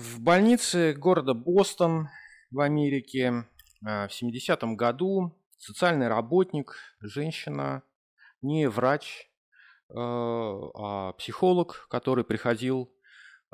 В 0.00 0.20
больнице 0.20 0.92
города 0.92 1.34
Бостон 1.34 2.08
в 2.52 2.60
Америке 2.60 3.48
в 3.80 4.06
70-м 4.06 4.76
году. 4.76 5.36
Социальный 5.56 6.06
работник, 6.06 6.76
женщина, 7.00 7.82
не 8.40 8.68
врач, 8.68 9.28
а 9.92 11.14
психолог, 11.14 11.88
который 11.90 12.22
приходил 12.22 12.94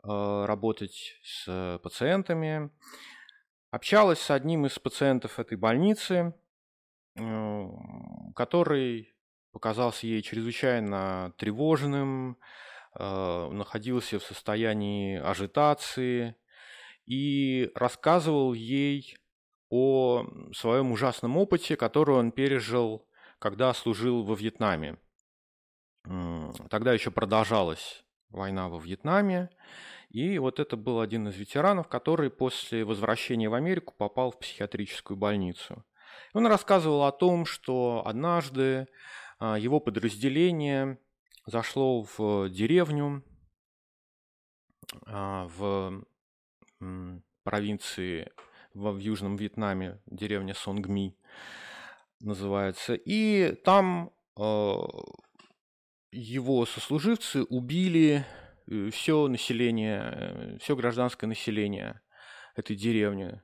работать 0.03 1.19
с 1.23 1.81
пациентами, 1.83 2.71
общалась 3.71 4.21
с 4.21 4.31
одним 4.31 4.67
из 4.67 4.79
пациентов 4.79 5.39
этой 5.39 5.57
больницы, 5.57 6.35
который 8.37 9.15
показался 9.51 10.07
ей 10.07 10.21
чрезвычайно 10.21 11.33
тревожным, 11.39 12.33
э, 12.33 12.37
находился 12.97 14.19
в 14.19 14.23
состоянии 14.23 15.19
ажитации 15.19 16.37
и 17.07 17.71
рассказывал 17.75 18.55
ей 18.55 19.17
о 19.71 20.25
своем 20.55 20.93
ужасном 20.93 21.37
опыте, 21.37 21.77
который 21.77 22.15
он 22.15 22.31
пережил, 22.31 23.07
когда 23.39 23.75
служил 23.75 24.23
во 24.23 24.35
Вьетнаме. 24.35 24.99
Тогда 26.71 26.93
еще 26.93 27.11
продолжалась 27.11 28.05
война 28.29 28.69
во 28.69 28.79
Вьетнаме, 28.79 29.51
и 30.11 30.39
вот 30.39 30.61
это 30.61 30.77
был 30.77 31.01
один 31.01 31.29
из 31.29 31.37
ветеранов, 31.37 31.89
который 31.89 32.31
после 32.31 32.85
возвращения 32.85 33.49
в 33.49 33.55
Америку 33.55 33.95
попал 33.97 34.31
в 34.31 34.39
психиатрическую 34.39 35.17
больницу. 35.17 35.85
Он 36.35 36.47
рассказывал 36.47 37.05
о 37.05 37.13
том, 37.13 37.47
что 37.47 38.03
однажды 38.07 38.87
а, 39.39 39.59
его 39.59 39.81
подразделение 39.81 40.99
зашло 41.47 42.03
в 42.17 42.49
деревню 42.49 43.23
а, 45.07 45.49
в 45.57 46.05
провинции 47.43 48.31
в 48.75 48.99
Южном 48.99 49.37
Вьетнаме, 49.37 50.01
деревня 50.07 50.55
Сонгми 50.55 51.17
называется. 52.21 52.95
И 52.95 53.55
там 53.65 54.13
а, 54.37 54.87
его 56.11 56.67
сослуживцы 56.67 57.43
убили 57.45 58.25
э, 58.67 58.91
все 58.91 59.27
население, 59.29 60.59
все 60.61 60.77
гражданское 60.77 61.27
население 61.27 62.01
этой 62.55 62.77
деревни, 62.77 63.43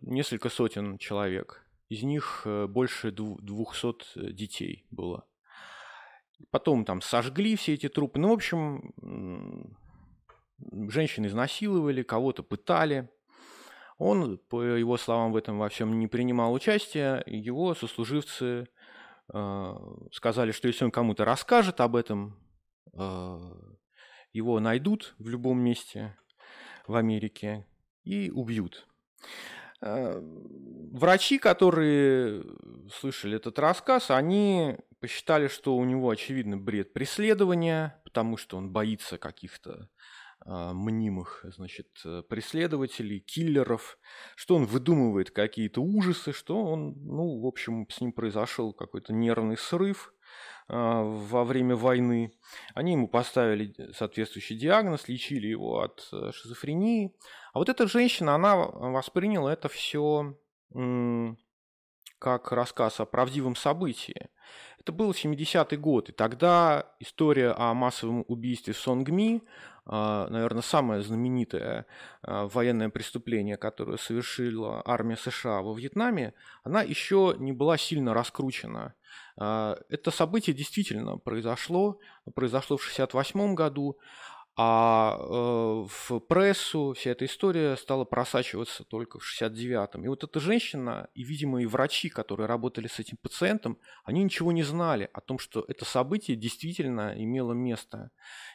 несколько 0.00 0.48
сотен 0.48 0.98
человек. 0.98 1.62
Из 1.92 2.02
них 2.02 2.42
э, 2.46 2.66
больше 2.68 3.12
200 3.12 4.18
э, 4.18 4.32
детей 4.32 4.86
было. 4.90 5.26
Потом 6.50 6.84
там 6.84 7.00
сожгли 7.00 7.56
все 7.56 7.74
эти 7.74 7.88
трупы. 7.88 8.18
Ну, 8.18 8.28
в 8.28 8.32
общем, 8.32 9.76
женщин 10.90 11.26
изнасиловали, 11.26 12.02
кого-то 12.02 12.42
пытали. 12.42 13.08
Он, 13.98 14.38
по 14.38 14.62
его 14.62 14.96
словам, 14.96 15.32
в 15.32 15.36
этом 15.36 15.58
во 15.58 15.68
всем 15.68 15.98
не 15.98 16.08
принимал 16.08 16.52
участия. 16.52 17.22
Его 17.26 17.74
сослуживцы 17.74 18.68
э, 19.32 19.74
сказали, 20.10 20.50
что 20.52 20.68
если 20.68 20.84
он 20.84 20.90
кому-то 20.90 21.24
расскажет 21.24 21.80
об 21.80 21.94
этом, 21.94 22.36
э, 22.94 23.38
его 24.32 24.60
найдут 24.60 25.14
в 25.18 25.28
любом 25.28 25.60
месте 25.60 26.16
в 26.86 26.96
Америке 26.96 27.66
и 28.02 28.30
убьют. 28.30 28.86
Э, 29.82 30.20
врачи, 30.92 31.38
которые 31.38 32.44
слышали 32.92 33.36
этот 33.36 33.58
рассказ, 33.58 34.10
они 34.10 34.76
посчитали, 35.00 35.48
что 35.48 35.76
у 35.76 35.84
него, 35.84 36.10
очевидно, 36.10 36.56
бред 36.56 36.92
преследования, 36.92 38.00
потому 38.04 38.36
что 38.36 38.56
он 38.56 38.70
боится 38.70 39.18
каких-то 39.18 39.88
а, 40.44 40.72
мнимых, 40.72 41.44
значит, 41.56 41.88
преследователей, 42.28 43.18
киллеров, 43.20 43.98
что 44.36 44.54
он 44.56 44.66
выдумывает 44.66 45.30
какие-то 45.30 45.80
ужасы, 45.80 46.32
что 46.32 46.62
он, 46.64 46.94
ну, 47.04 47.40
в 47.40 47.46
общем, 47.46 47.88
с 47.88 48.00
ним 48.00 48.12
произошел 48.12 48.72
какой-то 48.72 49.12
нервный 49.12 49.56
срыв. 49.56 50.12
а, 50.12 50.21
во 50.72 51.44
время 51.44 51.76
войны. 51.76 52.32
Они 52.74 52.92
ему 52.92 53.06
поставили 53.06 53.74
соответствующий 53.92 54.56
диагноз, 54.56 55.06
лечили 55.06 55.46
его 55.46 55.80
от 55.80 56.08
э, 56.12 56.32
шизофрении. 56.32 57.14
А 57.52 57.58
вот 57.58 57.68
эта 57.68 57.86
женщина, 57.86 58.34
она 58.34 58.56
восприняла 58.56 59.52
это 59.52 59.68
все 59.68 60.36
как 62.18 62.52
рассказ 62.52 63.00
о 63.00 63.04
правдивом 63.04 63.56
событии. 63.56 64.30
Это 64.82 64.90
был 64.90 65.12
70-й 65.12 65.76
год, 65.76 66.08
и 66.08 66.12
тогда 66.12 66.86
история 66.98 67.52
о 67.52 67.72
массовом 67.72 68.24
убийстве 68.26 68.74
Сонгми, 68.74 69.44
а, 69.86 70.26
наверное, 70.28 70.62
самое 70.62 71.02
знаменитое 71.02 71.86
а, 72.22 72.48
военное 72.48 72.88
преступление, 72.88 73.56
которое 73.56 73.96
совершила 73.96 74.82
армия 74.84 75.16
США 75.16 75.62
во 75.62 75.72
Вьетнаме, 75.72 76.34
она 76.64 76.82
еще 76.82 77.36
не 77.38 77.52
была 77.52 77.78
сильно 77.78 78.12
раскручена. 78.12 78.94
А, 79.36 79.78
это 79.88 80.10
событие 80.10 80.52
действительно 80.52 81.16
произошло, 81.16 82.00
произошло 82.34 82.76
в 82.76 82.82
1968 82.82 83.54
году, 83.54 83.98
а 84.54 85.16
э, 85.18 85.86
в 85.88 86.20
прессу 86.20 86.92
вся 86.92 87.12
эта 87.12 87.24
история 87.24 87.76
стала 87.76 88.04
просачиваться 88.04 88.84
только 88.84 89.18
в 89.18 89.22
69-м. 89.22 90.04
И 90.04 90.08
вот 90.08 90.24
эта 90.24 90.40
женщина, 90.40 91.08
и, 91.14 91.22
видимо, 91.22 91.62
и 91.62 91.66
врачи, 91.66 92.10
которые 92.10 92.46
работали 92.46 92.86
с 92.86 92.98
этим 92.98 93.16
пациентом, 93.16 93.78
они 94.04 94.22
ничего 94.22 94.52
не 94.52 94.62
знали 94.62 95.08
о 95.14 95.22
том, 95.22 95.38
что 95.38 95.64
это 95.68 95.86
событие 95.86 96.36
действительно 96.36 97.14
имело 97.16 97.54
место. 97.54 98.10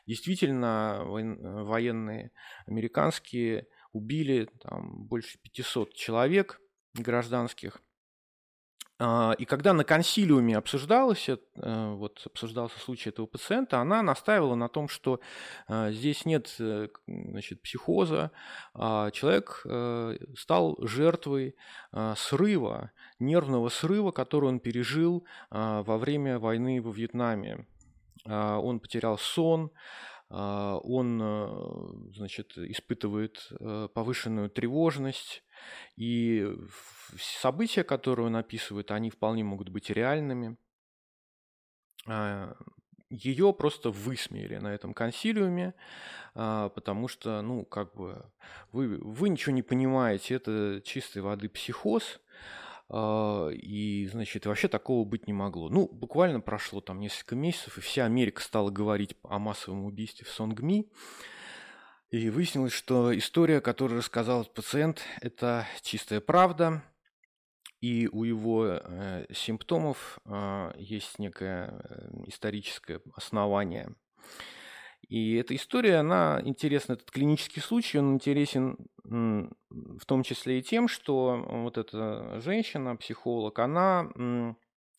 Действительно, 0.05 1.01
военные 1.03 2.31
американские 2.67 3.67
убили 3.91 4.49
там, 4.61 5.05
больше 5.05 5.39
500 5.39 5.95
человек 5.95 6.61
гражданских. 6.93 7.81
А, 8.99 9.33
и 9.37 9.45
когда 9.45 9.73
на 9.73 9.83
консилиуме 9.83 10.57
обсуждалось, 10.57 11.29
э, 11.29 11.37
вот, 11.55 12.23
обсуждался 12.25 12.79
случай 12.79 13.09
этого 13.09 13.27
пациента, 13.27 13.79
она 13.79 14.01
настаивала 14.01 14.55
на 14.55 14.69
том, 14.69 14.87
что 14.87 15.19
а, 15.67 15.91
здесь 15.91 16.25
нет 16.25 16.55
э, 16.59 16.89
значит, 17.05 17.61
психоза, 17.61 18.31
а 18.73 19.11
человек 19.11 19.61
э, 19.65 20.17
стал 20.35 20.77
жертвой 20.81 21.55
срыва, 22.15 22.91
нервного 23.19 23.69
срыва, 23.69 24.11
который 24.11 24.49
он 24.49 24.59
пережил 24.59 25.25
во 25.49 25.97
время 25.97 26.39
войны 26.39 26.81
во 26.81 26.91
Вьетнаме. 26.91 27.65
Он 28.25 28.79
потерял 28.79 29.17
сон, 29.17 29.71
он 30.29 32.11
значит, 32.13 32.57
испытывает 32.57 33.49
повышенную 33.93 34.49
тревожность, 34.49 35.43
и 35.95 36.47
события, 37.17 37.83
которые 37.83 38.27
он 38.27 38.35
описывает, 38.35 38.91
они 38.91 39.09
вполне 39.09 39.43
могут 39.43 39.69
быть 39.69 39.89
реальными. 39.89 40.57
А, 42.07 42.55
Ее 43.09 43.53
просто 43.53 43.89
высмеяли 43.89 44.57
на 44.57 44.73
этом 44.73 44.93
консилиуме, 44.93 45.73
а, 46.35 46.69
потому 46.69 47.07
что, 47.07 47.41
ну, 47.41 47.65
как 47.65 47.95
бы, 47.95 48.29
вы, 48.71 48.97
вы 48.97 49.29
ничего 49.29 49.53
не 49.53 49.63
понимаете, 49.63 50.35
это 50.35 50.81
чистой 50.83 51.21
воды 51.21 51.49
психоз, 51.49 52.19
а, 52.89 53.49
и, 53.49 54.07
значит, 54.07 54.45
вообще 54.45 54.67
такого 54.67 55.05
быть 55.05 55.27
не 55.27 55.33
могло. 55.33 55.69
Ну, 55.69 55.87
буквально 55.87 56.41
прошло 56.41 56.81
там 56.81 56.99
несколько 56.99 57.35
месяцев, 57.35 57.77
и 57.77 57.81
вся 57.81 58.05
Америка 58.05 58.41
стала 58.41 58.69
говорить 58.69 59.15
о 59.23 59.39
массовом 59.39 59.85
убийстве 59.85 60.25
в 60.25 60.29
Сонгми. 60.29 60.89
И 62.09 62.29
выяснилось, 62.29 62.71
что 62.71 63.17
история, 63.17 63.59
которую 63.59 63.97
рассказал 63.99 64.45
пациент, 64.45 65.01
это 65.21 65.65
чистая 65.81 66.21
правда, 66.21 66.81
и 67.81 68.07
у 68.07 68.23
его 68.23 68.65
э, 68.65 69.25
симптомов 69.33 70.19
э, 70.25 70.71
есть 70.77 71.19
некое 71.19 71.73
э, 71.83 72.09
историческое 72.27 73.01
основание. 73.13 73.93
И 75.09 75.35
эта 75.35 75.53
история, 75.53 75.97
она 75.97 76.41
интересна, 76.43 76.93
этот 76.93 77.11
клинический 77.11 77.61
случай, 77.61 77.97
он 77.97 78.15
интересен 78.15 78.77
в 79.03 80.05
том 80.05 80.23
числе 80.23 80.59
и 80.59 80.63
тем, 80.63 80.89
что 80.89 81.45
вот 81.47 81.77
эта 81.77 82.41
женщина, 82.41 82.97
психолог, 82.97 83.57
она 83.59 84.09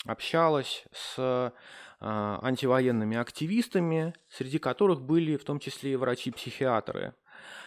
общалась 0.05 0.85
с 0.93 1.53
а, 2.01 2.39
антивоенными 2.43 3.17
активистами, 3.17 4.15
среди 4.29 4.59
которых 4.59 5.03
были 5.03 5.37
в 5.37 5.45
том 5.45 5.59
числе 5.59 5.93
и 5.93 5.97
врачи-психиатры, 5.97 7.15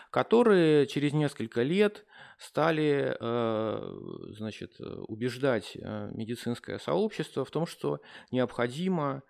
которые 0.09 0.87
через 0.87 1.11
несколько 1.13 1.63
лет 1.63 2.05
стали 2.37 3.15
э, 3.19 4.33
значит, 4.35 4.79
убеждать 4.79 5.73
э, 5.75 6.09
медицинское 6.13 6.79
сообщество 6.79 7.45
в 7.45 7.51
том, 7.51 7.67
что 7.67 7.99
необходимо 8.31 9.21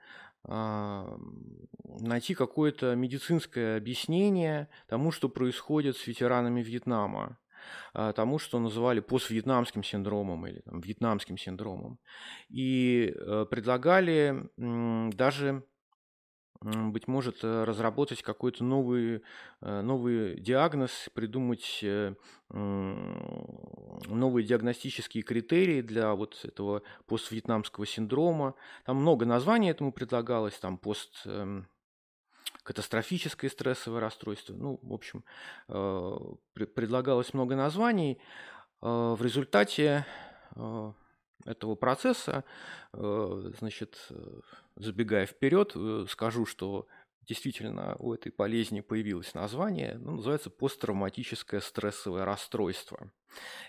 а, 0.44 1.20
найти 2.00 2.34
какое-то 2.34 2.96
медицинское 2.96 3.78
объяснение 3.78 4.70
тому, 4.88 5.12
что 5.12 5.30
происходит 5.30 5.98
с 5.98 6.08
ветеранами 6.08 6.64
Вьетнама. 6.64 7.38
А, 7.94 8.14
тому, 8.14 8.40
что 8.40 8.60
называли 8.60 9.00
поствьетнамским 9.00 9.84
синдромом 9.84 10.48
или 10.48 10.60
там, 10.60 10.82
вьетнамским 10.82 11.38
синдромом. 11.38 12.00
И 12.50 13.14
э, 13.16 13.46
предлагали 13.50 14.50
даже 15.12 15.64
быть 16.62 17.08
может, 17.08 17.44
э, 17.44 17.64
разработать 17.64 18.22
какой-то 18.22 18.64
новый, 18.64 19.24
э, 19.62 19.82
новый 19.82 20.40
диагноз, 20.40 21.10
придумать 21.16 21.80
э, 21.82 22.14
новые 22.50 24.46
диагностические 24.46 25.24
критерии 25.24 25.82
для 25.82 26.14
вот 26.14 26.40
этого 26.44 26.84
поствьетнамского 27.08 27.88
синдрома. 27.88 28.54
Там 28.86 28.98
много 28.98 29.26
названий 29.26 29.72
этому 29.72 29.92
предлагалось, 29.92 30.60
там 30.60 30.78
пост 30.78 31.24
эм, 31.26 31.68
катастрофическое 32.64 33.50
стрессовое 33.50 34.00
расстройство. 34.00 34.54
Ну, 34.54 34.80
в 34.82 34.94
общем, 34.94 35.24
предлагалось 36.54 37.34
много 37.34 37.56
названий. 37.56 38.20
В 38.82 39.20
результате 39.22 40.06
этого 41.46 41.76
процесса, 41.76 42.44
значит, 42.94 44.12
забегая 44.76 45.26
вперед, 45.26 45.74
э, 45.76 46.06
скажу, 46.10 46.46
что 46.46 46.88
действительно 47.28 47.96
у 48.00 48.14
этой 48.14 48.32
болезни 48.32 48.82
появилось 48.82 49.34
название, 49.34 49.98
ну, 50.00 50.14
называется 50.14 50.50
посттравматическое 50.50 51.60
стрессовое 51.62 52.26
расстройство. 52.26 53.12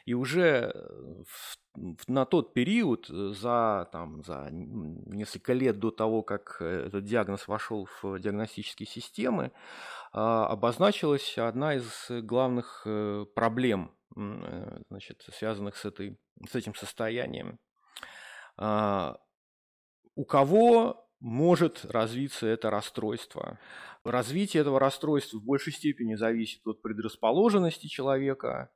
И 0.07 0.15
уже 0.15 0.73
э, 0.75 1.23
в, 1.25 2.09
на 2.09 2.25
тот 2.25 2.55
период, 2.55 3.09
э, 3.11 3.33
за, 3.35 3.89
там, 3.93 4.23
за 4.25 4.49
несколько 4.51 5.53
лет 5.53 5.79
до 5.79 5.91
того, 5.91 6.23
как 6.23 6.61
этот 6.61 7.05
диагноз 7.05 7.47
вошел 7.47 7.89
в 8.03 8.19
диагностические 8.19 8.87
системы, 8.87 9.53
а, 10.13 10.47
обозначилась 10.47 11.39
одна 11.39 11.75
из 11.77 12.07
главных 12.11 12.87
проблем, 13.35 13.95
значит, 14.91 15.25
связанных 15.33 15.77
с, 15.77 15.87
этой, 15.87 16.19
с 16.47 16.55
этим 16.55 16.75
состоянием. 16.75 17.59
А, 18.57 19.19
у 20.15 20.25
кого 20.25 21.09
может 21.23 21.85
развиться 21.85 22.47
это 22.47 22.69
расстройство. 22.69 23.59
Развитие 24.05 24.63
этого 24.63 24.81
расстройства 24.81 25.39
в 25.39 25.45
большей 25.45 25.73
степени 25.73 26.17
зависит 26.17 26.67
от 26.67 26.83
предрасположенности 26.83 27.87
человека, 27.87 28.71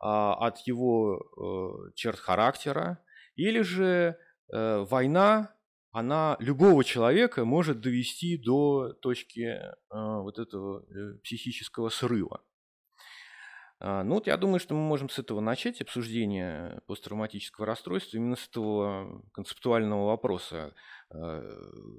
а, 0.00 0.34
от 0.34 0.58
его 0.66 1.86
э, 1.88 1.92
черт 1.94 2.18
характера, 2.18 2.98
или 3.36 3.62
же 3.62 4.18
э, 4.52 4.84
война, 4.90 5.54
она 5.92 6.36
любого 6.40 6.82
человека 6.82 7.44
может 7.44 7.80
довести 7.80 8.36
до 8.36 8.92
точки 9.00 9.42
э, 9.42 9.72
вот 9.90 10.38
этого 10.38 10.84
психического 11.22 11.88
срыва. 11.88 12.42
А, 13.78 14.02
ну 14.04 14.14
вот 14.14 14.26
я 14.26 14.36
думаю, 14.36 14.58
что 14.58 14.74
мы 14.74 14.80
можем 14.80 15.08
с 15.08 15.18
этого 15.18 15.40
начать 15.40 15.80
обсуждение 15.80 16.80
посттравматического 16.86 17.66
расстройства, 17.66 18.16
именно 18.16 18.36
с 18.36 18.48
этого 18.48 19.22
концептуального 19.32 20.06
вопроса. 20.06 20.74
А, 21.08 21.40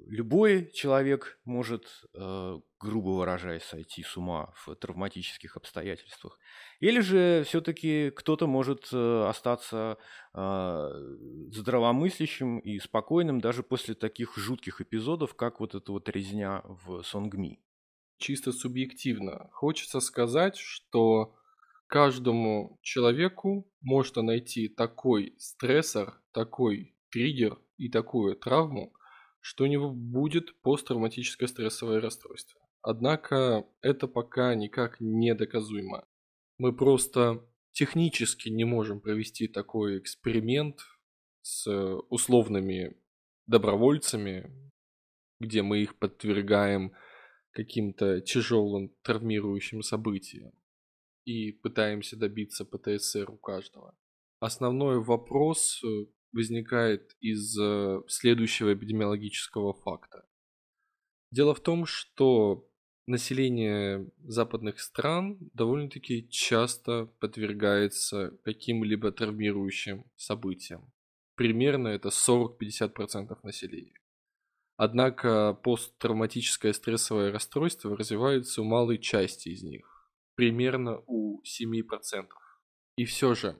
любой 0.06 0.70
человек 0.72 1.40
может, 1.44 2.04
а, 2.14 2.60
грубо 2.78 3.10
выражаясь, 3.10 3.62
сойти 3.62 4.02
с 4.02 4.16
ума 4.16 4.52
в 4.54 4.74
травматических 4.74 5.56
обстоятельствах. 5.56 6.38
Или 6.80 7.00
же 7.00 7.44
все-таки 7.46 8.10
кто-то 8.10 8.46
может 8.46 8.92
остаться 8.92 9.98
здравомыслящим 10.32 12.60
и 12.60 12.78
спокойным 12.78 13.40
даже 13.40 13.64
после 13.64 13.94
таких 13.94 14.36
жутких 14.36 14.80
эпизодов, 14.80 15.34
как 15.34 15.58
вот 15.58 15.74
эта 15.74 15.90
вот 15.90 16.08
резня 16.08 16.62
в 16.64 17.02
Сонгми. 17.02 17.60
Чисто 18.18 18.52
субъективно 18.52 19.48
хочется 19.52 19.98
сказать, 20.00 20.56
что 20.56 21.34
каждому 21.88 22.78
человеку 22.82 23.68
можно 23.80 24.22
найти 24.22 24.68
такой 24.68 25.34
стрессор, 25.38 26.20
такой 26.32 26.94
триггер 27.10 27.58
и 27.78 27.88
такую 27.88 28.36
травму, 28.36 28.92
что 29.40 29.64
у 29.64 29.66
него 29.66 29.90
будет 29.90 30.60
посттравматическое 30.62 31.48
стрессовое 31.48 32.00
расстройство. 32.00 32.60
Однако 32.82 33.66
это 33.82 34.06
пока 34.06 34.54
никак 34.54 35.00
не 35.00 35.34
доказуемо. 35.34 36.06
Мы 36.58 36.74
просто 36.74 37.44
технически 37.72 38.48
не 38.48 38.64
можем 38.64 39.00
провести 39.00 39.46
такой 39.48 39.98
эксперимент 39.98 40.80
с 41.42 41.68
условными 42.08 42.96
добровольцами, 43.46 44.50
где 45.40 45.62
мы 45.62 45.82
их 45.82 45.98
подвергаем 45.98 46.92
каким-то 47.50 48.20
тяжелым 48.20 48.94
травмирующим 49.02 49.82
событиям 49.82 50.52
и 51.24 51.52
пытаемся 51.52 52.16
добиться 52.16 52.64
ПТСР 52.64 53.30
у 53.30 53.36
каждого. 53.36 53.96
Основной 54.40 55.02
вопрос 55.02 55.82
э, 55.84 56.06
возникает 56.32 57.16
из 57.20 57.58
э, 57.58 58.02
следующего 58.08 58.74
эпидемиологического 58.74 59.74
факта. 59.74 60.24
Дело 61.30 61.54
в 61.54 61.60
том, 61.60 61.86
что 61.86 62.68
население 63.06 64.10
западных 64.24 64.80
стран 64.80 65.38
довольно-таки 65.54 66.28
часто 66.30 67.06
подвергается 67.20 68.38
каким-либо 68.44 69.12
травмирующим 69.12 70.04
событиям. 70.16 70.92
Примерно 71.34 71.88
это 71.88 72.08
40-50% 72.08 73.38
населения. 73.42 74.00
Однако 74.76 75.54
посттравматическое 75.54 76.72
стрессовое 76.72 77.32
расстройство 77.32 77.96
развивается 77.96 78.62
у 78.62 78.64
малой 78.64 78.98
части 78.98 79.48
из 79.48 79.62
них 79.62 79.98
примерно 80.38 81.02
у 81.08 81.42
7%. 81.42 82.28
И 82.96 83.04
все 83.04 83.34
же, 83.34 83.58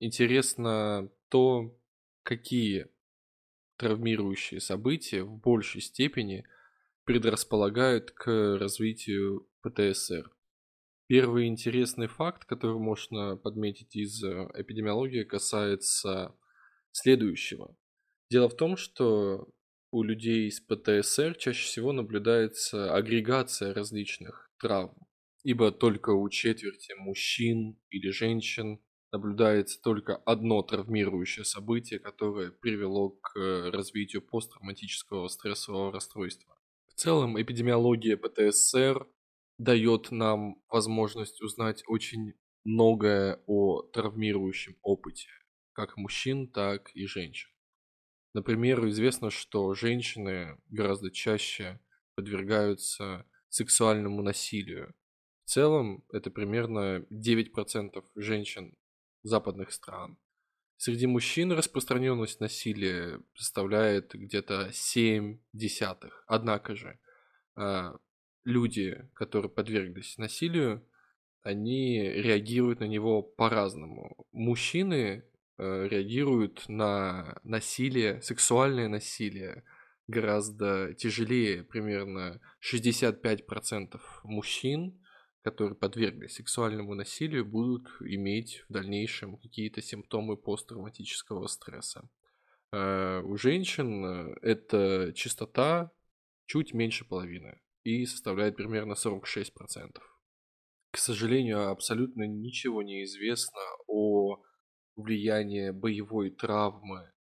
интересно 0.00 1.08
то, 1.34 1.76
какие 2.22 2.86
травмирующие 3.76 4.60
события 4.60 5.24
в 5.24 5.36
большей 5.36 5.80
степени 5.80 6.44
предрасполагают 7.02 8.12
к 8.12 8.56
развитию 8.56 9.50
ПТСР. 9.60 10.30
Первый 11.08 11.48
интересный 11.48 12.06
факт, 12.06 12.44
который 12.44 12.78
можно 12.78 13.36
подметить 13.36 13.96
из 13.96 14.22
э, 14.22 14.48
эпидемиологии, 14.54 15.24
касается 15.24 16.36
следующего. 16.92 17.76
Дело 18.30 18.48
в 18.48 18.54
том, 18.54 18.76
что 18.76 19.48
у 19.90 20.04
людей 20.04 20.48
с 20.48 20.60
ПТСР 20.60 21.34
чаще 21.34 21.66
всего 21.66 21.90
наблюдается 21.90 22.94
агрегация 22.94 23.74
различных 23.74 24.52
травм 24.60 25.04
ибо 25.44 25.70
только 25.70 26.10
у 26.10 26.28
четверти 26.30 26.94
мужчин 26.94 27.78
или 27.90 28.10
женщин 28.10 28.80
наблюдается 29.14 29.80
только 29.80 30.16
одно 30.16 30.60
травмирующее 30.62 31.44
событие, 31.44 32.00
которое 32.00 32.50
привело 32.50 33.10
к 33.10 33.38
э, 33.38 33.70
развитию 33.70 34.22
посттравматического 34.22 35.28
стрессового 35.28 35.92
расстройства. 35.92 36.58
В 36.88 36.94
целом, 36.94 37.40
эпидемиология 37.40 38.16
ПТСР 38.16 39.06
дает 39.56 40.10
нам 40.10 40.56
возможность 40.68 41.40
узнать 41.42 41.84
очень 41.86 42.32
многое 42.64 43.40
о 43.46 43.82
травмирующем 43.82 44.76
опыте, 44.82 45.28
как 45.74 45.96
мужчин, 45.96 46.48
так 46.48 46.90
и 46.94 47.06
женщин. 47.06 47.50
Например, 48.32 48.84
известно, 48.88 49.30
что 49.30 49.74
женщины 49.74 50.58
гораздо 50.70 51.12
чаще 51.12 51.78
подвергаются 52.16 53.24
сексуальному 53.48 54.22
насилию, 54.22 54.92
в 55.44 55.50
целом 55.50 56.02
это 56.10 56.30
примерно 56.30 57.04
9% 57.12 58.02
женщин 58.16 58.74
западных 59.24 59.72
стран. 59.72 60.16
Среди 60.76 61.06
мужчин 61.06 61.52
распространенность 61.52 62.40
насилия 62.40 63.20
составляет 63.34 64.14
где-то 64.14 64.70
7 64.72 65.38
десятых. 65.52 66.24
Однако 66.26 66.76
же 66.76 66.98
а, 67.56 67.96
люди, 68.44 69.08
которые 69.14 69.50
подверглись 69.50 70.18
насилию, 70.18 70.86
они 71.42 72.00
реагируют 72.00 72.80
на 72.80 72.84
него 72.84 73.22
по-разному. 73.22 74.16
Мужчины 74.32 75.24
э, 75.58 75.88
реагируют 75.88 76.64
на 76.68 77.38
насилие, 77.44 78.22
сексуальное 78.22 78.88
насилие 78.88 79.62
гораздо 80.06 80.94
тяжелее. 80.94 81.62
Примерно 81.62 82.40
65% 82.62 84.00
мужчин 84.24 85.03
которые 85.44 85.76
подверглись 85.76 86.36
сексуальному 86.36 86.94
насилию, 86.94 87.44
будут 87.44 87.86
иметь 88.00 88.64
в 88.66 88.72
дальнейшем 88.72 89.36
какие-то 89.36 89.82
симптомы 89.82 90.38
посттравматического 90.38 91.48
стресса. 91.48 92.08
Э, 92.72 93.20
у 93.20 93.36
женщин 93.36 94.04
э, 94.06 94.36
эта 94.40 95.12
частота 95.14 95.92
чуть 96.46 96.72
меньше 96.72 97.04
половины 97.04 97.60
и 97.82 98.06
составляет 98.06 98.56
примерно 98.56 98.94
46%. 98.94 100.00
К 100.90 100.96
сожалению, 100.96 101.68
абсолютно 101.68 102.22
ничего 102.26 102.82
не 102.82 103.04
известно 103.04 103.60
о 103.86 104.42
влиянии 104.96 105.70
боевой 105.70 106.30
травмы 106.30 107.12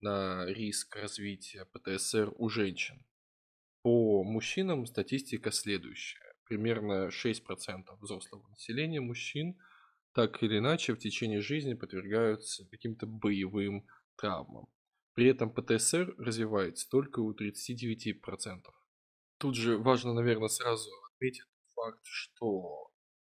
на 0.00 0.46
риск 0.46 0.96
развития 0.96 1.66
ПТСР 1.66 2.32
у 2.38 2.48
женщин. 2.48 3.04
По 3.82 4.24
мужчинам 4.24 4.86
статистика 4.86 5.50
следующая 5.50 6.27
примерно 6.48 7.08
6% 7.08 7.84
взрослого 8.00 8.48
населения 8.48 9.00
мужчин 9.00 9.58
так 10.12 10.42
или 10.42 10.58
иначе 10.58 10.94
в 10.94 10.98
течение 10.98 11.40
жизни 11.40 11.74
подвергаются 11.74 12.66
каким-то 12.70 13.06
боевым 13.06 13.86
травмам. 14.16 14.68
При 15.14 15.26
этом 15.26 15.50
ПТСР 15.52 16.14
развивается 16.18 16.88
только 16.88 17.20
у 17.20 17.32
39%. 17.34 18.64
Тут 19.38 19.54
же 19.54 19.78
важно, 19.78 20.14
наверное, 20.14 20.48
сразу 20.48 20.90
отметить 21.12 21.44
факт, 21.74 22.00
что 22.04 22.90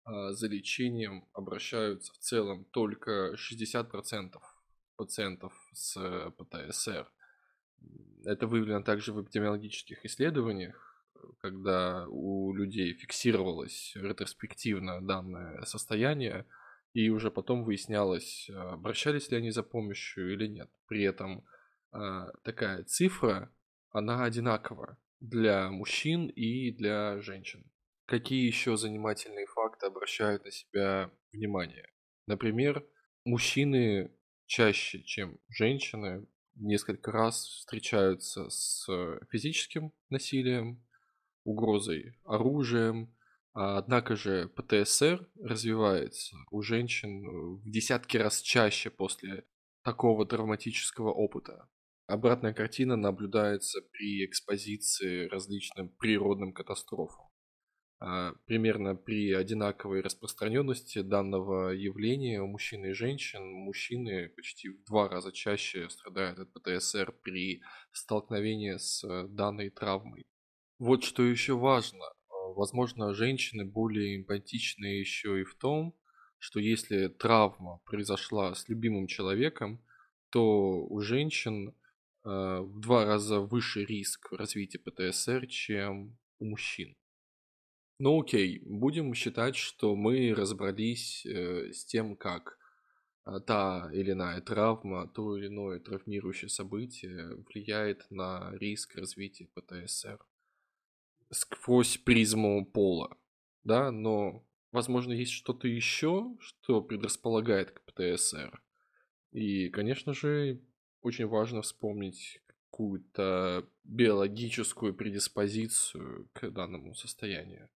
а, 0.05 0.33
за 0.33 0.49
лечением 0.49 1.29
обращаются 1.33 2.13
в 2.13 2.19
целом 2.19 2.65
только 2.67 3.35
60% 3.35 4.41
пациентов 4.97 5.53
с 5.73 5.97
э, 5.97 6.31
ПТСР. 6.37 7.11
Это 8.25 8.47
выявлено 8.47 8.83
также 8.83 9.13
в 9.13 9.23
эпидемиологических 9.23 10.05
исследованиях, 10.05 10.92
когда 11.41 12.07
у 12.09 12.53
людей 12.55 12.95
фиксировалось 12.95 13.93
ретроспективно 13.95 15.01
данное 15.01 15.63
состояние, 15.65 16.47
и 16.93 17.09
уже 17.09 17.31
потом 17.31 17.65
выяснялось, 17.65 18.51
обращались 18.51 19.31
ли 19.31 19.39
они 19.39 19.51
за 19.51 19.63
помощью 19.63 20.33
или 20.35 20.47
нет. 20.47 20.71
При 20.87 21.03
этом 21.03 21.45
а, 21.91 22.31
такая 22.45 22.85
цифра, 22.85 23.51
она 23.91 24.25
одинакова 24.25 24.99
для 25.21 25.71
мужчин 25.71 26.27
и 26.27 26.71
для 26.71 27.21
женщин. 27.21 27.71
Какие 28.07 28.47
еще 28.47 28.77
занимательные 28.77 29.47
факты 29.47 29.87
обращают 29.87 30.45
на 30.45 30.51
себя 30.51 31.11
внимание? 31.33 31.89
Например, 32.27 32.85
мужчины 33.25 34.11
чаще, 34.47 35.03
чем 35.03 35.39
женщины, 35.49 36.27
несколько 36.57 37.13
раз 37.13 37.47
встречаются 37.47 38.51
с 38.51 38.87
физическим 39.31 39.93
насилием, 40.11 40.85
угрозой 41.45 42.19
оружием, 42.25 43.15
а 43.55 43.79
однако 43.79 44.17
же 44.17 44.49
ПТСР 44.49 45.29
развивается 45.41 46.37
у 46.51 46.63
женщин 46.63 47.23
в 47.59 47.71
десятки 47.71 48.17
раз 48.17 48.41
чаще 48.41 48.91
после 48.91 49.45
такого 49.85 50.27
травматического 50.27 51.13
опыта. 51.13 51.69
Обратная 52.07 52.53
картина 52.53 52.97
наблюдается 52.97 53.81
при 53.93 54.25
экспозиции 54.25 55.29
различным 55.29 55.89
природным 55.89 56.53
катастрофам. 56.53 57.27
А, 58.05 58.33
примерно 58.47 58.97
при 58.97 59.33
одинаковой 59.33 60.01
распространенности 60.01 61.03
данного 61.03 61.71
явления 61.71 62.43
у 62.43 62.49
мужчин 62.49 62.85
и 62.85 62.93
женщин 62.93 63.45
мужчины 63.45 64.29
почти 64.31 64.71
в 64.71 64.83
два 64.85 65.09
раза 65.09 65.31
чаще 65.31 65.89
страдают 65.89 66.41
от 66.41 66.53
ПТСР 66.53 67.13
при 67.23 67.63
столкновении 67.93 68.77
с 68.77 69.05
данной 69.29 69.71
травмой. 69.71 70.25
Вот 70.85 71.05
что 71.05 71.23
еще 71.23 71.57
важно. 71.57 72.05
Возможно, 72.57 73.15
женщины 73.15 73.65
более 73.65 74.17
эмпатичны 74.17 74.87
еще 74.87 75.41
и 75.41 75.45
в 75.45 75.55
том, 75.55 75.97
что 76.39 76.59
если 76.59 77.07
травма 77.07 77.79
произошла 77.85 78.53
с 78.53 78.69
любимым 78.69 79.07
человеком, 79.07 79.81
то 80.31 80.85
у 80.85 81.01
женщин 81.01 81.69
э, 81.69 81.73
в 82.25 82.81
два 82.81 83.05
раза 83.05 83.39
выше 83.39 83.85
риск 83.85 84.33
развития 84.33 84.81
ПТСР, 84.81 85.47
чем 85.47 86.19
у 86.41 86.47
мужчин. 86.47 86.97
Ну 88.01 88.21
окей, 88.21 88.61
будем 88.67 89.15
считать, 89.15 89.55
что 89.55 89.95
мы 89.95 90.35
разобрались 90.35 91.25
э, 91.25 91.73
с 91.73 91.85
тем, 91.85 92.17
как 92.17 92.59
э, 93.25 93.39
та 93.47 93.89
или 93.95 94.11
иная 94.11 94.41
травма, 94.41 95.07
то 95.07 95.37
или 95.37 95.47
иное 95.47 95.79
травмирующее 95.79 96.49
событие 96.49 97.37
влияет 97.37 98.11
на 98.11 98.51
риск 98.59 98.97
развития 98.97 99.47
ПТСР 99.55 100.19
сквозь 101.33 101.97
призму 101.97 102.65
пола, 102.65 103.17
да, 103.65 103.91
но, 103.91 104.47
возможно, 104.71 105.13
есть 105.13 105.33
что-то 105.33 105.67
еще, 105.67 106.37
что 106.41 106.81
предрасполагает 106.83 107.73
к 107.73 107.83
ПТСР. 107.85 108.63
И, 109.33 109.71
конечно 109.71 110.13
же, 110.13 110.61
очень 111.01 111.27
важно 111.27 111.63
вспомнить 111.63 112.41
какую-то 112.71 113.69
биологическую 113.85 114.95
предиспозицию 114.95 116.29
к 116.33 116.51
данному 116.51 116.95
состоянию. 116.95 117.69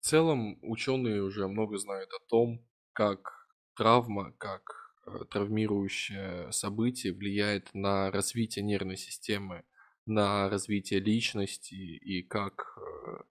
В 0.00 0.06
целом, 0.06 0.58
ученые 0.62 1.22
уже 1.22 1.46
много 1.46 1.78
знают 1.78 2.10
о 2.12 2.28
том, 2.28 2.66
как 2.92 3.48
травма, 3.74 4.32
как 4.38 4.94
э, 5.06 5.24
травмирующее 5.30 6.52
событие 6.52 7.12
влияет 7.12 7.72
на 7.74 8.10
развитие 8.10 8.64
нервной 8.64 8.96
системы 8.96 9.64
на 10.06 10.48
развитие 10.48 11.00
личности 11.00 11.74
и 11.74 12.22
как 12.22 12.76
э, 12.76 13.22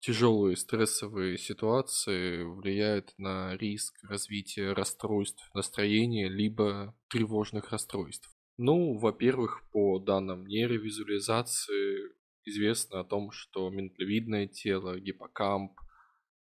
тяжелые 0.00 0.56
стрессовые 0.56 1.38
ситуации 1.38 2.42
влияют 2.42 3.14
на 3.18 3.56
риск 3.56 3.94
развития 4.04 4.72
расстройств 4.72 5.50
настроения 5.54 6.28
либо 6.28 6.94
тревожных 7.08 7.70
расстройств. 7.70 8.30
Ну, 8.58 8.98
во-первых, 8.98 9.62
по 9.72 9.98
данным 9.98 10.46
нейровизуализации 10.46 12.12
известно 12.44 13.00
о 13.00 13.04
том, 13.04 13.30
что 13.32 13.68
миндалевидное 13.70 14.46
тело, 14.46 14.98
гиппокамп, 14.98 15.72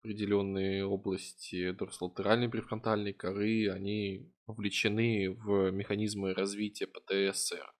определенные 0.00 0.84
области 0.84 1.70
дорсолатеральной 1.70 2.48
префронтальной 2.48 3.12
коры, 3.12 3.70
они 3.70 4.32
вовлечены 4.46 5.30
в 5.30 5.70
механизмы 5.70 6.34
развития 6.34 6.88
ПТСР 6.88 7.72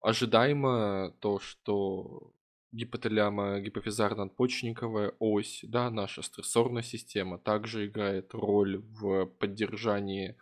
ожидаемо 0.00 1.14
то, 1.20 1.38
что 1.38 2.32
гипоталяма 2.72 3.60
гипофизарно-надпочечниковая 3.60 5.14
ось, 5.18 5.60
да, 5.62 5.90
наша 5.90 6.22
стрессорная 6.22 6.82
система 6.82 7.38
также 7.38 7.86
играет 7.86 8.34
роль 8.34 8.78
в 8.78 9.26
поддержании 9.26 10.36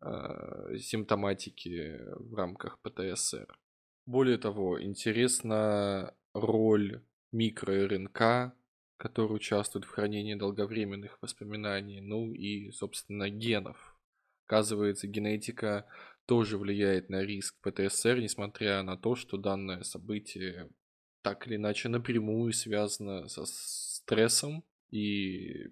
э, 0.00 0.76
симптоматики 0.78 2.00
в 2.16 2.34
рамках 2.34 2.78
ПТСР. 2.80 3.58
Более 4.06 4.38
того, 4.38 4.82
интересна 4.82 6.14
роль 6.34 7.02
микро-РНК, 7.32 8.52
который 8.96 9.36
участвует 9.36 9.84
в 9.84 9.90
хранении 9.90 10.34
долговременных 10.34 11.18
воспоминаний, 11.20 12.00
ну 12.00 12.32
и, 12.32 12.70
собственно, 12.70 13.28
генов. 13.28 13.96
Оказывается, 14.46 15.08
генетика 15.08 15.86
тоже 16.26 16.58
влияет 16.58 17.10
на 17.10 17.22
риск 17.22 17.56
ПТСР, 17.60 18.18
несмотря 18.18 18.82
на 18.82 18.96
то, 18.96 19.14
что 19.14 19.36
данное 19.36 19.82
событие 19.82 20.70
так 21.22 21.46
или 21.46 21.56
иначе 21.56 21.88
напрямую 21.88 22.52
связано 22.52 23.28
со 23.28 23.44
стрессом 23.46 24.64
и 24.90 25.70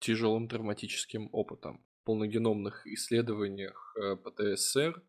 тяжелым 0.00 0.48
травматическим 0.48 1.28
опытом. 1.32 1.84
В 2.00 2.04
полногеномных 2.04 2.86
исследованиях 2.86 3.94
э, 3.96 4.16
ПТСР 4.16 5.02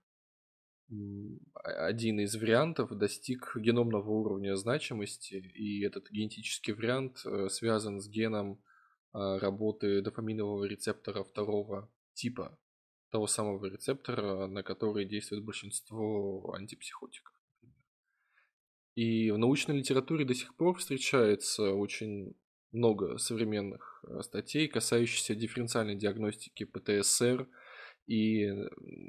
один 1.54 2.20
из 2.20 2.36
вариантов 2.36 2.98
достиг 2.98 3.56
геномного 3.56 4.10
уровня 4.10 4.56
значимости, 4.56 5.36
и 5.36 5.86
этот 5.86 6.10
генетический 6.10 6.74
вариант 6.74 7.22
э, 7.26 7.48
связан 7.50 8.02
с 8.02 8.10
геном 8.10 8.62
э, 9.14 9.38
работы 9.38 10.02
дофаминового 10.02 10.66
рецептора 10.66 11.24
второго 11.24 11.90
типа 12.14 12.58
того 13.10 13.28
самого 13.28 13.66
рецептора, 13.66 14.48
на 14.48 14.64
который 14.64 15.06
действует 15.06 15.44
большинство 15.44 16.54
антипсихотиков. 16.54 17.34
И 18.96 19.32
в 19.32 19.38
научной 19.38 19.78
литературе 19.78 20.26
до 20.26 20.34
сих 20.34 20.56
пор 20.56 20.78
встречается 20.78 21.74
очень 21.74 22.36
много 22.72 23.18
современных 23.18 24.04
э, 24.08 24.22
статей, 24.22 24.68
касающихся 24.68 25.36
дифференциальной 25.36 25.96
диагностики 25.96 26.66
ПТСР 26.66 27.48
и 28.08 28.48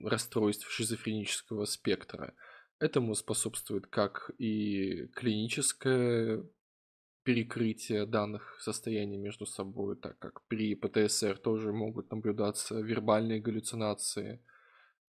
расстройств 0.04 0.70
шизофренического 0.70 1.64
спектра. 1.64 2.34
Этому 2.78 3.14
способствует 3.14 3.86
как 3.86 4.30
и 4.38 5.08
клиническая 5.08 6.44
перекрытия 7.22 8.06
данных 8.06 8.58
состояний 8.60 9.18
между 9.18 9.46
собой, 9.46 9.96
так 9.96 10.18
как 10.18 10.46
при 10.48 10.74
ПТСР 10.74 11.38
тоже 11.38 11.72
могут 11.72 12.10
наблюдаться 12.10 12.80
вербальные 12.80 13.40
галлюцинации. 13.40 14.44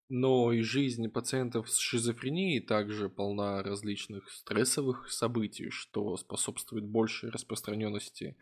Но 0.10 0.52
и 0.52 0.62
жизнь 0.62 1.08
пациентов 1.10 1.70
с 1.70 1.78
шизофренией 1.78 2.62
также 2.62 3.10
полна 3.10 3.62
различных 3.62 4.30
стрессовых 4.32 5.12
событий, 5.12 5.70
что 5.70 6.18
способствует 6.18 6.86
большей 6.86 7.30
распространенности 7.30 8.36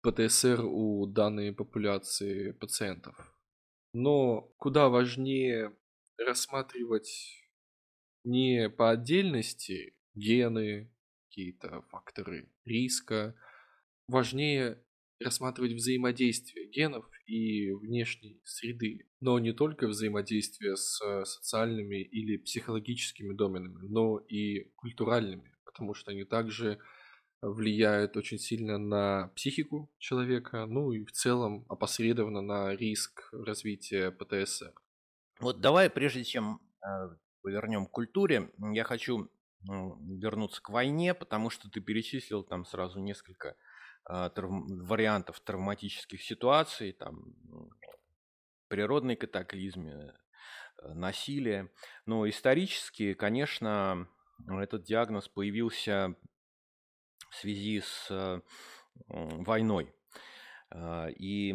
ПТСР 0.00 0.62
у 0.64 1.06
данной 1.06 1.52
популяции 1.52 2.52
пациентов. 2.52 3.14
Но 3.92 4.52
куда 4.56 4.88
важнее 4.88 5.76
рассматривать 6.16 7.42
не 8.24 8.70
по 8.70 8.90
отдельности 8.90 9.96
гены, 10.14 10.90
какие-то 11.36 11.82
факторы 11.90 12.48
риска. 12.64 13.34
Важнее 14.08 14.82
рассматривать 15.20 15.72
взаимодействие 15.72 16.68
генов 16.68 17.04
и 17.26 17.72
внешней 17.72 18.40
среды, 18.44 19.06
но 19.20 19.38
не 19.38 19.52
только 19.52 19.86
взаимодействие 19.86 20.76
с 20.76 20.98
социальными 21.24 22.02
или 22.02 22.38
психологическими 22.38 23.34
доменами, 23.34 23.80
но 23.82 24.18
и 24.18 24.70
культуральными, 24.76 25.54
потому 25.64 25.94
что 25.94 26.10
они 26.10 26.24
также 26.24 26.78
влияют 27.42 28.16
очень 28.16 28.38
сильно 28.38 28.78
на 28.78 29.28
психику 29.36 29.90
человека, 29.98 30.64
ну 30.66 30.92
и 30.92 31.04
в 31.04 31.12
целом 31.12 31.66
опосредованно 31.68 32.40
на 32.40 32.74
риск 32.74 33.28
развития 33.32 34.10
ПТСР. 34.10 34.72
Вот 35.40 35.60
давай, 35.60 35.90
прежде 35.90 36.24
чем 36.24 36.60
э, 36.82 37.10
повернем 37.42 37.86
к 37.86 37.90
культуре, 37.90 38.50
я 38.72 38.84
хочу 38.84 39.30
вернуться 39.66 40.62
к 40.62 40.70
войне, 40.70 41.14
потому 41.14 41.50
что 41.50 41.70
ты 41.70 41.80
перечислил 41.80 42.42
там 42.42 42.64
сразу 42.64 43.00
несколько 43.00 43.56
а, 44.04 44.30
травм, 44.30 44.66
вариантов 44.84 45.40
травматических 45.40 46.22
ситуаций, 46.22 46.92
там 46.92 47.34
природные 48.68 49.16
катаклизмы, 49.16 50.14
э, 50.82 50.92
насилие. 50.94 51.70
Но 52.04 52.28
исторически, 52.28 53.14
конечно, 53.14 54.08
этот 54.48 54.84
диагноз 54.84 55.28
появился 55.28 56.14
в 57.30 57.34
связи 57.34 57.80
с 57.80 58.06
э, 58.10 58.40
войной. 59.08 59.92
А, 60.70 61.08
и 61.08 61.54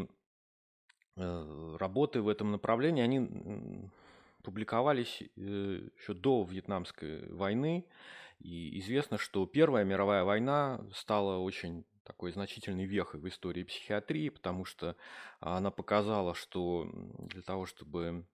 э, 1.16 1.76
работы 1.80 2.22
в 2.22 2.28
этом 2.28 2.52
направлении, 2.52 3.04
они 3.04 3.90
публиковались 4.44 5.22
еще 5.36 6.14
до 6.14 6.44
Вьетнамской 6.44 7.32
войны. 7.32 7.86
И 8.40 8.80
известно, 8.80 9.18
что 9.18 9.46
Первая 9.46 9.86
мировая 9.86 10.24
война 10.24 10.84
стала 10.94 11.38
очень 11.38 11.86
такой 12.04 12.32
значительной 12.32 12.86
вехой 12.86 13.20
в 13.20 13.28
истории 13.28 13.64
психиатрии, 13.64 14.30
потому 14.30 14.66
что 14.66 14.96
она 15.40 15.72
показала, 15.72 16.34
что 16.34 16.90
для 17.20 17.42
того, 17.42 17.66
чтобы 17.66 18.26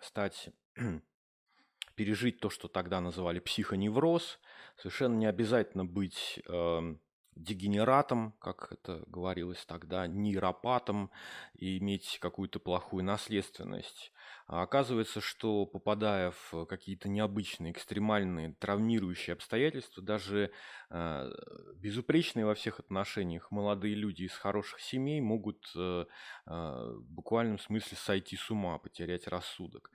стать 0.00 0.50
пережить 1.94 2.40
то, 2.40 2.50
что 2.50 2.68
тогда 2.68 3.00
называли 3.00 3.38
психоневроз, 3.38 4.38
совершенно 4.76 5.16
не 5.16 5.26
обязательно 5.26 5.84
быть 5.84 6.40
э, 6.46 6.96
дегенератом, 7.36 8.32
как 8.40 8.72
это 8.72 9.04
говорилось 9.06 9.64
тогда, 9.66 10.06
нейропатом 10.06 11.10
и 11.54 11.78
иметь 11.78 12.18
какую-то 12.20 12.58
плохую 12.58 13.04
наследственность. 13.04 14.12
А 14.46 14.62
оказывается, 14.62 15.20
что 15.20 15.66
попадая 15.66 16.32
в 16.50 16.66
какие-то 16.66 17.08
необычные, 17.08 17.72
экстремальные, 17.72 18.54
травмирующие 18.58 19.34
обстоятельства, 19.34 20.02
даже 20.02 20.50
э, 20.90 21.32
безупречные 21.76 22.46
во 22.46 22.54
всех 22.54 22.80
отношениях 22.80 23.50
молодые 23.50 23.94
люди 23.94 24.22
из 24.22 24.32
хороших 24.32 24.80
семей 24.80 25.20
могут 25.20 25.70
э, 25.76 26.06
э, 26.46 26.50
в 26.50 27.10
буквальном 27.10 27.58
смысле 27.58 27.96
сойти 27.96 28.36
с 28.36 28.50
ума, 28.50 28.78
потерять 28.78 29.26
рассудок. 29.26 29.90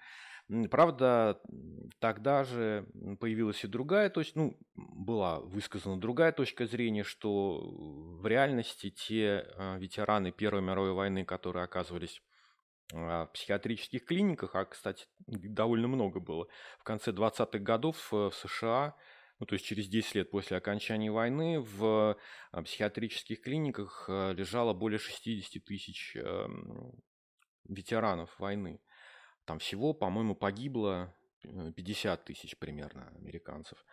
Правда, 0.70 1.40
тогда 2.00 2.44
же 2.44 2.86
появилась 3.22 3.64
и 3.64 3.68
другая 3.68 4.10
точка, 4.10 4.40
ну, 4.40 4.58
была 4.76 5.40
высказана 5.40 5.98
другая 5.98 6.34
точка 6.34 6.66
зрения, 6.66 7.04
что 7.04 7.62
в 8.20 8.28
реальности 8.28 8.90
те 8.90 9.48
а, 9.56 9.78
ветераны 9.78 10.34
Первой 10.34 10.62
мировой 10.62 10.92
войны, 10.92 11.24
которые 11.24 11.64
оказывались 11.64 12.22
а, 12.94 13.28
в 13.28 13.32
психиатрических 13.32 14.04
клиниках, 14.04 14.54
а, 14.56 14.66
кстати, 14.66 15.06
довольно 15.28 15.88
много 15.88 16.20
было, 16.20 16.48
в 16.80 16.84
конце 16.84 17.12
20-х 17.12 17.60
годов 17.60 18.10
э, 18.12 18.30
в 18.30 18.34
США, 18.34 18.98
ну, 19.40 19.46
то 19.46 19.54
есть 19.54 19.66
через 19.66 19.88
10 19.88 20.16
лет 20.16 20.32
после 20.32 20.58
окончания 20.58 21.12
войны, 21.12 21.62
в 21.62 22.18
а, 22.52 22.62
психиатрических 22.62 23.42
клиниках 23.42 24.06
э, 24.10 24.34
лежало 24.34 24.74
более 24.74 25.00
60 25.00 25.64
тысяч 25.64 26.18
эм, 26.18 27.02
ветеранов 27.70 28.38
войны. 28.38 28.82
Там 29.52 29.60
всего, 29.60 29.92
по-моему, 29.92 30.34
погибло 30.34 31.14
50 31.42 32.22
э, 32.22 32.24
тысяч 32.24 32.58
примерно 32.58 33.12
американцев. 33.18 33.86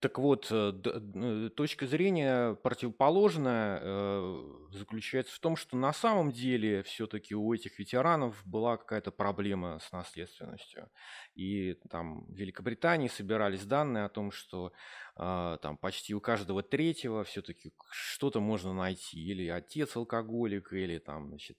Так 0.00 0.18
вот, 0.18 0.48
э, 0.50 0.72
э, 0.82 1.50
точка 1.54 1.86
зрения 1.86 2.54
противоположная 2.54 3.80
э, 3.82 4.42
заключается 4.72 5.34
в 5.34 5.38
том, 5.40 5.56
что 5.56 5.76
на 5.76 5.92
самом 5.92 6.32
деле 6.32 6.82
все-таки 6.84 7.34
у 7.34 7.52
этих 7.52 7.78
ветеранов 7.78 8.40
была 8.46 8.78
какая-то 8.78 9.10
проблема 9.10 9.78
с 9.78 9.92
наследственностью. 9.92 10.88
И 11.34 11.74
там 11.90 12.24
в 12.24 12.34
Великобритании 12.34 13.08
собирались 13.08 13.66
данные 13.66 14.04
о 14.04 14.08
том, 14.08 14.30
что 14.32 14.72
там 15.16 15.76
почти 15.76 16.14
у 16.14 16.20
каждого 16.20 16.62
третьего 16.62 17.24
все-таки 17.24 17.72
что-то 17.90 18.40
можно 18.40 18.72
найти. 18.72 19.20
Или 19.20 19.48
отец 19.48 19.96
алкоголик, 19.96 20.72
или 20.72 20.98
там, 20.98 21.28
значит, 21.28 21.58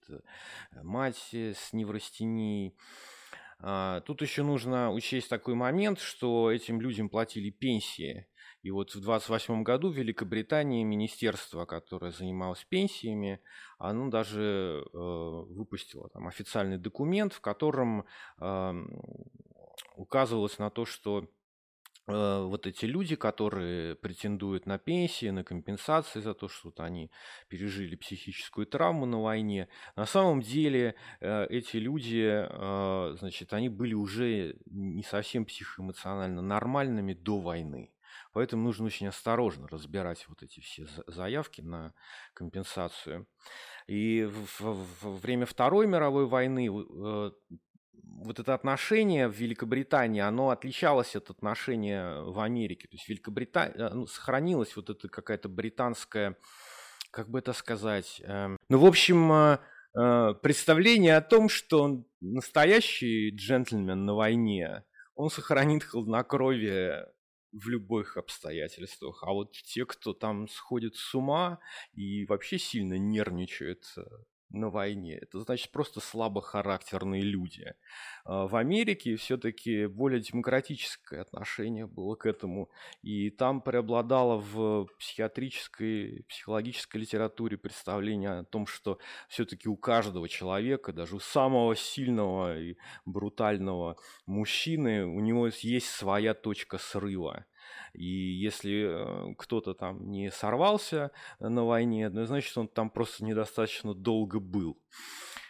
мать 0.71 1.29
с 1.31 1.73
неврастенией. 1.73 2.75
А, 3.63 4.01
тут 4.01 4.21
еще 4.21 4.43
нужно 4.43 4.91
учесть 4.91 5.29
такой 5.29 5.53
момент, 5.53 5.99
что 5.99 6.51
этим 6.51 6.81
людям 6.81 7.09
платили 7.09 7.51
пенсии. 7.51 8.27
И 8.63 8.71
вот 8.71 8.93
в 8.93 9.01
28 9.01 9.63
году 9.63 9.89
в 9.89 9.95
Великобритании 9.95 10.83
министерство, 10.83 11.65
которое 11.65 12.11
занималось 12.11 12.63
пенсиями, 12.63 13.39
оно 13.79 14.09
даже 14.09 14.83
э, 14.83 14.97
выпустило 14.97 16.09
там 16.09 16.27
официальный 16.27 16.77
документ, 16.77 17.33
в 17.33 17.41
котором 17.41 18.05
э, 18.39 18.73
указывалось 19.95 20.59
на 20.59 20.69
то, 20.69 20.85
что 20.85 21.27
вот 22.11 22.67
эти 22.67 22.85
люди, 22.85 23.15
которые 23.15 23.95
претендуют 23.95 24.65
на 24.65 24.77
пенсии, 24.77 25.29
на 25.29 25.43
компенсации 25.43 26.19
за 26.19 26.33
то, 26.33 26.47
что 26.47 26.69
вот 26.69 26.79
они 26.79 27.11
пережили 27.47 27.95
психическую 27.95 28.67
травму 28.67 29.05
на 29.05 29.21
войне, 29.21 29.67
на 29.95 30.05
самом 30.05 30.41
деле 30.41 30.95
э, 31.19 31.45
эти 31.49 31.77
люди, 31.77 32.47
э, 32.47 33.15
значит, 33.19 33.53
они 33.53 33.69
были 33.69 33.93
уже 33.93 34.57
не 34.65 35.03
совсем 35.03 35.45
психоэмоционально 35.45 36.41
нормальными 36.41 37.13
до 37.13 37.39
войны. 37.39 37.91
Поэтому 38.33 38.63
нужно 38.63 38.85
очень 38.85 39.07
осторожно 39.07 39.67
разбирать 39.67 40.25
вот 40.27 40.43
эти 40.43 40.59
все 40.61 40.87
заявки 41.07 41.61
на 41.61 41.93
компенсацию. 42.33 43.27
И 43.87 44.29
во 44.59 44.73
время 45.17 45.45
Второй 45.45 45.87
мировой 45.87 46.25
войны 46.27 46.69
вот 47.93 48.39
это 48.39 48.53
отношение 48.53 49.27
в 49.27 49.35
Великобритании, 49.35 50.21
оно 50.21 50.49
отличалось 50.49 51.15
от 51.15 51.29
отношения 51.29 52.21
в 52.21 52.39
Америке. 52.39 52.87
То 52.87 52.95
есть 52.95 53.09
Великобритания, 53.09 53.73
э, 53.75 53.89
ну, 53.93 54.07
сохранилась 54.07 54.75
вот 54.75 54.89
эта 54.89 55.07
какая-то 55.07 55.49
британская, 55.49 56.37
как 57.11 57.29
бы 57.29 57.39
это 57.39 57.53
сказать, 57.53 58.21
э, 58.23 58.55
ну, 58.69 58.77
в 58.77 58.85
общем, 58.85 59.31
э, 59.31 59.59
э, 59.95 60.33
представление 60.41 61.17
о 61.17 61.21
том, 61.21 61.49
что 61.49 61.83
он 61.83 62.05
настоящий 62.19 63.31
джентльмен 63.31 64.05
на 64.05 64.13
войне, 64.13 64.83
он 65.15 65.29
сохранит 65.29 65.83
хладнокровие 65.83 67.07
в 67.51 67.67
любых 67.67 68.17
обстоятельствах. 68.17 69.23
А 69.23 69.31
вот 69.31 69.51
те, 69.51 69.85
кто 69.85 70.13
там 70.13 70.47
сходит 70.47 70.95
с 70.95 71.13
ума 71.13 71.59
и 71.93 72.25
вообще 72.25 72.57
сильно 72.57 72.97
нервничает 72.97 73.83
э, 73.97 74.01
на 74.53 74.69
войне. 74.69 75.17
Это 75.17 75.39
значит 75.41 75.71
просто 75.71 75.99
слабохарактерные 75.99 77.21
люди. 77.21 77.73
А 78.25 78.47
в 78.47 78.55
Америке 78.55 79.15
все-таки 79.15 79.87
более 79.87 80.21
демократическое 80.21 81.21
отношение 81.21 81.87
было 81.87 82.15
к 82.15 82.25
этому. 82.25 82.69
И 83.01 83.29
там 83.29 83.61
преобладало 83.61 84.37
в 84.37 84.87
психиатрической, 84.99 86.25
психологической 86.27 87.01
литературе 87.01 87.57
представление 87.57 88.39
о 88.39 88.43
том, 88.43 88.67
что 88.67 88.99
все-таки 89.29 89.69
у 89.69 89.77
каждого 89.77 90.27
человека, 90.27 90.93
даже 90.93 91.15
у 91.15 91.19
самого 91.19 91.75
сильного 91.75 92.59
и 92.59 92.75
брутального 93.05 93.97
мужчины, 94.25 95.05
у 95.05 95.19
него 95.19 95.47
есть 95.47 95.87
своя 95.87 96.33
точка 96.33 96.77
срыва. 96.77 97.45
И 97.93 98.05
если 98.05 99.31
э, 99.31 99.35
кто-то 99.37 99.73
там 99.73 100.09
не 100.09 100.31
сорвался 100.31 101.11
на 101.39 101.65
войне, 101.65 102.09
ну, 102.09 102.25
значит, 102.25 102.57
он 102.57 102.67
там 102.67 102.89
просто 102.89 103.23
недостаточно 103.25 103.93
долго 103.93 104.39
был. 104.39 104.79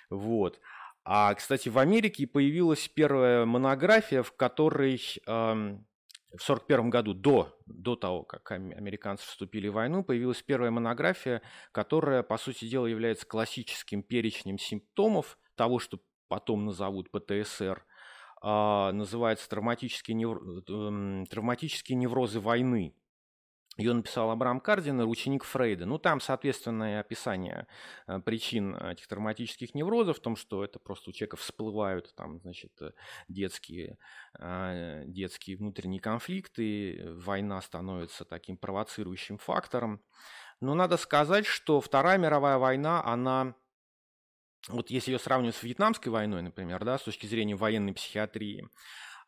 Вот. 0.09 0.59
А, 1.03 1.33
кстати, 1.33 1.69
в 1.69 1.77
Америке 1.77 2.27
появилась 2.27 2.87
первая 2.87 3.45
монография, 3.45 4.23
в 4.23 4.33
которой 4.33 5.01
эм, 5.25 5.85
в 6.31 6.43
1941 6.43 6.89
году, 6.89 7.13
до, 7.13 7.57
до 7.65 7.95
того, 7.95 8.23
как 8.23 8.51
американцы 8.51 9.25
вступили 9.25 9.67
в 9.67 9.73
войну, 9.73 10.03
появилась 10.03 10.41
первая 10.41 10.71
монография, 10.71 11.41
которая, 11.73 12.23
по 12.23 12.37
сути 12.37 12.65
дела, 12.65 12.85
является 12.85 13.25
классическим 13.25 14.01
перечнем 14.01 14.57
симптомов 14.57 15.37
того, 15.55 15.79
что 15.79 15.99
потом 16.29 16.65
назовут 16.65 17.11
ПТСР, 17.11 17.83
называется 18.41 19.47
«Травматические, 19.49 20.15
невр... 20.15 20.63
Эм, 20.67 21.25
«Травматические 21.27 21.95
неврозы 21.97 22.39
войны». 22.39 22.95
Ее 23.77 23.93
написал 23.93 24.29
Абрам 24.29 24.59
Кардинер, 24.59 25.07
ученик 25.07 25.45
Фрейда. 25.45 25.85
Ну, 25.85 25.97
там, 25.97 26.19
соответственно, 26.19 26.99
описание 26.99 27.67
э, 28.05 28.19
причин 28.19 28.75
этих 28.75 29.07
травматических 29.07 29.73
неврозов, 29.73 30.17
в 30.17 30.21
том, 30.21 30.35
что 30.35 30.65
это 30.65 30.77
просто 30.77 31.09
у 31.09 31.13
человека 31.13 31.37
всплывают 31.37 32.13
там, 32.15 32.39
значит, 32.41 32.73
э, 32.81 32.91
детские, 33.29 33.97
э, 34.37 35.03
детские 35.05 35.55
внутренние 35.55 36.01
конфликты, 36.01 37.13
война 37.15 37.61
становится 37.61 38.25
таким 38.25 38.57
провоцирующим 38.57 39.37
фактором. 39.37 40.01
Но 40.59 40.75
надо 40.75 40.97
сказать, 40.97 41.45
что 41.45 41.79
Вторая 41.79 42.17
мировая 42.17 42.57
война, 42.57 43.01
она 43.03 43.55
вот 44.69 44.89
если 44.89 45.11
ее 45.11 45.19
сравнивать 45.19 45.55
с 45.55 45.63
Вьетнамской 45.63 46.11
войной, 46.11 46.41
например, 46.41 46.83
да, 46.83 46.97
с 46.97 47.03
точки 47.03 47.25
зрения 47.25 47.55
военной 47.55 47.93
психиатрии, 47.93 48.67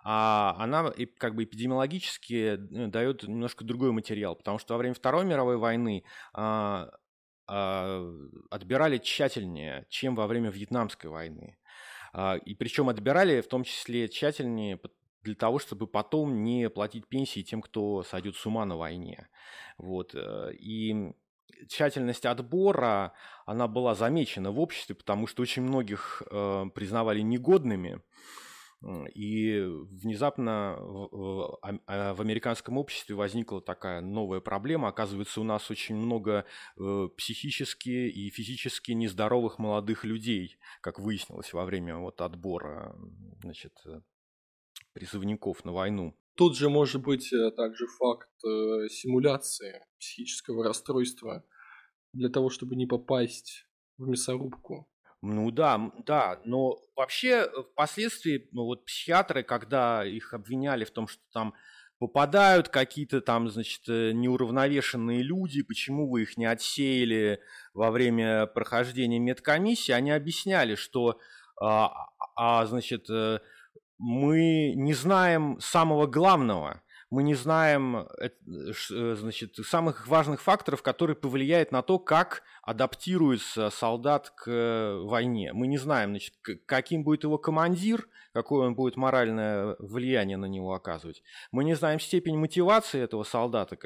а 0.03 0.55
она 0.59 0.91
как 1.17 1.33
бы 1.33 1.45
эпидемиологически 1.45 2.55
э, 2.55 2.57
дает 2.57 3.23
немножко 3.23 3.63
другой 3.63 3.91
материал, 3.91 4.35
потому 4.35 4.59
что 4.59 4.73
во 4.73 4.77
время 4.77 4.93
Второй 4.93 5.23
мировой 5.25 5.57
войны 5.57 6.03
а, 6.33 6.89
а, 7.47 8.05
отбирали 8.49 8.97
тщательнее, 8.97 9.85
чем 9.89 10.15
во 10.15 10.27
время 10.27 10.49
Вьетнамской 10.49 11.09
войны. 11.09 11.57
И 12.45 12.53
причем 12.53 12.89
отбирали 12.89 13.41
в 13.41 13.47
том 13.47 13.63
числе 13.63 14.07
тщательнее, 14.07 14.79
для 15.23 15.33
того, 15.33 15.57
чтобы 15.57 15.87
потом 15.87 16.43
не 16.43 16.69
платить 16.69 17.07
пенсии 17.07 17.41
тем, 17.41 17.59
кто 17.59 18.03
сойдет 18.03 18.35
с 18.35 18.45
ума 18.45 18.65
на 18.65 18.77
войне. 18.77 19.29
Вот. 19.79 20.13
И 20.13 21.15
тщательность 21.67 22.25
отбора, 22.25 23.13
она 23.45 23.67
была 23.67 23.95
замечена 23.95 24.51
в 24.51 24.59
обществе, 24.59 24.95
потому 24.95 25.27
что 25.27 25.41
очень 25.41 25.63
многих 25.63 26.21
э, 26.29 26.65
признавали 26.73 27.21
негодными. 27.21 28.01
И 29.15 29.61
внезапно 29.61 30.75
в, 30.77 31.57
а, 31.61 32.13
в 32.13 32.19
американском 32.19 32.77
обществе 32.77 33.15
возникла 33.15 33.61
такая 33.61 34.01
новая 34.01 34.41
проблема. 34.41 34.89
Оказывается, 34.89 35.39
у 35.39 35.45
нас 35.45 35.71
очень 35.71 35.95
много 35.95 36.45
э, 36.77 37.07
психически 37.15 37.89
и 37.89 38.29
физически 38.29 38.91
нездоровых 38.91 39.57
молодых 39.57 40.03
людей, 40.03 40.57
как 40.81 40.99
выяснилось 40.99 41.53
во 41.53 41.63
время 41.63 41.95
вот 41.95 42.19
отбора 42.19 42.93
значит, 43.41 43.73
э, 43.85 44.01
призывников 44.91 45.63
на 45.63 45.71
войну. 45.71 46.13
Тут 46.35 46.57
же 46.57 46.69
может 46.69 47.01
быть 47.01 47.31
э, 47.31 47.51
также 47.51 47.85
факт 47.87 48.29
симуляции 48.89 49.85
психического 49.99 50.63
расстройства 50.63 51.45
для 52.13 52.29
того, 52.29 52.49
чтобы 52.49 52.75
не 52.75 52.85
попасть 52.85 53.65
в 53.97 54.07
мясорубку. 54.07 54.89
Ну 55.25 55.51
да, 55.51 55.91
да, 56.05 56.41
но 56.43 56.79
вообще 56.97 57.45
э, 57.45 57.63
впоследствии 57.71 58.49
ну, 58.51 58.65
вот 58.65 58.85
психиатры, 58.85 59.41
когда 59.43 60.05
их 60.05 60.33
обвиняли 60.33 60.83
в 60.83 60.91
том, 60.91 61.07
что 61.07 61.21
там 61.31 61.53
попадают 61.97 62.67
какие-то 62.67 63.21
там, 63.21 63.49
значит, 63.49 63.87
э, 63.87 64.11
неуравновешенные 64.11 65.23
люди, 65.23 65.63
почему 65.63 66.09
вы 66.09 66.23
их 66.23 66.35
не 66.35 66.45
отсеяли 66.45 67.39
во 67.73 67.89
время 67.91 68.47
прохождения 68.47 69.19
медкомиссии, 69.19 69.93
они 69.93 70.11
объясняли, 70.11 70.75
что, 70.75 71.19
а, 71.61 72.09
а, 72.35 72.65
значит, 72.65 73.09
э, 73.09 73.39
мы 73.97 74.73
не 74.75 74.93
знаем 74.93 75.57
самого 75.59 76.07
главного– 76.07 76.81
мы 77.13 77.21
не 77.21 77.35
знаем 77.35 77.95
э, 77.95 78.29
э, 78.49 79.15
значит, 79.15 79.55
самых 79.57 80.07
важных 80.07 80.41
факторов, 80.41 80.81
которые 80.81 81.15
повлияют 81.15 81.71
на 81.71 81.83
то, 81.83 81.99
как 81.99 82.41
адаптируется 82.63 83.69
солдат 83.69 84.31
к 84.31 84.49
э, 84.49 84.97
войне. 85.03 85.53
Мы 85.53 85.67
не 85.67 85.77
знаем, 85.77 86.09
значит, 86.09 86.33
каким 86.65 87.03
будет 87.03 87.23
его 87.23 87.37
командир, 87.37 88.07
какое 88.33 88.65
он 88.65 88.73
будет 88.73 88.97
моральное 88.97 89.75
влияние 89.77 90.37
на 90.37 90.47
него 90.47 90.73
оказывать. 90.73 91.21
Мы 91.51 91.63
не 91.63 91.75
знаем 91.75 91.99
степень 91.99 92.35
мотивации 92.35 92.99
этого 92.99 93.23
солдата 93.23 93.77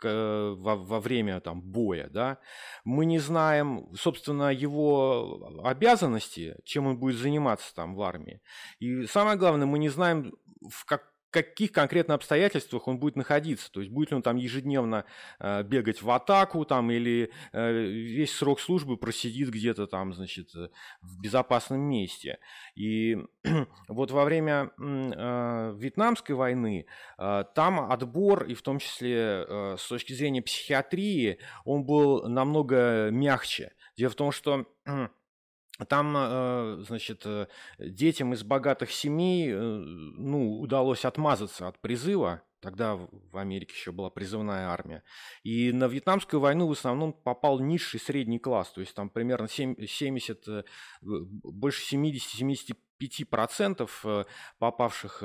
во 0.00 1.00
время 1.00 1.40
там, 1.40 1.60
боя. 1.60 2.08
Да? 2.10 2.38
Мы 2.84 3.06
не 3.06 3.18
знаем, 3.18 3.88
собственно, 3.96 4.52
его 4.52 5.64
обязанности, 5.64 6.56
чем 6.62 6.86
он 6.86 6.96
будет 6.96 7.16
заниматься 7.16 7.74
там 7.74 7.96
в 7.96 8.02
армии. 8.02 8.40
И 8.78 9.06
самое 9.06 9.36
главное, 9.36 9.66
мы 9.66 9.80
не 9.80 9.88
знаем, 9.88 10.32
в 10.70 10.84
как, 10.84 11.17
каких 11.30 11.72
конкретно 11.72 12.14
обстоятельствах 12.14 12.88
он 12.88 12.98
будет 12.98 13.16
находиться. 13.16 13.70
То 13.70 13.80
есть 13.80 13.92
будет 13.92 14.10
ли 14.10 14.16
он 14.16 14.22
там 14.22 14.36
ежедневно 14.36 15.04
э, 15.38 15.62
бегать 15.62 16.02
в 16.02 16.10
атаку 16.10 16.64
там, 16.64 16.90
или 16.90 17.30
э, 17.52 17.72
весь 17.72 18.34
срок 18.34 18.60
службы 18.60 18.96
просидит 18.96 19.50
где-то 19.50 19.86
там, 19.86 20.14
значит, 20.14 20.54
э, 20.54 20.68
в 21.00 21.20
безопасном 21.20 21.80
месте. 21.80 22.38
И 22.74 23.18
вот 23.88 24.10
во 24.10 24.24
время 24.24 24.70
э, 24.78 25.74
Вьетнамской 25.76 26.34
войны 26.34 26.86
э, 27.18 27.44
там 27.54 27.90
отбор, 27.90 28.44
и 28.44 28.54
в 28.54 28.62
том 28.62 28.78
числе 28.78 29.44
э, 29.46 29.76
с 29.78 29.86
точки 29.86 30.12
зрения 30.12 30.42
психиатрии, 30.42 31.38
он 31.64 31.84
был 31.84 32.28
намного 32.28 33.10
мягче. 33.10 33.72
Дело 33.96 34.10
в 34.10 34.14
том, 34.14 34.32
что 34.32 34.66
там, 35.84 36.14
э, 36.16 36.84
значит, 36.86 37.22
э, 37.24 37.46
детям 37.78 38.32
из 38.32 38.42
богатых 38.42 38.90
семей, 38.90 39.52
э, 39.52 39.56
ну, 39.56 40.60
удалось 40.60 41.04
отмазаться 41.04 41.68
от 41.68 41.78
призыва. 41.80 42.42
Тогда 42.60 42.96
в 42.96 43.36
Америке 43.36 43.72
еще 43.72 43.92
была 43.92 44.10
призывная 44.10 44.68
армия. 44.68 45.04
И 45.44 45.70
на 45.70 45.84
Вьетнамскую 45.84 46.40
войну 46.40 46.66
в 46.66 46.72
основном 46.72 47.12
попал 47.12 47.60
низший 47.60 48.00
средний 48.00 48.40
класс. 48.40 48.72
То 48.72 48.80
есть 48.80 48.94
там 48.94 49.10
примерно 49.10 49.46
70, 49.46 50.66
больше 51.00 51.96
70-75% 51.96 54.26
попавших 54.58 55.22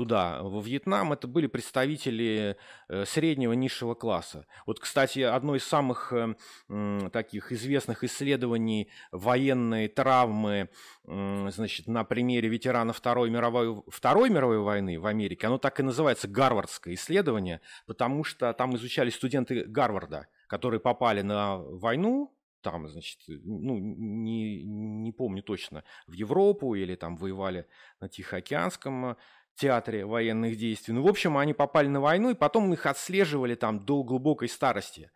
туда, 0.00 0.42
во 0.42 0.62
Вьетнам, 0.62 1.12
это 1.12 1.28
были 1.28 1.46
представители 1.46 2.56
э, 2.88 3.04
среднего 3.04 3.52
низшего 3.52 3.94
класса. 3.94 4.46
Вот, 4.64 4.80
кстати, 4.80 5.18
одно 5.18 5.56
из 5.56 5.64
самых 5.64 6.10
э, 6.14 7.10
таких 7.12 7.52
известных 7.52 8.02
исследований 8.02 8.88
военной 9.12 9.88
травмы, 9.88 10.70
значит, 11.04 11.86
на 11.86 12.04
примере 12.04 12.48
ветерана 12.48 12.94
Второй 12.94 13.28
мировой, 13.28 13.82
Второй 13.88 14.30
мировой 14.30 14.60
войны 14.60 14.98
в 14.98 15.04
Америке, 15.04 15.48
оно 15.48 15.58
так 15.58 15.78
и 15.80 15.82
называется 15.82 16.28
Гарвардское 16.28 16.94
исследование, 16.94 17.60
потому 17.86 18.24
что 18.24 18.54
там 18.54 18.74
изучали 18.76 19.10
студенты 19.10 19.64
Гарварда, 19.66 20.28
которые 20.46 20.80
попали 20.80 21.20
на 21.20 21.58
войну, 21.58 22.34
там, 22.62 22.88
значит, 22.88 23.18
ну, 23.26 23.78
не, 23.78 24.62
не 24.62 25.12
помню 25.12 25.42
точно, 25.42 25.84
в 26.06 26.12
Европу 26.12 26.74
или 26.74 26.94
там 26.94 27.16
воевали 27.16 27.66
на 28.00 28.08
Тихоокеанском 28.08 29.16
театре 29.60 30.06
военных 30.06 30.56
действий. 30.56 30.94
Ну, 30.94 31.02
в 31.02 31.08
общем, 31.08 31.36
они 31.36 31.52
попали 31.52 31.86
на 31.86 32.00
войну, 32.00 32.30
и 32.30 32.34
потом 32.34 32.72
их 32.72 32.86
отслеживали 32.86 33.54
там 33.54 33.80
до 33.80 34.02
глубокой 34.02 34.48
старости. 34.48 35.10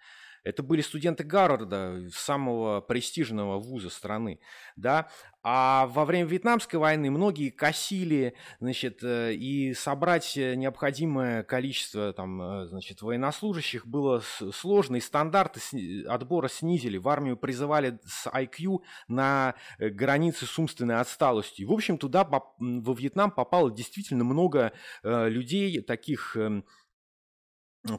Это 0.45 0.63
были 0.63 0.83
студенты 0.83 1.25
Гарварда, 1.25 2.09
самого 2.13 2.81
престижного 2.83 3.59
вуза 3.59 3.91
страны, 3.91 4.39
да. 4.77 5.09
А 5.47 5.87
во 5.89 6.07
время 6.07 6.27
Вьетнамской 6.27 6.79
войны 6.79 7.11
многие 7.11 7.51
косили, 7.51 8.35
значит, 8.61 9.01
э, 9.03 9.35
и 9.35 9.75
собрать 9.75 10.37
необходимое 10.37 11.43
количество, 11.43 12.15
там, 12.15 12.41
э, 12.41 12.67
значит, 12.67 13.03
военнослужащих 13.03 13.87
было 13.87 14.23
сложно, 14.55 14.97
и 14.97 15.01
стандарты 15.01 15.61
отбора 16.07 16.49
снизили. 16.49 16.97
В 16.97 17.11
армию 17.11 17.37
призывали 17.37 17.99
с 18.07 18.27
IQ 18.27 18.81
на 19.07 19.55
э, 19.79 19.91
границе 19.91 20.47
с 20.47 20.59
умственной 20.59 20.97
отсталостью. 20.97 21.69
В 21.69 21.73
общем, 21.73 21.99
туда 21.99 22.25
во 22.25 22.95
Вьетнам 22.95 23.31
попало 23.31 23.71
действительно 23.71 24.25
много 24.25 24.73
людей, 25.03 25.81
таких 25.83 26.37
эм, 26.37 26.65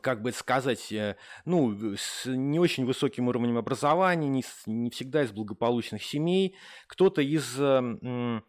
как 0.02 0.22
бы 0.22 0.32
сказать, 0.32 0.92
э, 0.92 1.16
ну, 1.46 1.96
с 1.96 2.26
не 2.26 2.60
очень 2.60 2.86
высоким 2.86 3.28
уровнем 3.28 3.58
образования, 3.58 4.28
не, 4.28 4.44
не 4.66 4.90
всегда 4.90 5.24
из 5.24 5.32
благополучных 5.32 6.04
семей, 6.04 6.56
кто-то 6.88 7.22
из 7.22 7.60
эм, 7.60 8.44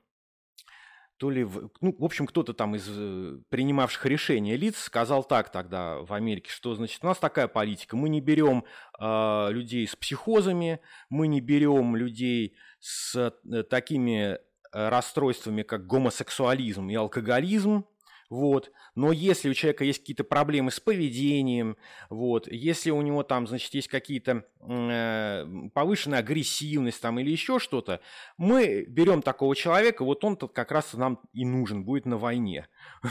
то 1.19 1.31
ли, 1.31 1.47
ну, 1.81 1.97
в 1.99 2.05
общем, 2.05 2.27
кто-то 2.27 2.53
там 2.53 2.75
из 2.75 2.87
э, 2.89 3.39
принимавших 3.49 4.05
решения 4.07 4.57
лиц 4.57 4.77
сказал 4.77 5.25
так 5.25 5.51
тогда 5.51 5.99
в 6.01 6.13
Америке, 6.13 6.51
что, 6.51 6.75
значит, 6.75 7.03
у 7.03 7.07
нас 7.07 7.19
такая 7.19 7.49
политика, 7.49 7.97
мы 7.97 8.09
не 8.09 8.21
берем 8.21 8.65
э, 8.99 9.49
людей 9.51 9.87
с 9.87 9.97
психозами, 9.97 10.81
мы 11.09 11.27
не 11.27 11.41
берем 11.41 11.97
людей 11.97 12.57
с 12.81 13.17
э, 13.17 13.63
такими 13.63 14.39
расстройствами, 14.73 15.63
как 15.63 15.87
гомосексуализм 15.87 16.91
и 16.91 16.95
алкоголизм, 16.95 17.87
вот. 18.29 18.73
Но 18.95 19.13
если 19.13 19.49
у 19.49 19.55
человека 19.55 19.85
есть 19.85 20.01
какие-то 20.01 20.25
проблемы 20.25 20.71
с 20.71 20.81
поведением, 20.81 21.77
вот, 22.11 22.49
если 22.49 22.91
у 22.91 23.01
него 23.03 23.23
там, 23.23 23.47
значит, 23.47 23.73
есть 23.75 23.89
какие-то 23.89 24.45
э, 24.61 25.47
повышенная 25.73 26.21
агрессивность 26.21 27.01
там 27.01 27.21
или 27.21 27.31
еще 27.31 27.59
что-то, 27.59 28.01
мы 28.37 28.85
берем 28.89 29.23
такого 29.23 29.55
человека, 29.55 30.05
вот 30.05 30.25
он-то 30.25 30.49
как 30.49 30.73
раз 30.73 30.95
нам 30.95 31.21
и 31.33 31.45
нужен 31.45 31.85
будет 31.85 32.07
на 32.07 32.17
войне. 32.19 32.69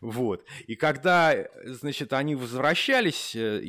Вот. 0.00 0.44
И 0.66 0.74
когда, 0.74 1.34
значит, 1.64 2.12
они 2.12 2.34
возвращались 2.34 3.34
э, 3.34 3.62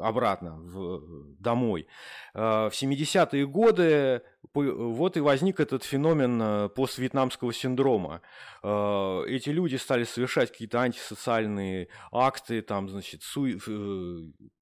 обратно 0.00 0.56
в, 0.58 1.34
домой, 1.40 1.86
э, 2.34 2.38
в 2.38 2.72
70-е 2.72 3.46
годы 3.46 4.22
вот 4.54 5.16
и 5.16 5.20
возник 5.20 5.60
этот 5.60 5.84
феномен 5.84 6.40
э, 6.42 6.68
поствьетнамского 6.68 7.52
синдрома. 7.52 8.20
Эти 8.62 9.50
люди 9.50 9.76
стали 9.76 10.04
совершать 10.04 10.50
какие-то 10.50 10.80
антисоциальные 10.80 11.88
акты, 12.10 12.62
там, 12.62 12.88
значит, 12.88 13.22
суи 13.22 13.58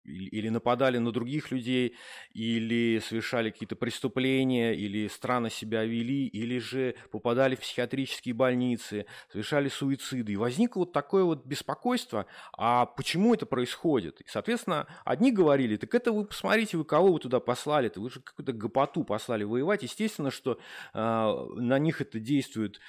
или 0.04 0.48
нападали 0.48 0.98
на 0.98 1.12
других 1.12 1.50
людей, 1.50 1.96
или 2.32 3.00
совершали 3.00 3.50
какие-то 3.50 3.76
преступления, 3.76 4.74
или 4.74 5.08
странно 5.08 5.50
себя 5.50 5.84
вели, 5.84 6.26
или 6.26 6.58
же 6.58 6.94
попадали 7.10 7.54
в 7.54 7.60
психиатрические 7.60 8.34
больницы, 8.34 9.06
совершали 9.30 9.68
суициды. 9.68 10.32
И 10.32 10.36
возникло 10.36 10.80
вот 10.80 10.92
такое 10.92 11.24
вот 11.24 11.46
беспокойство, 11.46 12.26
а 12.56 12.86
почему 12.86 13.34
это 13.34 13.46
происходит? 13.46 14.20
И, 14.20 14.24
соответственно, 14.28 14.86
одни 15.04 15.32
говорили, 15.32 15.76
так 15.76 15.94
это 15.94 16.12
вы 16.12 16.24
посмотрите, 16.24 16.76
вы 16.76 16.84
кого 16.84 17.12
вы 17.12 17.18
туда 17.18 17.40
послали, 17.40 17.86
это 17.86 18.00
вы 18.00 18.10
же 18.10 18.20
какую-то 18.20 18.52
гопоту 18.52 19.04
послали 19.04 19.44
воевать. 19.44 19.82
Естественно, 19.82 20.30
что 20.30 20.58
э, 20.92 20.98
на 20.98 21.78
них 21.78 22.00
это 22.00 22.18
действует, 22.20 22.80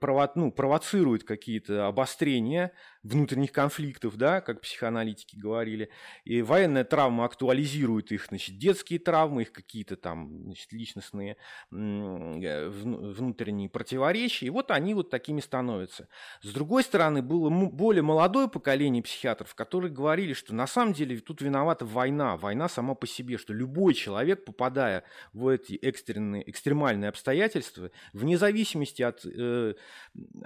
прово, 0.00 0.30
ну, 0.34 0.50
провоцирует 0.50 1.24
какие-то 1.24 1.86
обострения 1.86 2.72
внутренних 3.06 3.52
конфликтов, 3.52 4.16
да, 4.16 4.40
как 4.40 4.60
психоаналитики 4.60 5.36
говорили. 5.36 5.90
И 6.24 6.42
военная 6.42 6.84
травма 6.84 7.24
актуализирует 7.24 8.12
их, 8.12 8.26
значит, 8.26 8.58
детские 8.58 8.98
травмы, 8.98 9.42
их 9.42 9.52
какие-то 9.52 9.96
там, 9.96 10.42
значит, 10.44 10.72
личностные 10.72 11.36
э, 11.72 12.68
внутренние 12.68 13.68
противоречия. 13.68 14.46
И 14.46 14.50
вот 14.50 14.70
они 14.70 14.94
вот 14.94 15.10
такими 15.10 15.40
становятся. 15.40 16.08
С 16.42 16.52
другой 16.52 16.82
стороны, 16.82 17.22
было 17.22 17.48
более 17.50 18.02
молодое 18.02 18.48
поколение 18.48 19.02
психиатров, 19.02 19.54
которые 19.54 19.92
говорили, 19.92 20.32
что 20.32 20.54
на 20.54 20.66
самом 20.66 20.92
деле 20.92 21.18
тут 21.18 21.40
виновата 21.40 21.84
война, 21.84 22.36
война 22.36 22.68
сама 22.68 22.94
по 22.94 23.06
себе, 23.06 23.38
что 23.38 23.52
любой 23.52 23.94
человек, 23.94 24.44
попадая 24.44 25.04
в 25.32 25.48
эти 25.48 25.74
экстренные, 25.74 26.48
экстремальные 26.48 27.08
обстоятельства, 27.08 27.90
вне 28.12 28.38
зависимости 28.38 29.02
от 29.02 29.24
э, 29.24 29.74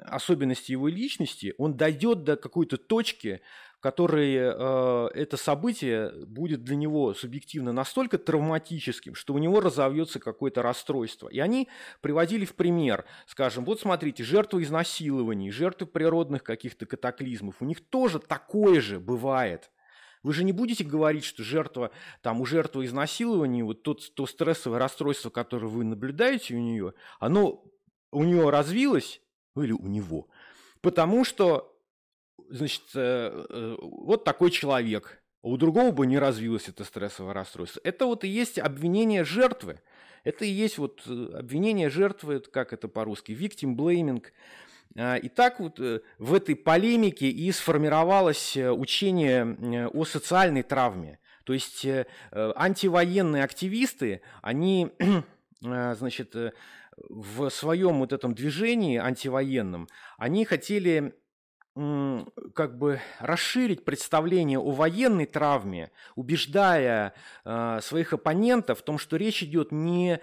особенностей 0.05 0.73
его 0.73 0.89
личности, 0.89 1.55
он 1.59 1.77
дойдет 1.77 2.25
до 2.25 2.37
какой-то 2.51 2.77
точки, 2.77 3.41
в 3.79 3.81
которой 3.81 4.35
э, 4.35 5.09
это 5.15 5.37
событие 5.37 6.13
будет 6.27 6.65
для 6.65 6.75
него 6.75 7.15
субъективно 7.15 7.73
настолько 7.73 8.19
травматическим, 8.19 9.15
что 9.15 9.35
у 9.35 9.39
него 9.39 9.61
разовьется 9.61 10.19
какое-то 10.19 10.63
расстройство. 10.63 11.29
И 11.29 11.39
они 11.39 11.69
приводили 12.01 12.45
в 12.45 12.57
пример, 12.57 13.05
скажем, 13.27 13.65
вот 13.65 13.81
смотрите, 13.81 14.25
жертвы 14.25 14.65
изнасилований, 14.65 15.53
жертвы 15.53 15.87
природных 15.87 16.43
каких-то 16.43 16.87
катаклизмов, 16.87 17.55
у 17.61 17.65
них 17.65 17.81
тоже 17.89 18.19
такое 18.19 18.81
же 18.81 18.99
бывает. 18.99 19.71
Вы 20.23 20.35
же 20.35 20.45
не 20.45 20.53
будете 20.53 20.85
говорить, 20.85 21.25
что 21.25 21.45
жертва, 21.45 21.93
там, 22.21 22.41
у 22.41 22.47
жертвы 22.47 22.85
изнасилования, 22.85 23.65
вот 23.65 23.83
тот, 23.85 24.15
то 24.15 24.27
стрессовое 24.27 24.79
расстройство, 24.79 25.31
которое 25.31 25.69
вы 25.69 25.85
наблюдаете 25.85 26.57
у 26.57 26.59
нее, 26.59 26.95
оно 27.21 27.65
у 28.11 28.25
нее 28.25 28.51
развилось, 28.51 29.23
или 29.57 29.73
у 29.73 29.87
него, 29.87 30.29
потому 30.83 31.25
что, 31.25 31.70
значит, 32.51 32.83
э, 32.95 33.47
э, 33.49 33.77
вот 33.81 34.25
такой 34.25 34.51
человек, 34.51 35.23
у 35.43 35.57
другого 35.57 35.91
бы 35.91 36.07
не 36.07 36.19
развилось 36.19 36.69
это 36.69 36.85
стрессовое 36.85 37.33
расстройство. 37.33 37.81
Это 37.85 38.07
вот 38.07 38.25
и 38.25 38.29
есть 38.29 38.59
обвинение 38.59 39.25
жертвы. 39.25 39.81
Это 40.25 40.45
и 40.45 40.51
есть 40.51 40.79
вот 40.79 41.03
э, 41.07 41.31
обвинение 41.39 41.89
жертвы, 41.89 42.41
как 42.41 42.73
это 42.73 42.89
по-русски, 42.89 43.33
victim 43.33 43.75
blaming. 43.75 44.25
А, 44.99 45.17
и 45.17 45.29
так 45.29 45.61
вот 45.61 45.79
в 45.79 46.35
этой 46.35 46.57
полемике 46.57 47.31
и 47.31 47.53
сформировалось 47.53 48.57
учение 48.57 49.89
о 49.89 50.05
социальной 50.05 50.63
травме. 50.63 51.19
То 51.45 51.55
есть 51.55 51.87
антивоенные 52.33 53.45
активисты, 53.45 54.21
они, 54.43 54.91
значит, 55.61 56.35
в 57.09 57.49
своем 57.49 58.01
вот 58.01 58.13
этом 58.13 58.35
движении 58.35 58.99
антивоенном, 58.99 59.89
они 60.19 60.45
хотели 60.45 61.15
как 62.55 62.79
бы 62.79 63.01
расширить 63.21 63.85
представление 63.85 64.59
о 64.59 64.71
военной 64.71 65.27
травме, 65.27 65.91
убеждая 66.15 67.15
э, 67.45 67.79
своих 67.83 68.13
оппонентов 68.13 68.81
в 68.81 68.83
том, 68.83 68.99
что 68.99 69.17
речь 69.17 69.43
идет 69.43 69.73
не, 69.73 70.21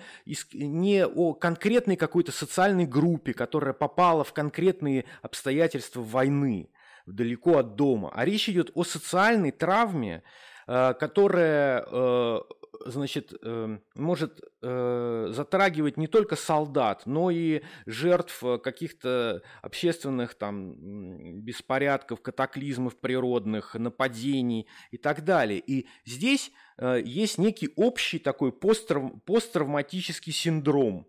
не 0.54 1.06
о 1.06 1.34
конкретной 1.34 1.96
какой-то 1.96 2.32
социальной 2.32 2.86
группе, 2.86 3.34
которая 3.34 3.74
попала 3.74 4.24
в 4.24 4.34
конкретные 4.34 5.06
обстоятельства 5.22 6.02
войны, 6.02 6.70
далеко 7.06 7.58
от 7.58 7.76
дома, 7.76 8.12
а 8.14 8.26
речь 8.26 8.50
идет 8.50 8.72
о 8.76 8.84
социальной 8.84 9.52
травме, 9.52 10.24
э, 10.68 10.94
которая 11.00 11.86
э, 11.90 12.40
значит, 12.86 13.34
эм, 13.44 13.82
может 13.96 14.42
э, 14.62 15.28
затрагивать 15.32 15.98
не 15.98 16.08
только 16.08 16.36
солдат, 16.36 17.06
но 17.06 17.32
и 17.32 17.62
жертв 17.86 18.44
э, 18.44 18.58
каких-то 18.58 19.42
общественных 19.62 20.36
там 20.36 21.42
беспорядков, 21.42 22.22
катаклизмов 22.22 23.00
природных, 23.00 23.76
нападений 23.76 24.68
и 24.92 24.98
так 24.98 25.24
далее. 25.24 25.60
И 25.60 25.88
здесь 26.06 26.52
э, 26.78 27.02
есть 27.04 27.38
некий 27.38 27.70
общий 27.76 28.20
такой 28.20 28.52
посттравматический 28.52 30.34
синдром. 30.34 31.08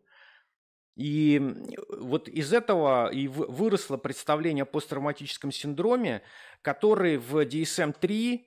И 0.98 1.40
вот 2.00 2.28
из 2.28 2.52
этого 2.52 3.08
и 3.12 3.28
выросло 3.28 3.96
представление 3.96 4.62
о 4.62 4.66
посттравматическом 4.66 5.52
синдроме, 5.52 6.22
который 6.60 7.18
в 7.18 7.36
DSM-3 7.46 8.40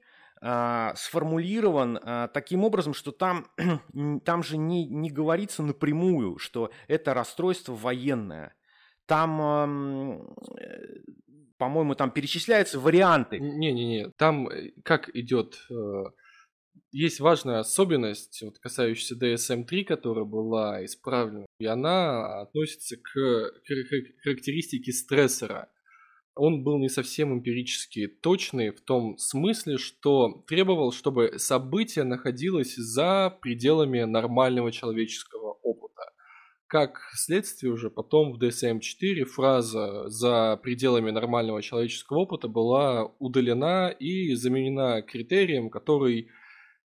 а, 0.44 0.96
сформулирован 0.96 2.00
а, 2.02 2.28
таким 2.28 2.64
образом, 2.64 2.94
что 2.94 3.12
там, 3.12 3.48
там 4.26 4.44
же 4.44 4.58
не, 4.58 4.86
не 4.86 5.12
говорится 5.12 5.62
напрямую, 5.62 6.40
что 6.40 6.72
это 6.88 7.14
расстройство 7.14 7.74
военное. 7.74 8.56
Там, 9.06 10.34
э, 10.58 11.02
по-моему, 11.58 11.96
там 11.96 12.12
перечисляются 12.12 12.80
варианты. 12.80 13.40
Не-не-не, 13.40 14.10
там 14.18 14.48
э, 14.50 14.72
как 14.84 15.16
идет... 15.16 15.60
Э, 15.70 16.06
есть 16.94 17.20
важная 17.22 17.60
особенность, 17.60 18.42
вот, 18.42 18.60
касающаяся 18.60 19.16
DSM-3, 19.16 19.86
которая 19.86 20.26
была 20.26 20.84
исправлена, 20.84 21.46
и 21.60 21.66
она 21.66 22.42
относится 22.42 22.98
к 22.98 23.52
характеристике 24.24 24.92
стрессора– 24.92 25.70
он 26.36 26.64
был 26.64 26.78
не 26.78 26.90
совсем 26.90 27.34
эмпирически 27.34 28.08
точный 28.08 28.70
в 28.70 28.82
том 28.82 29.18
смысле, 29.18 29.78
что 29.78 30.44
требовал, 30.48 30.92
чтобы 30.92 31.38
событие 31.38 32.06
находилось 32.06 32.76
за 32.76 33.38
пределами 33.42 34.04
нормального 34.04 34.72
человеческого 34.72 35.54
опыта. 35.62 36.04
Как 36.68 37.00
следствие 37.14 37.74
уже 37.74 37.90
потом 37.90 38.32
в 38.32 38.42
DSM-4 38.42 39.26
фраза 39.26 40.10
«за 40.10 40.58
пределами 40.64 41.12
нормального 41.12 41.62
человеческого 41.62 42.20
опыта» 42.20 42.48
была 42.48 43.12
удалена 43.20 43.90
и 43.90 44.34
заменена 44.36 45.02
критерием, 45.02 45.70
который 45.70 46.30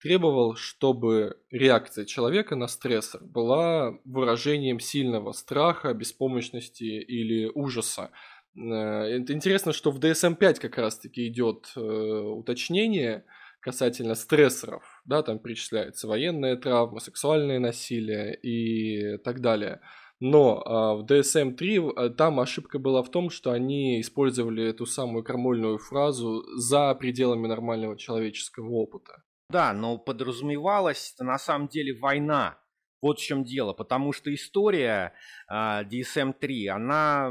требовал, 0.03 0.57
чтобы 0.57 1.39
реакция 1.51 2.05
человека 2.05 2.57
на 2.57 2.69
стрессор 2.69 3.23
была 3.23 3.99
выражением 4.05 4.81
сильного 4.81 5.33
страха, 5.33 5.95
беспомощности 5.95 6.85
или 6.85 7.51
ужаса, 7.55 8.11
это 8.57 9.33
интересно, 9.33 9.73
что 9.73 9.91
в 9.91 10.01
DSM-5 10.01 10.61
как 10.61 10.79
раз-таки 10.79 11.29
идет 11.29 11.73
э, 11.77 11.81
уточнение 11.81 13.25
касательно 13.61 14.15
стрессоров, 14.15 14.83
да, 15.05 15.23
там 15.23 15.39
перечисляется 15.39 16.09
военная 16.09 16.57
травма, 16.57 17.01
сексуальное 17.01 17.59
насилие 17.59 18.35
и 18.37 19.19
так 19.19 19.41
далее. 19.41 19.81
Но 20.19 20.63
а, 20.65 20.95
в 20.97 21.07
DSM-3 21.07 21.93
э, 21.97 22.11
там 22.11 22.41
ошибка 22.41 22.79
была 22.79 23.03
в 23.03 23.11
том, 23.11 23.31
что 23.31 23.53
они 23.53 24.01
использовали 24.01 24.69
эту 24.69 24.85
самую 24.85 25.25
крамольную 25.25 25.79
фразу 25.79 26.45
за 26.57 26.95
пределами 26.95 27.47
нормального 27.47 27.97
человеческого 27.97 28.71
опыта. 28.71 29.23
Да, 29.49 29.73
но 29.73 29.99
подразумевалась 29.99 31.15
на 31.19 31.39
самом 31.39 31.69
деле 31.69 31.99
война, 31.99 32.60
вот 33.01 33.19
в 33.19 33.23
чем 33.23 33.45
дело, 33.45 33.73
потому 33.73 34.13
что 34.13 34.33
история 34.35 35.13
а, 35.49 35.85
DSM-3, 35.85 36.69
она 36.69 37.31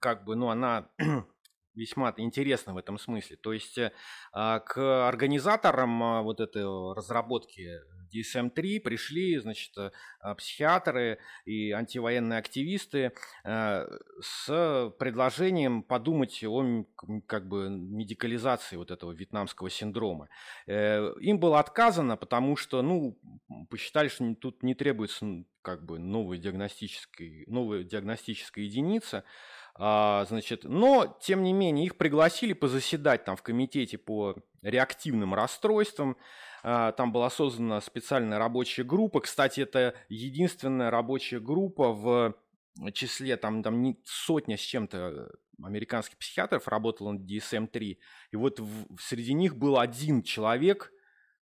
как 0.00 0.24
бы, 0.24 0.36
ну, 0.36 0.48
она 0.48 0.88
весьма 1.74 2.12
интересна 2.16 2.74
в 2.74 2.78
этом 2.78 2.98
смысле. 2.98 3.36
То 3.36 3.52
есть 3.52 3.78
э, 3.78 3.92
а, 4.32 4.60
к 4.60 5.08
организаторам 5.08 6.02
а, 6.02 6.22
вот 6.22 6.40
этой 6.40 6.64
разработки 6.94 7.70
DSM-3 8.12 8.80
пришли, 8.80 9.38
значит, 9.38 9.76
э, 9.78 9.90
а, 10.20 10.34
психиатры 10.34 11.18
и 11.44 11.70
антивоенные 11.70 12.38
активисты 12.38 13.12
э, 13.44 13.86
с 14.20 14.92
предложением 14.98 15.82
подумать 15.82 16.42
о 16.44 16.84
как 17.26 17.48
бы 17.48 17.68
медикализации 17.70 18.76
вот 18.76 18.90
этого 18.90 19.12
вьетнамского 19.12 19.70
синдрома. 19.70 20.28
Э, 20.66 21.12
им 21.20 21.38
было 21.38 21.60
отказано, 21.60 22.16
потому 22.16 22.56
что, 22.56 22.82
ну, 22.82 23.18
посчитали, 23.70 24.08
что 24.08 24.34
тут 24.34 24.62
не 24.62 24.74
требуется 24.74 25.44
как 25.62 25.84
бы 25.84 25.98
новая 25.98 26.38
диагностическая, 26.38 27.44
новая 27.48 27.82
диагностическая 27.82 28.64
единица, 28.64 29.24
а, 29.78 30.24
значит, 30.26 30.64
но, 30.64 31.18
тем 31.20 31.42
не 31.42 31.52
менее, 31.52 31.86
их 31.86 31.96
пригласили 31.96 32.52
позаседать 32.52 33.24
там 33.24 33.36
в 33.36 33.42
комитете 33.42 33.98
по 33.98 34.36
реактивным 34.62 35.34
расстройствам. 35.34 36.16
А, 36.68 36.90
там 36.90 37.12
была 37.12 37.30
создана 37.30 37.80
специальная 37.80 38.40
рабочая 38.40 38.82
группа. 38.82 39.20
Кстати, 39.20 39.60
это 39.60 39.94
единственная 40.08 40.90
рабочая 40.90 41.38
группа 41.38 41.92
в 41.92 42.34
числе 42.92 43.36
там, 43.36 43.62
там 43.62 43.82
не 43.82 44.00
сотня 44.04 44.56
с 44.56 44.60
чем-то 44.60 45.30
американских 45.62 46.18
психиатров 46.18 46.66
работала 46.66 47.12
над 47.12 47.22
DSM-3. 47.22 47.98
И 48.32 48.36
вот 48.36 48.58
в, 48.58 48.86
среди 48.98 49.32
них 49.32 49.54
был 49.54 49.78
один 49.78 50.24
человек, 50.24 50.92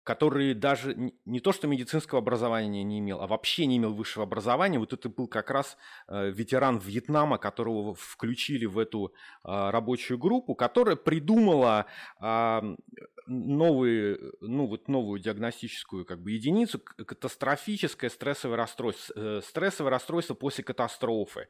который 0.02 0.52
даже 0.52 1.12
не 1.24 1.38
то 1.38 1.52
что 1.52 1.68
медицинского 1.68 2.20
образования 2.20 2.82
не 2.82 2.98
имел, 2.98 3.20
а 3.22 3.28
вообще 3.28 3.66
не 3.66 3.76
имел 3.76 3.94
высшего 3.94 4.24
образования. 4.24 4.80
Вот 4.80 4.92
это 4.92 5.08
был 5.08 5.28
как 5.28 5.48
раз 5.50 5.76
э, 6.08 6.30
ветеран 6.30 6.78
Вьетнама, 6.78 7.38
которого 7.38 7.94
включили 7.94 8.66
в 8.66 8.80
эту 8.80 9.14
э, 9.44 9.70
рабочую 9.70 10.18
группу, 10.18 10.56
которая 10.56 10.96
придумала 10.96 11.86
новые, 13.26 14.18
ну, 14.40 14.66
вот 14.66 14.88
новую 14.88 15.20
диагностическую 15.20 16.04
как 16.04 16.22
бы, 16.22 16.32
единицу 16.32 16.78
катастрофическое 16.80 18.10
стрессовое 18.10 18.56
расстройство, 18.56 19.40
стрессовое 19.40 19.90
расстройство 19.90 20.34
после 20.34 20.64
катастрофы 20.64 21.48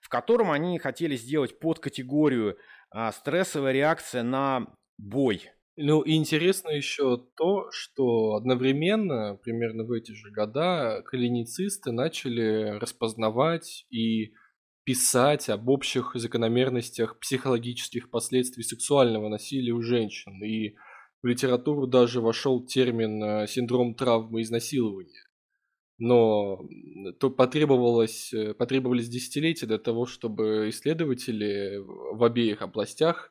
в 0.00 0.08
котором 0.08 0.50
они 0.50 0.78
хотели 0.78 1.16
сделать 1.16 1.58
под 1.58 1.78
категорию 1.78 2.56
а, 2.90 3.12
стрессовая 3.12 3.72
реакция 3.72 4.22
на 4.22 4.66
бой. 4.98 5.50
Ну, 5.76 6.00
и 6.00 6.14
интересно 6.14 6.70
еще 6.70 7.26
то, 7.36 7.70
что 7.70 8.34
одновременно, 8.34 9.38
примерно 9.42 9.84
в 9.84 9.92
эти 9.92 10.12
же 10.12 10.30
года, 10.30 11.02
клиницисты 11.06 11.92
начали 11.92 12.78
распознавать 12.78 13.84
и 13.90 14.32
писать 14.84 15.48
об 15.50 15.68
общих 15.68 16.12
закономерностях 16.14 17.18
психологических 17.18 18.08
последствий 18.08 18.62
сексуального 18.62 19.28
насилия 19.28 19.72
у 19.72 19.82
женщин. 19.82 20.42
И 20.42 20.76
в 21.22 21.26
литературу 21.26 21.86
даже 21.86 22.20
вошел 22.20 22.64
термин 22.64 23.22
э, 23.22 23.46
синдром 23.46 23.94
травмы 23.94 24.42
изнасилования. 24.42 25.24
Но 25.98 26.68
то 27.18 27.30
потребовалось, 27.30 28.32
э, 28.32 28.54
потребовались 28.54 29.08
десятилетия 29.08 29.66
для 29.66 29.78
того, 29.78 30.06
чтобы 30.06 30.68
исследователи 30.68 31.78
в 31.78 32.22
обеих 32.22 32.62
областях 32.62 33.30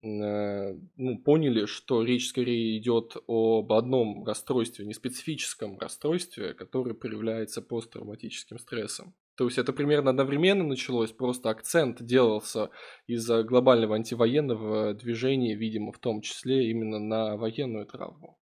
Э, 0.00 0.74
ну, 0.96 1.18
поняли, 1.18 1.66
что 1.66 2.04
речь 2.04 2.28
скорее 2.28 2.78
идет 2.78 3.16
об 3.26 3.72
одном 3.72 4.24
расстройстве, 4.24 4.86
не 4.86 4.94
специфическом 4.94 5.78
расстройстве, 5.78 6.54
которое 6.54 6.94
проявляется 6.94 7.62
посттравматическим 7.62 8.58
стрессом. 8.58 9.14
То 9.38 9.44
есть 9.44 9.56
это 9.56 9.72
примерно 9.72 10.10
одновременно 10.10 10.64
началось, 10.64 11.12
просто 11.12 11.48
акцент 11.48 12.04
делался 12.04 12.70
из-за 13.06 13.42
глобального 13.42 13.94
антивоенного 13.94 14.92
движения, 14.92 15.54
видимо, 15.54 15.92
в 15.92 15.98
том 15.98 16.20
числе 16.20 16.70
именно 16.70 16.98
на 16.98 17.36
военную 17.36 17.86
травму. 17.86 18.38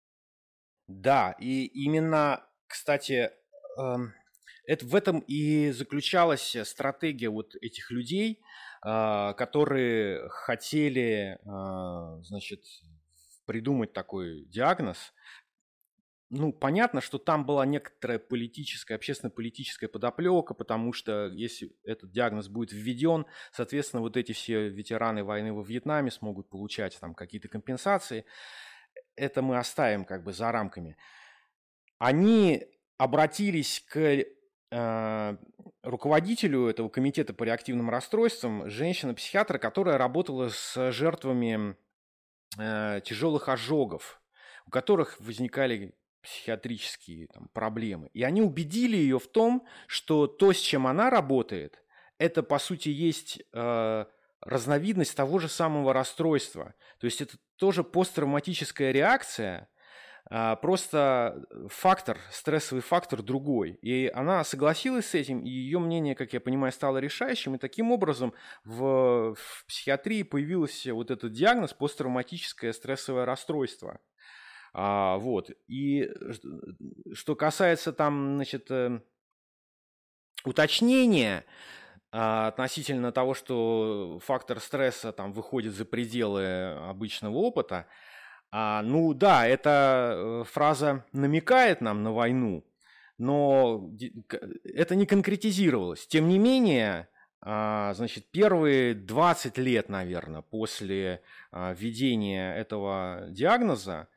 Да, 0.87 1.35
и 1.41 1.65
именно, 1.65 2.47
кстати, 2.69 3.31
эм, 3.79 4.13
это 4.67 4.87
в 4.87 4.95
этом 4.95 5.21
и 5.21 5.71
заключалась 5.73 6.57
стратегия 6.63 7.31
вот 7.31 7.57
этих 7.61 7.91
людей– 7.91 8.39
а, 8.85 9.33
которые 9.35 10.29
хотели, 10.29 11.39
а, 11.47 12.21
значит, 12.23 12.65
придумать 13.47 13.93
такой 13.93 14.45
диагноз. 14.47 15.13
Ну, 16.35 16.53
понятно, 16.53 17.01
что 17.01 17.19
там 17.19 17.45
была 17.45 17.67
некоторая 17.67 18.19
политическая, 18.19 18.95
общественно-политическая 18.95 19.87
подоплека, 19.87 20.55
потому 20.55 20.93
что 20.93 21.27
если 21.29 21.77
этот 21.85 22.11
диагноз 22.11 22.49
будет 22.49 22.73
введен, 22.73 23.27
соответственно, 23.53 24.01
вот 24.01 24.17
эти 24.17 24.33
все 24.33 24.69
ветераны 24.69 25.25
войны 25.25 25.53
во 25.53 25.63
Вьетнаме 25.63 26.11
смогут 26.11 26.49
получать 26.49 26.99
там 26.99 27.15
какие-то 27.15 27.49
компенсации. 27.49 28.25
Это 29.15 29.43
мы 29.43 29.59
оставим 29.59 30.05
как 30.05 30.25
бы 30.25 30.33
за 30.33 30.51
рамками. 30.51 30.97
Они 31.99 32.67
обратились 32.99 33.85
к 33.87 34.25
Э, 34.75 35.37
руководителю 35.83 36.67
этого 36.67 36.89
комитета 36.89 37.35
по 37.35 37.45
реактивным 37.45 37.91
расстройствам 37.91 38.71
женщина-психиатр, 38.71 39.59
которая 39.59 39.99
работала 39.99 40.49
с 40.49 40.93
жертвами 40.93 41.77
э, 42.59 43.03
тяжелых 43.05 43.51
ожогов, 43.51 44.23
у 44.65 44.71
которых 44.71 45.21
возникали 45.21 45.95
психиатрические 46.23 47.27
там, 47.29 47.49
проблемы. 47.53 48.09
И 48.13 48.23
они 48.23 48.43
убедили 48.43 48.97
ее 48.97 49.19
в 49.19 49.27
том, 49.27 49.67
что 49.87 50.27
то, 50.27 50.53
с 50.53 50.59
чем 50.59 50.87
она 50.87 51.11
работает, 51.11 51.83
это 52.19 52.43
по 52.43 52.59
сути 52.59 52.89
есть 52.89 53.43
э, 53.53 54.05
разновидность 54.41 55.17
того 55.17 55.39
же 55.39 55.49
самого 55.49 55.93
расстройства. 55.93 56.75
То 56.99 57.07
есть 57.07 57.21
это 57.21 57.37
тоже 57.57 57.85
посттравматическая 57.85 58.93
реакция, 58.93 59.69
а, 60.31 60.57
просто 60.57 61.45
фактор, 61.69 62.19
стрессовый 62.31 62.83
фактор 62.83 63.23
другой. 63.23 63.79
И 63.83 64.11
она 64.15 64.45
согласилась 64.45 65.07
с 65.07 65.15
этим, 65.15 65.41
и 65.41 65.49
ее 65.49 65.79
мнение, 65.79 66.15
как 66.15 66.33
я 66.33 66.41
понимаю, 66.41 66.73
стало 66.73 66.99
решающим. 66.99 67.55
И 67.55 67.59
таким 67.59 67.93
образом 67.93 68.33
в, 68.65 69.35
в 69.35 69.65
психиатрии 69.67 70.23
появился 70.23 70.95
вот 70.95 71.11
этот 71.11 71.33
диагноз 71.33 71.73
посттравматическое 71.73 72.73
стрессовое 72.73 73.25
расстройство. 73.25 74.01
А, 74.73 75.19
вот. 75.19 75.51
И 75.67 76.11
что 77.13 77.37
касается 77.37 77.93
там, 77.93 78.37
значит, 78.37 78.71
э, 78.71 79.01
уточнения, 80.45 81.45
а, 82.11 82.49
относительно 82.49 83.13
того, 83.13 83.35
что 83.35 84.21
фактор 84.23 84.61
стресса 84.61 85.13
там 85.13 85.33
выходит 85.33 85.75
за 85.75 85.85
пределы 85.85 86.73
обычного 86.89 87.37
опыта, 87.37 87.87
а, 88.51 88.83
ну 88.83 89.15
да, 89.15 89.47
эта 89.47 90.13
э, 90.15 90.45
фраза 90.45 91.07
намекает 91.13 91.81
нам 91.81 92.03
на 92.03 92.13
войну, 92.13 92.67
но 93.17 93.91
это 94.63 94.95
не 94.95 95.07
конкретизировалось. 95.07 96.07
Тем 96.07 96.29
не 96.29 96.39
менее, 96.39 97.09
а, 97.41 97.95
значит, 97.95 98.31
первые 98.31 98.95
20 98.95 99.57
лет, 99.57 99.89
наверное, 99.89 100.43
после 100.43 101.23
а, 101.51 101.73
введения 101.73 102.55
этого 102.55 103.25
диагноза 103.31 104.09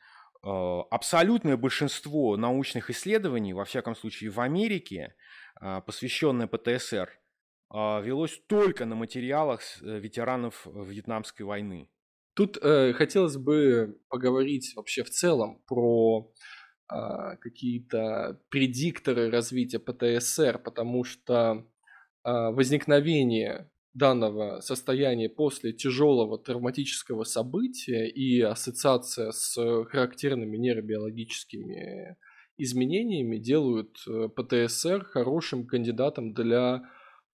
абсолютное 0.45 1.57
большинство 1.57 2.37
научных 2.37 2.89
исследований, 2.89 3.53
во 3.53 3.65
всяком 3.65 3.95
случае 3.95 4.29
в 4.29 4.39
Америке, 4.39 5.15
посвященное 5.85 6.47
ПТСР, 6.47 7.09
велось 7.71 8.39
только 8.47 8.85
на 8.85 8.95
материалах 8.95 9.61
э, 9.81 9.99
ветеранов 9.99 10.65
Вьетнамской 10.65 11.45
войны. 11.45 11.89
Тут 12.35 12.57
э, 12.61 12.93
хотелось 12.93 13.37
бы 13.37 13.97
поговорить 14.09 14.73
вообще 14.75 15.03
в 15.03 15.09
целом 15.09 15.61
про 15.67 16.31
э, 16.91 16.95
какие-то 17.39 18.39
предикторы 18.49 19.31
развития 19.31 19.79
ПТСР, 19.79 20.59
потому 20.59 21.03
что 21.05 21.65
э, 22.23 22.31
возникновение 22.51 23.69
данного 23.95 24.59
состояния 24.59 25.29
после 25.29 25.71
тяжелого 25.73 26.37
травматического 26.37 27.23
события 27.23 28.07
и 28.07 28.41
ассоциация 28.41 29.31
с 29.31 29.55
характерными 29.85 30.57
нейробиологическими 30.57 32.17
изменениями 32.57 33.37
делают 33.37 33.97
э, 34.07 34.29
ПТСР 34.29 35.05
хорошим 35.05 35.65
кандидатом 35.65 36.33
для 36.33 36.83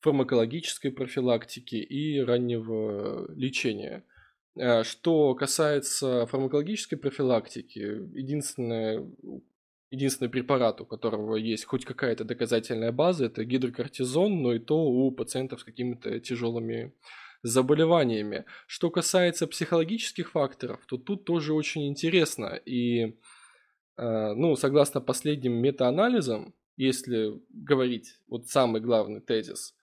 фармакологической 0.01 0.91
профилактики 0.91 1.75
и 1.75 2.19
раннего 2.19 3.31
лечения. 3.33 4.03
Э, 4.55 4.83
что 4.83 5.33
касается 5.35 6.25
фармакологической 6.27 6.97
профилактики, 6.97 7.79
единственное, 7.79 9.07
единственный 9.91 10.29
препарат, 10.29 10.81
у 10.81 10.85
которого 10.85 11.35
есть 11.35 11.65
хоть 11.65 11.85
какая-то 11.85 12.23
доказательная 12.23 12.91
база, 12.91 13.25
это 13.25 13.43
гидрокортизон, 13.43 14.41
но 14.41 14.53
и 14.53 14.59
то 14.59 14.77
у 14.83 15.11
пациентов 15.11 15.59
с 15.59 15.63
какими-то 15.63 16.19
тяжелыми 16.21 16.93
заболеваниями. 17.43 18.45
Что 18.67 18.89
касается 18.89 19.47
психологических 19.47 20.31
факторов, 20.31 20.85
то 20.87 20.97
тут 20.97 21.25
тоже 21.25 21.53
очень 21.53 21.87
интересно. 21.87 22.59
И, 22.65 23.17
э, 23.97 24.33
ну, 24.33 24.55
согласно 24.55 25.01
последним 25.01 25.53
метаанализам, 25.53 26.53
если 26.77 27.41
говорить 27.49 28.19
вот 28.27 28.47
самый 28.47 28.81
главный 28.81 29.19
тезис, 29.19 29.75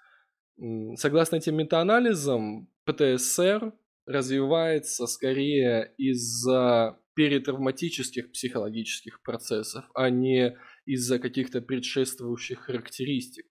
согласно 0.97 1.37
этим 1.37 1.57
метаанализам, 1.57 2.69
ПТСР 2.85 3.73
развивается 4.07 5.07
скорее 5.07 5.93
из-за 5.99 6.99
перетравматических 7.19 8.31
психологических 8.31 9.21
процессов, 9.25 9.85
а 9.93 10.09
не 10.09 10.57
из-за 10.87 11.19
каких-то 11.19 11.61
предшествующих 11.61 12.61
характеристик. 12.61 13.47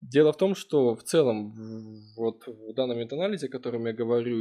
Дело 0.00 0.32
в 0.32 0.36
том, 0.36 0.56
что 0.56 0.96
в 0.96 1.04
целом 1.04 1.54
вот 2.16 2.44
в 2.48 2.74
данном 2.74 2.98
метаанализе, 2.98 3.46
о 3.46 3.50
котором 3.50 3.86
я 3.86 3.92
говорю, 3.92 4.36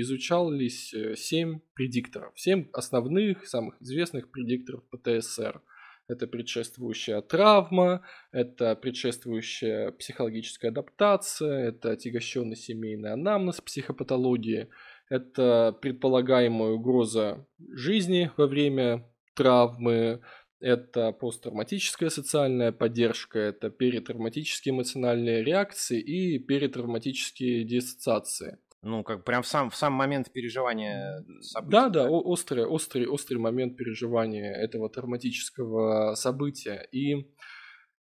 изучались 0.00 0.94
э, 0.94 1.16
семь 1.16 1.60
предикторов. 1.74 2.32
семь 2.34 2.68
основных, 2.72 3.46
самых 3.46 3.74
известных 3.82 4.30
предикторов 4.30 4.84
ПТСР. 4.88 5.60
Это 6.08 6.26
предшествующая 6.26 7.20
травма, 7.20 8.06
это 8.32 8.74
предшествующая 8.74 9.92
психологическая 9.92 10.70
адаптация, 10.70 11.68
это 11.68 11.90
отягощенный 11.90 12.56
семейный 12.56 13.12
анамнез 13.12 13.60
психопатологии– 13.60 14.68
это 15.10 15.76
предполагаемая 15.80 16.72
угроза 16.72 17.46
жизни 17.58 18.30
во 18.36 18.46
время 18.46 19.08
травмы, 19.34 20.20
это 20.60 21.12
посттравматическая 21.12 22.10
социальная 22.10 22.72
поддержка, 22.72 23.38
это 23.38 23.70
перетравматические 23.70 24.74
эмоциональные 24.74 25.44
реакции 25.44 26.00
и 26.00 26.38
перетравматические 26.38 27.64
диссоциации. 27.64 28.58
Ну, 28.82 29.02
как 29.02 29.24
прям 29.24 29.42
в 29.42 29.46
сам, 29.46 29.70
в 29.70 29.76
сам 29.76 29.92
момент 29.92 30.32
переживания 30.32 31.24
события. 31.40 31.70
Да, 31.70 31.88
да, 31.88 32.10
острый, 32.10 32.64
острый, 32.64 33.06
острый 33.06 33.38
момент 33.38 33.76
переживания 33.76 34.52
этого 34.52 34.88
травматического 34.88 36.14
события. 36.14 36.86
И, 36.92 37.28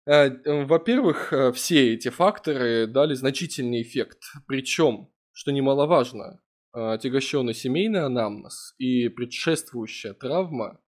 э, 0.06 0.66
во-первых, 0.66 1.32
э, 1.32 1.54
все 1.54 1.94
эти 1.94 2.10
факторы 2.10 2.88
дали 2.88 3.14
значительный 3.14 3.82
эффект. 3.82 4.24
Причем, 4.48 5.10
что 5.32 5.52
немаловажно, 5.52 6.42
отягощенный 6.76 7.54
семейный 7.54 8.02
анамнез 8.02 8.76
и 8.78 9.08
предшествующая 9.10 10.14
травма 10.14 10.82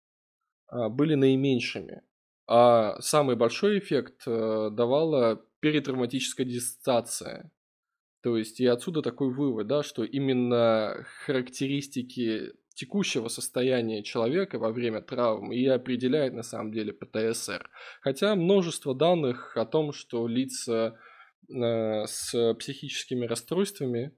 а, 0.68 0.90
были 0.90 1.16
наименьшими. 1.16 2.02
А 2.48 3.00
самый 3.02 3.36
большой 3.36 3.80
эффект 3.80 4.24
э, 4.28 4.70
давала 4.72 5.44
перетравматическая 5.62 6.46
диссоциация. 6.46 7.52
То 8.22 8.38
есть 8.38 8.60
и 8.60 8.66
отсюда 8.68 9.02
такой 9.02 9.34
вывод, 9.34 9.68
да, 9.68 9.84
что 9.84 10.04
именно 10.04 11.06
характеристики 11.26 12.54
текущего 12.76 13.30
состояния 13.30 14.04
человека 14.04 14.60
во 14.60 14.72
время 14.72 15.02
травмы 15.02 15.56
и 15.56 15.66
определяет 15.66 16.34
на 16.34 16.44
самом 16.44 16.72
деле 16.72 16.94
ПТСР. 16.94 17.70
Хотя 18.02 18.36
множество 18.36 18.94
данных 18.94 19.58
о 19.58 19.66
том, 19.66 19.92
что 19.92 20.28
лица 20.28 20.98
э, 21.50 22.06
с 22.06 22.54
психическими 22.56 23.26
расстройствами, 23.26 24.12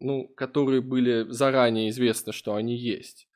ну, 0.00 0.28
которые 0.28 0.80
были 0.80 1.26
заранее 1.28 1.90
известно, 1.90 2.32
что 2.32 2.54
они 2.54 2.76
есть, 2.76 3.28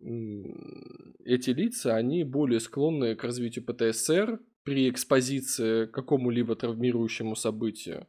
эти 0.00 1.50
лица, 1.50 1.96
они 1.96 2.24
более 2.24 2.60
склонны 2.60 3.16
к 3.16 3.24
развитию 3.24 3.64
ПТСР 3.64 4.40
при 4.62 4.88
экспозиции 4.90 5.86
к 5.86 5.90
какому-либо 5.90 6.54
травмирующему 6.54 7.34
событию. 7.34 8.06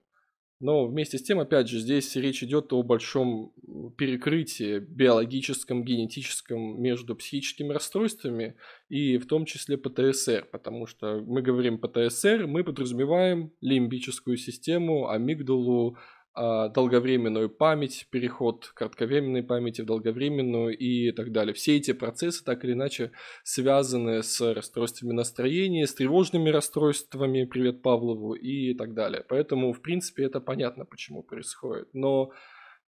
Но 0.62 0.88
вместе 0.88 1.18
с 1.18 1.24
тем, 1.24 1.40
опять 1.40 1.70
же, 1.70 1.80
здесь 1.80 2.18
речь 2.18 2.44
идет 2.44 2.74
о 2.74 2.84
большом 2.84 3.54
перекрытии 3.98 4.80
биологическом, 4.80 5.86
генетическом 5.86 6.82
между 6.82 7.16
психическими 7.16 7.72
расстройствами 7.72 8.56
и 8.90 9.18
в 9.18 9.26
том 9.26 9.46
числе 9.46 9.78
ПТСР, 9.78 10.50
потому 10.52 10.86
что 10.86 11.22
мы 11.26 11.42
говорим 11.42 11.80
ПТСР, 11.80 12.46
мы 12.46 12.66
подразумеваем 12.66 13.54
лимбическую 13.62 14.36
систему, 14.36 15.10
амигдалу, 15.10 15.98
долговременную 16.36 17.50
память, 17.50 18.08
переход 18.12 18.72
кратковременной 18.76 19.44
памяти 19.44 19.82
в 19.82 19.86
долговременную 19.86 20.78
и 20.78 21.12
так 21.12 21.32
далее. 21.32 21.54
Все 21.54 21.76
эти 21.76 21.92
процессы 21.92 22.44
так 22.44 22.64
или 22.64 22.74
иначе 22.74 23.12
связаны 23.44 24.24
с 24.24 24.40
расстройствами 24.54 25.12
настроения, 25.12 25.86
с 25.86 25.94
тревожными 25.94 26.50
расстройствами, 26.50 27.46
привет 27.46 27.82
Павлову 27.82 28.34
и 28.34 28.74
так 28.74 28.94
далее. 28.94 29.26
Поэтому, 29.28 29.74
в 29.74 29.82
принципе, 29.82 30.24
это 30.24 30.40
понятно, 30.40 30.86
почему 30.86 31.24
происходит. 31.24 31.90
Но 31.94 32.32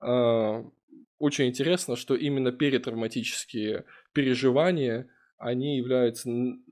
э, 0.02 0.64
очень 1.20 1.48
интересно, 1.48 1.96
что 1.96 2.16
именно 2.16 2.52
перетравматические 2.52 3.86
переживания, 4.14 5.10
они 5.38 5.78
являются 5.78 6.30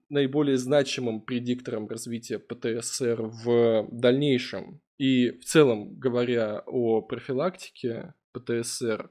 наиболее 0.09 0.57
значимым 0.57 1.21
предиктором 1.21 1.87
развития 1.87 2.39
ПТСР 2.39 3.21
в 3.21 3.87
дальнейшем 3.91 4.81
и 4.99 5.31
в 5.31 5.45
целом, 5.45 5.97
говоря 5.97 6.61
о 6.67 7.01
профилактике 7.01 8.13
ПТСР, 8.33 9.09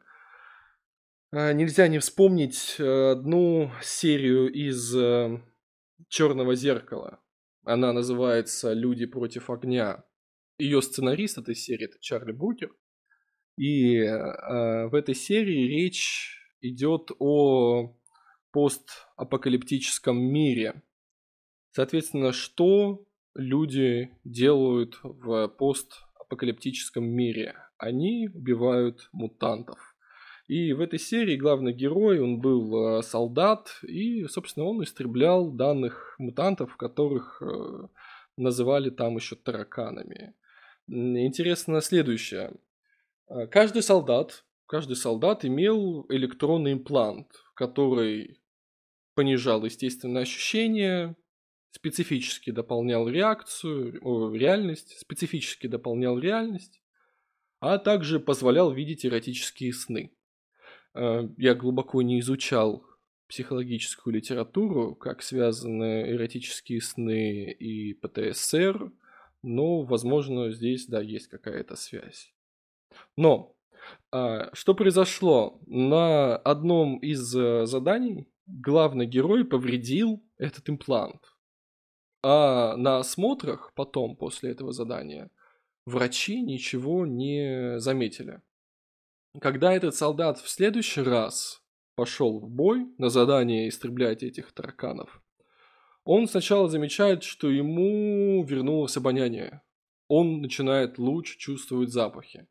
э, 1.33 1.53
нельзя 1.55 1.89
не 1.89 1.99
вспомнить 1.99 2.77
э, 2.79 3.13
одну 3.13 3.73
серию 3.83 4.53
из 4.53 4.95
э, 4.95 5.41
Черного 6.09 6.55
зеркала. 6.55 7.21
Она 7.65 7.95
называется 7.95 8.75
Люди 8.75 9.07
против 9.07 9.49
огня. 9.49 10.05
Ее 10.59 10.83
сценарист 10.83 11.39
этой 11.39 11.55
серии 11.55 11.87
это 11.87 11.99
Чарли 12.01 12.33
Букер. 12.33 12.71
И 13.57 13.99
в 13.99 14.91
этой 14.95 15.17
серии 15.17 15.67
речь 15.67 16.39
идет 16.61 17.11
о 17.19 17.97
постапокалиптическом 18.53 20.17
мире. 20.17 20.83
Соответственно, 21.73 22.33
что 22.33 23.08
люди 23.35 24.11
делают 24.25 24.99
в 25.03 25.49
постапокалиптическом 25.49 27.05
мире. 27.05 27.55
Они 27.79 28.29
убивают 28.33 29.09
мутантов. 29.13 29.79
И 30.49 30.73
в 30.73 30.81
этой 30.81 30.99
серии 30.99 31.37
главный 31.37 31.75
герой, 31.75 32.21
он 32.21 32.41
был 32.41 32.99
э, 32.99 33.03
солдат, 33.03 33.69
и, 33.83 34.25
собственно, 34.25 34.65
он 34.65 34.83
истреблял 34.83 35.51
данных 35.51 36.15
мутантов, 36.19 36.75
которых 36.79 37.43
э, 37.43 37.89
называли 38.39 38.89
там 38.89 39.17
еще 39.17 39.37
тараканами. 39.37 40.35
Интересно 40.89 41.83
следующее. 41.83 42.55
Э, 43.29 43.47
каждый 43.47 43.83
солдат, 43.83 44.47
каждый 44.67 44.97
солдат 44.97 45.45
имел 45.45 46.07
электронный 46.09 46.73
имплант, 46.73 47.29
который 47.55 48.41
понижал 49.15 49.65
естественное 49.67 50.23
ощущение, 50.23 51.15
специфически 51.71 52.51
дополнял 52.51 53.09
реакцию, 53.09 53.99
о, 54.03 54.35
реальность, 54.35 54.99
специфически 54.99 55.67
дополнял 55.67 56.19
реальность, 56.19 56.81
а 57.61 57.79
также 57.79 58.21
позволял 58.21 58.73
видеть 58.73 59.05
эротические 59.05 59.73
сны. 59.73 60.13
Э, 60.95 61.29
я 61.37 61.55
глубоко 61.55 62.03
не 62.03 62.21
изучал 62.21 62.85
психологическую 63.29 64.15
литературу, 64.15 64.95
как 64.95 65.23
связаны 65.23 66.11
эротические 66.11 66.81
сны 66.81 67.51
и 67.51 67.93
ПТСР, 67.95 68.91
но, 69.43 69.83
возможно, 69.83 70.51
здесь, 70.51 70.87
да, 70.87 71.01
есть 71.01 71.29
какая-то 71.29 71.77
связь. 71.77 72.33
Но 73.17 73.55
а, 74.11 74.51
что 74.55 74.75
произошло? 74.75 75.61
На 75.67 76.37
одном 76.37 76.99
из 76.99 77.35
э, 77.37 77.67
заданий 77.67 78.29
главный 78.47 79.07
герой 79.07 79.45
повредил 79.45 80.25
этот 80.39 80.69
имплант. 80.69 81.21
А 82.23 82.77
на 82.77 82.99
осмотрах 82.99 83.73
потом, 83.75 84.17
после 84.17 84.51
этого 84.51 84.73
задания, 84.73 85.31
врачи 85.87 86.41
ничего 86.43 87.07
не 87.07 87.79
заметили. 87.79 88.43
Когда 89.41 89.73
этот 89.73 89.95
солдат 89.95 90.39
в 90.39 90.49
следующий 90.49 91.03
раз 91.03 91.63
пошел 91.95 92.41
в 92.41 92.51
бой 92.51 92.87
на 92.99 93.09
задание 93.09 93.69
истреблять 93.69 94.23
этих 94.23 94.53
тараканов, 94.53 95.23
он 96.05 96.27
сначала 96.27 96.69
замечает, 96.69 97.23
что 97.23 97.51
ему 97.51 98.43
вернулось 98.45 98.97
обоняние. 98.97 99.63
Он 100.09 100.41
начинает 100.41 100.99
лучше 100.99 101.39
чувствовать 101.39 101.91
запахи. 101.91 102.49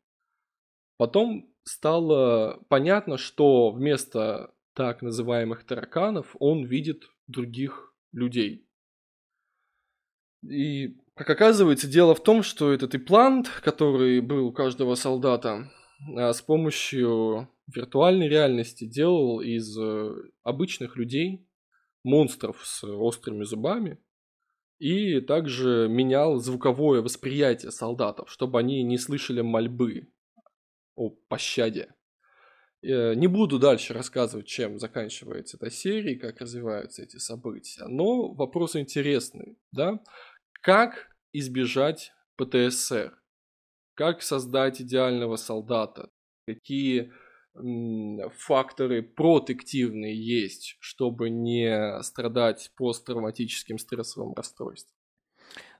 Потом 0.96 1.52
стало 1.64 2.64
понятно, 2.68 3.18
что 3.18 3.70
вместо 3.70 4.54
так 4.74 5.02
называемых 5.02 5.64
тараканов 5.64 6.36
он 6.38 6.64
видит 6.64 7.10
других 7.26 7.94
людей– 8.12 8.64
и, 10.42 10.96
как 11.14 11.30
оказывается, 11.30 11.88
дело 11.88 12.14
в 12.14 12.22
том, 12.22 12.42
что 12.42 12.72
этот 12.72 12.94
имплант, 12.94 13.48
который 13.62 14.20
был 14.20 14.46
у 14.46 14.52
каждого 14.52 14.94
солдата, 14.94 15.70
а, 16.16 16.32
с 16.32 16.42
помощью 16.42 17.48
виртуальной 17.66 18.28
реальности 18.28 18.84
делал 18.86 19.40
из 19.40 19.76
э, 19.78 20.14
обычных 20.42 20.96
людей 20.96 21.46
монстров 22.02 22.60
с 22.64 22.84
острыми 22.84 23.44
зубами 23.44 23.98
и 24.78 25.20
также 25.20 25.88
менял 25.90 26.38
звуковое 26.38 27.02
восприятие 27.02 27.72
солдатов, 27.72 28.30
чтобы 28.30 28.58
они 28.58 28.82
не 28.84 28.96
слышали 28.96 29.40
мольбы 29.40 30.08
о 30.94 31.10
пощаде. 31.10 31.94
Э, 32.82 33.14
не 33.14 33.26
буду 33.26 33.58
дальше 33.58 33.92
рассказывать, 33.92 34.46
чем 34.46 34.78
заканчивается 34.78 35.56
эта 35.56 35.70
серия, 35.70 36.16
как 36.16 36.40
развиваются 36.40 37.02
эти 37.02 37.16
события, 37.16 37.84
но 37.86 38.32
вопрос 38.32 38.76
интересный, 38.76 39.58
да? 39.72 40.00
Как 40.62 41.08
избежать 41.32 42.12
ПТСР? 42.36 43.18
Как 43.94 44.22
создать 44.22 44.80
идеального 44.80 45.36
солдата? 45.36 46.10
Какие 46.46 47.12
факторы 48.36 49.02
протективные 49.02 50.14
есть, 50.14 50.76
чтобы 50.78 51.28
не 51.28 52.00
страдать 52.02 52.70
посттравматическим 52.76 53.78
стрессовым 53.78 54.34
расстройством? 54.34 54.94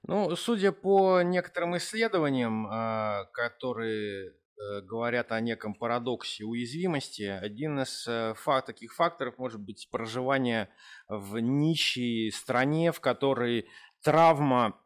Ну, 0.03 0.35
судя 0.37 0.73
по 0.73 1.23
некоторым 1.23 1.77
исследованиям, 1.77 2.67
а, 2.69 3.27
которые 3.33 4.29
э, 4.29 4.33
говорят 4.83 5.33
о 5.33 5.41
неком 5.41 5.75
парадоксе 5.75 6.45
уязвимости, 6.45 7.23
один 7.23 7.81
из 7.81 8.07
э, 8.09 8.35
факт, 8.37 8.67
таких 8.67 8.95
факторов 8.95 9.39
может 9.39 9.61
быть 9.61 9.89
проживание 9.91 10.69
в 11.09 11.39
нищей 11.39 12.31
стране, 12.33 12.93
в 12.93 13.01
которой 13.01 13.69
травма 14.03 14.79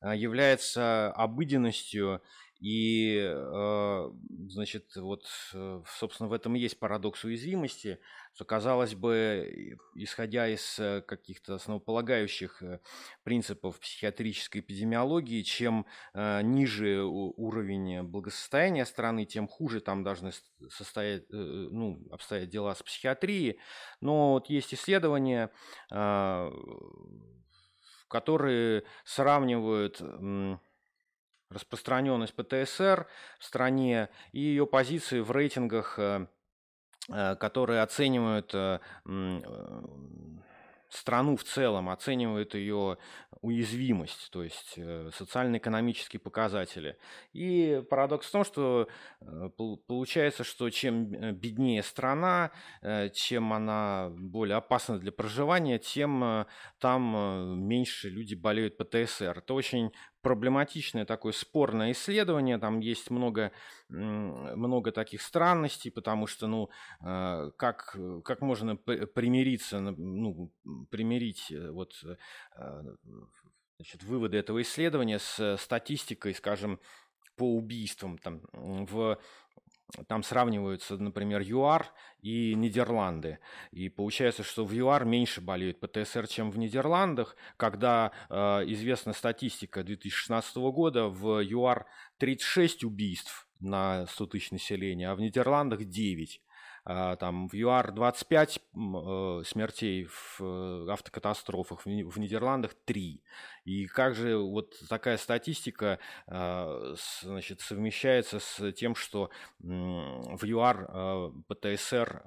а, 0.00 0.14
является 0.14 1.12
обыденностью, 1.12 2.22
и, 2.60 3.22
а, 3.22 4.10
значит, 4.48 4.96
вот, 4.96 5.26
э, 5.52 5.82
собственно, 5.98 6.28
в 6.28 6.32
этом 6.32 6.56
и 6.56 6.58
есть 6.58 6.78
парадокс 6.78 7.24
уязвимости, 7.24 7.98
что, 8.34 8.44
казалось 8.44 8.94
бы, 8.94 9.76
исходя 9.94 10.48
из 10.48 10.78
э, 10.78 11.02
каких-то 11.02 11.54
основополагающих 11.56 12.62
э, 12.62 12.80
принципов 13.24 13.78
психиатрической 13.80 14.60
эпидемиологии, 14.60 15.42
чем 15.42 15.86
ниже 16.14 17.02
уровень 17.04 18.02
благосостояния 18.02 18.86
страны, 18.86 19.24
тем 19.26 19.48
хуже 19.48 19.80
там 19.80 20.02
должны 20.02 20.32
состоять, 20.70 21.24
ну, 21.30 22.00
обстоять 22.10 22.48
дела 22.48 22.74
с 22.74 22.82
психиатрией. 22.82 23.58
Но 24.00 24.32
вот 24.32 24.48
есть 24.48 24.72
исследования, 24.74 25.50
а, 25.90 26.50
которые 28.08 28.84
сравнивают 29.04 30.00
распространенность 31.50 32.34
ПТСР 32.34 33.06
в 33.38 33.44
стране 33.44 34.08
и 34.32 34.40
ее 34.40 34.66
позиции 34.66 35.20
в 35.20 35.30
рейтингах, 35.30 35.98
э, 35.98 36.26
э, 37.08 37.36
которые 37.36 37.82
оценивают 37.82 38.52
э, 38.54 38.80
страну 40.88 41.36
в 41.36 41.44
целом, 41.44 41.90
оценивает 41.90 42.54
ее 42.54 42.96
уязвимость, 43.42 44.30
то 44.30 44.42
есть 44.42 44.78
социально-экономические 45.14 46.20
показатели. 46.20 46.96
И 47.32 47.82
парадокс 47.90 48.28
в 48.28 48.32
том, 48.32 48.44
что 48.44 48.88
получается, 49.86 50.42
что 50.42 50.70
чем 50.70 51.34
беднее 51.34 51.82
страна, 51.82 52.50
чем 53.12 53.52
она 53.52 54.10
более 54.10 54.56
опасна 54.56 54.98
для 54.98 55.12
проживания, 55.12 55.78
тем 55.78 56.46
там 56.78 57.60
меньше 57.60 58.08
люди 58.08 58.34
болеют 58.34 58.78
ПТСР. 58.78 59.38
Это 59.38 59.54
очень 59.54 59.92
проблематичное 60.26 61.04
такое 61.04 61.32
спорное 61.32 61.92
исследование, 61.92 62.58
там 62.58 62.80
есть 62.80 63.10
много, 63.10 63.52
много 63.88 64.90
таких 64.90 65.22
странностей, 65.22 65.92
потому 65.92 66.26
что, 66.26 66.48
ну, 66.48 66.68
как, 66.98 67.96
как 68.24 68.40
можно 68.40 68.74
примириться, 68.74 69.78
ну, 69.78 70.52
примирить 70.90 71.52
вот 71.70 71.94
значит, 73.76 74.02
выводы 74.02 74.36
этого 74.36 74.60
исследования 74.62 75.20
с 75.20 75.58
статистикой, 75.58 76.34
скажем, 76.34 76.80
по 77.36 77.54
убийствам. 77.54 78.18
Там, 78.18 78.40
в, 78.52 79.20
там 80.08 80.22
сравниваются, 80.22 80.96
например, 80.96 81.42
ЮАР 81.42 81.92
и 82.20 82.54
Нидерланды. 82.54 83.38
И 83.70 83.88
получается, 83.88 84.42
что 84.42 84.64
в 84.64 84.72
ЮАР 84.72 85.04
меньше 85.04 85.40
болеют 85.40 85.80
ПТСР, 85.80 86.26
чем 86.26 86.50
в 86.50 86.58
Нидерландах. 86.58 87.36
Когда 87.56 88.12
э, 88.28 88.34
известна 88.66 89.12
статистика 89.12 89.82
2016 89.82 90.56
года, 90.56 91.08
в 91.08 91.40
ЮАР 91.42 91.86
36 92.18 92.84
убийств 92.84 93.48
на 93.60 94.06
100 94.06 94.26
тысяч 94.26 94.50
населения, 94.50 95.10
а 95.10 95.14
в 95.14 95.20
Нидерландах 95.20 95.84
9. 95.84 96.42
А, 96.88 97.16
там 97.16 97.48
в 97.48 97.54
ЮАР 97.54 97.90
25 97.90 98.58
э, 98.58 99.42
смертей 99.44 100.04
в 100.04 100.40
э, 100.40 100.86
автокатастрофах, 100.88 101.84
в 101.84 102.18
Нидерландах 102.18 102.74
3. 102.84 103.24
И 103.64 103.86
как 103.86 104.14
же 104.14 104.36
вот 104.38 104.72
такая 104.88 105.16
статистика 105.16 105.98
а, 106.28 106.94
значит, 107.22 107.60
совмещается 107.60 108.38
с 108.38 108.72
тем, 108.72 108.94
что 108.94 109.30
в 109.58 110.44
ЮАР 110.44 110.86
а, 110.88 111.32
ПТСР 111.48 112.22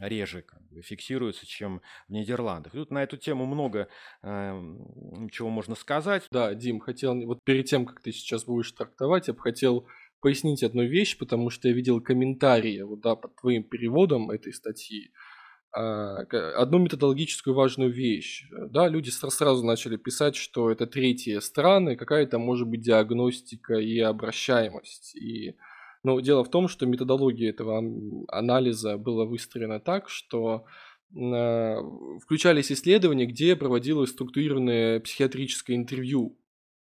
реже 0.00 0.44
фиксируется, 0.82 1.46
чем 1.46 1.80
в 2.08 2.12
Нидерландах. 2.12 2.72
Тут 2.72 2.90
на 2.90 3.04
эту 3.04 3.16
тему 3.18 3.46
много 3.46 3.88
чего 4.20 5.48
можно 5.48 5.76
сказать. 5.76 6.26
Да, 6.32 6.54
Дим, 6.54 6.80
хотел, 6.80 7.14
вот 7.24 7.44
перед 7.44 7.66
тем, 7.66 7.86
как 7.86 8.00
ты 8.00 8.10
сейчас 8.10 8.44
будешь 8.44 8.72
трактовать, 8.72 9.28
я 9.28 9.34
бы 9.34 9.40
хотел 9.40 9.86
пояснить 10.20 10.62
одну 10.62 10.84
вещь, 10.84 11.18
потому 11.18 11.50
что 11.50 11.68
я 11.68 11.74
видел 11.74 12.00
комментарии 12.00 12.80
вот, 12.82 13.00
да, 13.00 13.16
под 13.16 13.36
твоим 13.36 13.64
переводом 13.64 14.30
этой 14.30 14.52
статьи. 14.52 15.12
А, 15.72 16.22
одну 16.56 16.78
методологическую 16.78 17.54
важную 17.54 17.92
вещь. 17.92 18.48
Да, 18.50 18.88
люди 18.88 19.10
сразу 19.10 19.64
начали 19.64 19.96
писать, 19.96 20.34
что 20.34 20.70
это 20.70 20.86
третьи 20.86 21.38
страны, 21.38 21.96
какая-то 21.96 22.38
может 22.38 22.66
быть 22.66 22.80
диагностика 22.80 23.74
и 23.74 23.98
обращаемость. 24.00 25.14
И, 25.14 25.56
но 26.02 26.18
дело 26.20 26.42
в 26.42 26.50
том, 26.50 26.66
что 26.66 26.86
методология 26.86 27.50
этого 27.50 27.82
анализа 28.28 28.96
была 28.96 29.26
выстроена 29.26 29.78
так, 29.78 30.08
что 30.08 30.64
а, 31.16 31.76
включались 32.24 32.72
исследования, 32.72 33.26
где 33.26 33.54
проводилось 33.54 34.10
структурированное 34.10 34.98
психиатрическое 34.98 35.76
интервью 35.76 36.36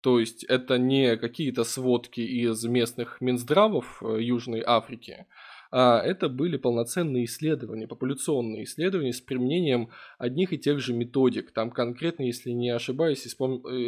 то 0.05 0.21
есть 0.21 0.45
это 0.45 0.77
не 0.77 1.17
какие-то 1.17 1.65
сводки 1.65 2.21
из 2.21 2.63
местных 2.67 3.23
Минздравов 3.23 4.03
э, 4.03 4.21
Южной 4.21 4.63
Африки, 4.65 5.25
а 5.71 5.99
это 5.99 6.29
были 6.29 6.59
полноценные 6.59 7.25
исследования, 7.25 7.89
популяционные 7.89 8.65
исследования 8.65 9.15
с 9.15 9.23
применением 9.23 9.89
одних 10.19 10.53
и 10.53 10.59
тех 10.59 10.79
же 10.79 10.93
методик. 10.93 11.53
Там 11.53 11.71
конкретно, 11.71 12.25
если 12.25 12.51
не 12.51 12.69
ошибаюсь, 12.69 13.25
э, 13.25 13.31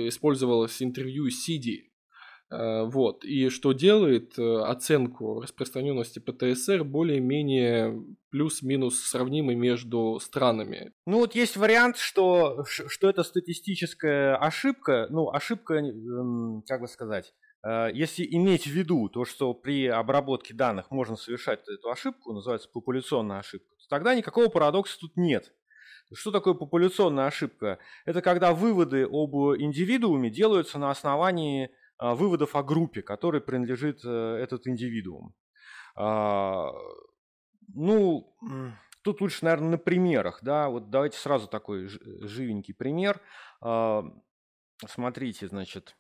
использовалось 0.08 0.82
интервью 0.82 1.28
Сиди, 1.28 1.90
вот. 2.50 3.24
И 3.24 3.48
что 3.48 3.72
делает 3.72 4.38
э, 4.38 4.58
оценку 4.62 5.40
распространенности 5.40 6.20
ПТСР 6.20 6.84
более-менее 6.84 8.04
плюс-минус 8.30 9.00
сравнимой 9.00 9.56
между 9.56 10.20
странами. 10.20 10.92
Ну 11.06 11.18
вот 11.18 11.34
есть 11.34 11.56
вариант, 11.56 11.96
что, 11.96 12.64
что 12.64 13.08
это 13.08 13.24
статистическая 13.24 14.36
ошибка, 14.36 15.06
ну 15.10 15.30
ошибка, 15.30 15.82
как 16.68 16.82
бы 16.82 16.86
сказать, 16.86 17.34
э, 17.66 17.88
если 17.92 18.24
иметь 18.24 18.64
в 18.64 18.70
виду 18.70 19.08
то, 19.08 19.24
что 19.24 19.52
при 19.52 19.88
обработке 19.88 20.54
данных 20.54 20.92
можно 20.92 21.16
совершать 21.16 21.66
эту 21.68 21.90
ошибку, 21.90 22.32
называется 22.32 22.68
популяционная 22.72 23.40
ошибка, 23.40 23.74
тогда 23.88 24.14
никакого 24.14 24.48
парадокса 24.48 24.98
тут 25.00 25.16
нет. 25.16 25.52
Что 26.14 26.30
такое 26.30 26.54
популяционная 26.54 27.26
ошибка? 27.26 27.80
Это 28.04 28.22
когда 28.22 28.52
выводы 28.52 29.04
об 29.04 29.34
индивидууме 29.34 30.30
делаются 30.30 30.78
на 30.78 30.90
основании 30.90 31.70
выводов 31.98 32.56
о 32.56 32.62
группе, 32.62 33.02
которой 33.02 33.40
принадлежит 33.40 34.00
э, 34.04 34.08
этот 34.08 34.66
индивидуум. 34.66 35.34
А, 35.94 36.70
ну, 37.74 38.36
тут 39.02 39.20
лучше, 39.20 39.44
наверное, 39.44 39.70
на 39.70 39.78
примерах. 39.78 40.40
Да? 40.42 40.68
Вот 40.68 40.90
давайте 40.90 41.18
сразу 41.18 41.48
такой 41.48 41.88
живенький 41.88 42.74
пример. 42.74 43.20
А, 43.60 44.04
смотрите, 44.86 45.48
значит, 45.48 45.96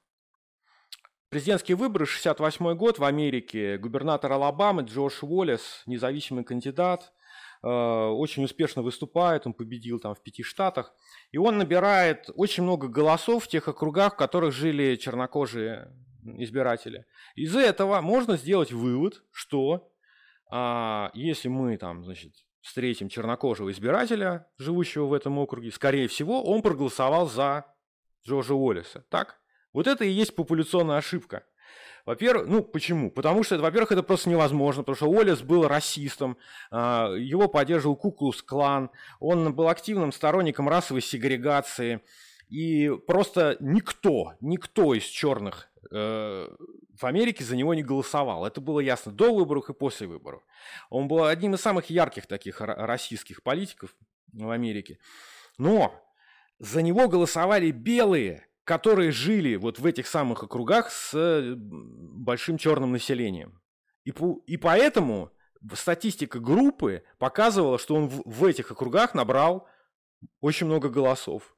Президентские 1.28 1.76
выборы, 1.76 2.06
68 2.06 2.76
год 2.76 3.00
в 3.00 3.04
Америке. 3.04 3.78
Губернатор 3.78 4.30
Алабамы 4.30 4.82
Джош 4.82 5.24
Уоллес, 5.24 5.82
независимый 5.84 6.44
кандидат, 6.44 7.12
Э, 7.12 7.15
очень 7.62 8.44
успешно 8.44 8.82
выступает, 8.82 9.46
он 9.46 9.54
победил 9.54 9.98
там 9.98 10.14
в 10.14 10.22
пяти 10.22 10.42
штатах, 10.42 10.94
и 11.30 11.38
он 11.38 11.58
набирает 11.58 12.30
очень 12.34 12.62
много 12.62 12.88
голосов 12.88 13.44
в 13.44 13.48
тех 13.48 13.68
округах, 13.68 14.14
в 14.14 14.16
которых 14.16 14.52
жили 14.52 14.96
чернокожие 14.96 15.92
избиратели. 16.38 17.06
Из 17.34 17.54
этого 17.54 18.00
можно 18.00 18.36
сделать 18.36 18.72
вывод, 18.72 19.22
что 19.30 19.92
а, 20.50 21.10
если 21.14 21.48
мы 21.48 21.76
там, 21.76 22.04
значит, 22.04 22.32
встретим 22.60 23.08
чернокожего 23.08 23.70
избирателя, 23.70 24.48
живущего 24.58 25.06
в 25.06 25.12
этом 25.12 25.38
округе, 25.38 25.70
скорее 25.70 26.08
всего, 26.08 26.42
он 26.42 26.62
проголосовал 26.62 27.28
за 27.28 27.64
Джорджа 28.26 28.54
Уоллеса. 28.54 29.04
Так? 29.08 29.40
Вот 29.72 29.86
это 29.86 30.04
и 30.04 30.10
есть 30.10 30.34
популяционная 30.34 30.96
ошибка. 30.96 31.44
Во-первых, 32.06 32.46
ну 32.46 32.62
почему? 32.62 33.10
Потому 33.10 33.42
что, 33.42 33.58
во-первых, 33.58 33.90
это 33.90 34.04
просто 34.04 34.30
невозможно, 34.30 34.82
потому 34.82 34.96
что 34.96 35.10
Уоллес 35.10 35.42
был 35.42 35.66
расистом, 35.66 36.38
а, 36.70 37.12
его 37.12 37.48
поддерживал 37.48 37.96
Куклус 37.96 38.42
Клан, 38.42 38.90
он 39.18 39.52
был 39.52 39.68
активным 39.68 40.12
сторонником 40.12 40.68
расовой 40.68 41.02
сегрегации, 41.02 42.00
и 42.48 42.92
просто 43.08 43.56
никто, 43.58 44.34
никто 44.40 44.94
из 44.94 45.02
черных 45.02 45.68
э, 45.90 46.48
в 47.00 47.04
Америке 47.04 47.42
за 47.42 47.56
него 47.56 47.74
не 47.74 47.82
голосовал. 47.82 48.46
Это 48.46 48.60
было 48.60 48.78
ясно 48.78 49.10
до 49.10 49.34
выборов 49.34 49.68
и 49.68 49.74
после 49.74 50.06
выборов. 50.06 50.42
Он 50.88 51.08
был 51.08 51.24
одним 51.24 51.54
из 51.54 51.60
самых 51.60 51.90
ярких 51.90 52.26
таких 52.26 52.60
российских 52.60 53.42
политиков 53.42 53.96
в 54.32 54.48
Америке. 54.50 55.00
Но 55.58 55.92
за 56.60 56.82
него 56.82 57.08
голосовали 57.08 57.72
белые, 57.72 58.46
которые 58.66 59.12
жили 59.12 59.54
вот 59.54 59.78
в 59.78 59.86
этих 59.86 60.08
самых 60.08 60.42
округах 60.42 60.90
с 60.90 61.14
э, 61.14 61.54
большим 61.54 62.58
черным 62.58 62.90
населением. 62.90 63.62
И, 64.04 64.10
по, 64.10 64.42
и 64.48 64.56
поэтому 64.56 65.30
статистика 65.74 66.40
группы 66.40 67.04
показывала, 67.18 67.78
что 67.78 67.94
он 67.94 68.08
в, 68.08 68.22
в 68.24 68.44
этих 68.44 68.72
округах 68.72 69.14
набрал 69.14 69.68
очень 70.40 70.66
много 70.66 70.88
голосов. 70.88 71.56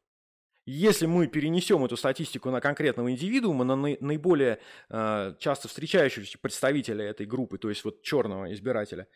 Если 0.66 1.06
мы 1.06 1.28
перенесем 1.28 1.82
эту 1.82 1.96
статистику 1.96 2.50
на 2.50 2.60
конкретного 2.60 3.10
индивидуума, 3.10 3.64
на 3.64 3.74
наиболее 3.74 4.58
э, 4.90 5.34
часто 5.38 5.68
встречающегося 5.68 6.36
представителя 6.38 7.06
этой 7.06 7.24
группы, 7.24 7.56
то 7.56 7.70
есть 7.70 7.84
вот 7.84 8.02
черного 8.02 8.52
избирателя, 8.52 9.08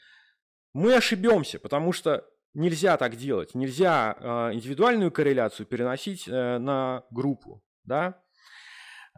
мы 0.73 0.95
ошибемся, 0.95 1.59
потому 1.59 1.93
что 1.93 2.27
нельзя 2.55 2.97
так 2.97 3.17
делать. 3.17 3.55
Нельзя 3.55 4.17
э, 4.19 4.55
индивидуальную 4.55 5.13
корреляцию 5.13 5.67
переносить 5.67 6.27
э, 6.27 6.57
на 6.57 7.05
группу 7.11 7.63
да. 7.85 8.23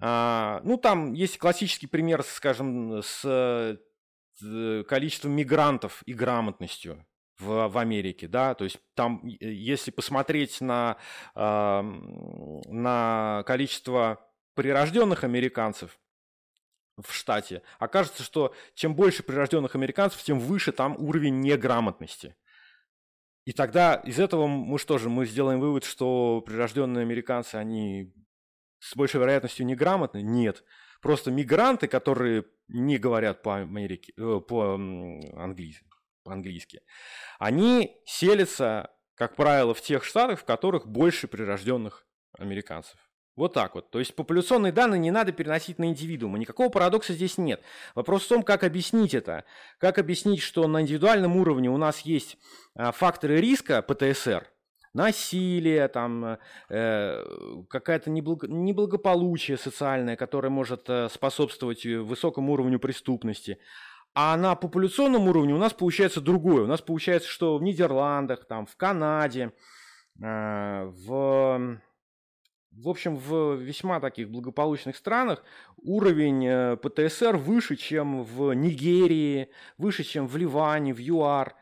А, 0.01 0.61
ну, 0.65 0.77
там 0.77 1.13
есть 1.13 1.39
классический 1.39 1.87
пример, 1.87 2.23
скажем, 2.23 3.03
с 3.03 3.79
э, 4.43 4.85
количеством 4.89 5.33
мигрантов 5.33 6.03
и 6.07 6.13
грамотностью 6.13 7.07
в, 7.39 7.69
в 7.69 7.79
Америке, 7.79 8.29
да, 8.29 8.55
то 8.55 8.65
есть 8.65 8.79
там, 8.95 9.21
если 9.25 9.91
посмотреть 9.91 10.61
на, 10.61 10.97
э, 11.35 11.83
на 11.83 13.43
количество 13.47 14.29
прирожденных 14.55 15.25
американцев 15.25 15.99
в 17.01 17.13
штате, 17.13 17.63
окажется, 17.79 18.23
что 18.23 18.55
чем 18.75 18.95
больше 18.95 19.23
прирожденных 19.23 19.75
американцев, 19.75 20.23
тем 20.23 20.39
выше 20.39 20.73
там 20.73 20.97
уровень 20.99 21.41
неграмотности. 21.41 22.37
И 23.45 23.53
тогда 23.53 23.97
из 23.97 24.19
этого 24.19 24.47
мы 24.47 24.79
что 24.79 24.97
же, 24.99 25.11
мы 25.11 25.27
сделаем 25.27 25.61
вывод, 25.61 25.85
что 25.85 26.41
прирожденные 26.47 27.03
американцы, 27.03 27.57
они 27.57 28.15
с 28.85 28.97
большей 28.97 29.21
вероятностью 29.21 29.67
неграмотны? 29.67 30.23
Нет. 30.23 30.65
Просто 31.01 31.31
мигранты, 31.31 31.87
которые 31.89 32.45
не 32.69 32.99
говорят 32.99 33.43
по-америке, 33.43 34.13
э, 34.17 34.41
по-английски, 34.47 35.85
по-английски, 36.23 36.81
они 37.39 38.01
селятся 38.07 38.91
как 39.15 39.37
правило, 39.37 39.75
в 39.75 39.81
тех 39.81 40.05
штатах, 40.05 40.41
в 40.41 40.45
которых 40.45 40.87
больше 40.87 41.29
прирожденных 41.29 42.07
американцев. 42.39 42.99
Вот 43.37 43.53
так 43.53 43.75
вот. 43.75 43.91
То 43.91 43.99
есть 43.99 44.15
популяционные 44.15 44.73
данные 44.73 45.01
не 45.01 45.11
надо 45.11 45.33
переносить 45.33 45.79
на 45.79 45.87
индивидуума. 45.87 46.39
Никакого 46.39 46.69
парадокса 46.69 47.15
здесь 47.15 47.37
нет. 47.37 47.63
Вопрос 47.97 48.25
в 48.25 48.29
том, 48.29 48.43
как 48.45 48.63
объяснить 48.63 49.13
это. 49.13 49.45
Как 49.79 49.99
объяснить, 49.99 50.41
что 50.41 50.69
на 50.69 50.83
индивидуальном 50.83 51.37
уровне 51.37 51.69
у 51.69 51.77
нас 51.77 52.01
есть 52.01 52.37
а, 52.75 52.93
факторы 52.93 53.41
риска 53.41 53.83
ПТСР, 53.83 54.49
насилие, 54.95 55.89
там, 55.89 56.39
э, 56.69 57.25
какая-то 57.69 58.11
неблаго, 58.11 58.47
неблагополучие 58.49 59.59
социальное, 59.59 60.17
которое 60.17 60.49
может 60.49 60.89
э, 60.89 61.09
способствовать 61.11 61.85
высокому 61.85 62.53
уровню 62.53 62.79
преступности. 62.79 63.59
А 64.15 64.37
на 64.37 64.55
популяционном 64.55 65.29
уровне 65.29 65.53
у 65.53 65.59
нас 65.59 65.73
получается 65.73 66.21
другое. 66.21 66.63
У 66.63 66.69
нас 66.69 66.81
получается, 66.81 67.29
что 67.29 67.59
в 67.59 67.63
Нидерландах, 67.63 68.47
там, 68.47 68.67
в 68.67 68.77
Канаде, 68.77 69.53
э, 70.23 70.85
в 71.07 71.81
в 72.77 72.89
общем, 72.89 73.17
в 73.17 73.55
весьма 73.55 74.01
таких 74.01 74.31
благополучных 74.31 74.97
странах 74.97 75.45
уровень 75.77 76.45
э, 76.47 76.77
ПТСР 76.77 77.37
выше, 77.37 77.77
чем 77.77 78.25
в 78.25 78.53
Нигерии, 78.53 79.49
выше, 79.79 80.03
чем 80.03 80.27
в 80.27 80.37
Ливане, 80.37 80.93
в 80.93 80.99
ЮАР. 80.99 81.55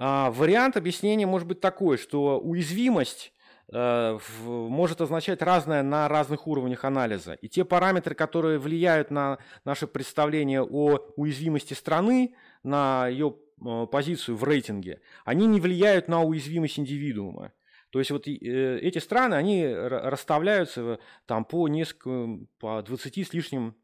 А, 0.00 0.30
вариант 0.30 0.76
объяснения 0.76 1.26
может 1.26 1.48
быть 1.48 1.60
такой, 1.60 1.98
что 1.98 2.38
уязвимость 2.38 3.32
э, 3.72 4.18
может 4.36 5.00
означать 5.00 5.42
разное 5.42 5.82
на 5.82 6.08
разных 6.08 6.46
уровнях 6.46 6.84
анализа. 6.84 7.32
И 7.32 7.48
те 7.48 7.64
параметры, 7.64 8.14
которые 8.14 8.60
влияют 8.60 9.10
на 9.10 9.38
наше 9.64 9.88
представление 9.88 10.62
о 10.62 10.98
уязвимости 11.16 11.74
страны, 11.74 12.36
на 12.62 13.08
ее 13.08 13.34
э, 13.60 13.86
позицию 13.90 14.36
в 14.36 14.44
рейтинге, 14.44 15.00
они 15.24 15.46
не 15.46 15.60
влияют 15.60 16.06
на 16.06 16.22
уязвимость 16.22 16.78
индивидуума. 16.78 17.52
То 17.90 17.98
есть 17.98 18.12
вот 18.12 18.28
э, 18.28 18.78
эти 18.78 18.98
страны, 18.98 19.34
они 19.34 19.66
расставляются 19.66 21.00
там 21.26 21.44
по 21.44 21.66
несколько, 21.66 22.46
по 22.60 22.82
20 22.82 23.26
с 23.26 23.32
лишним 23.32 23.74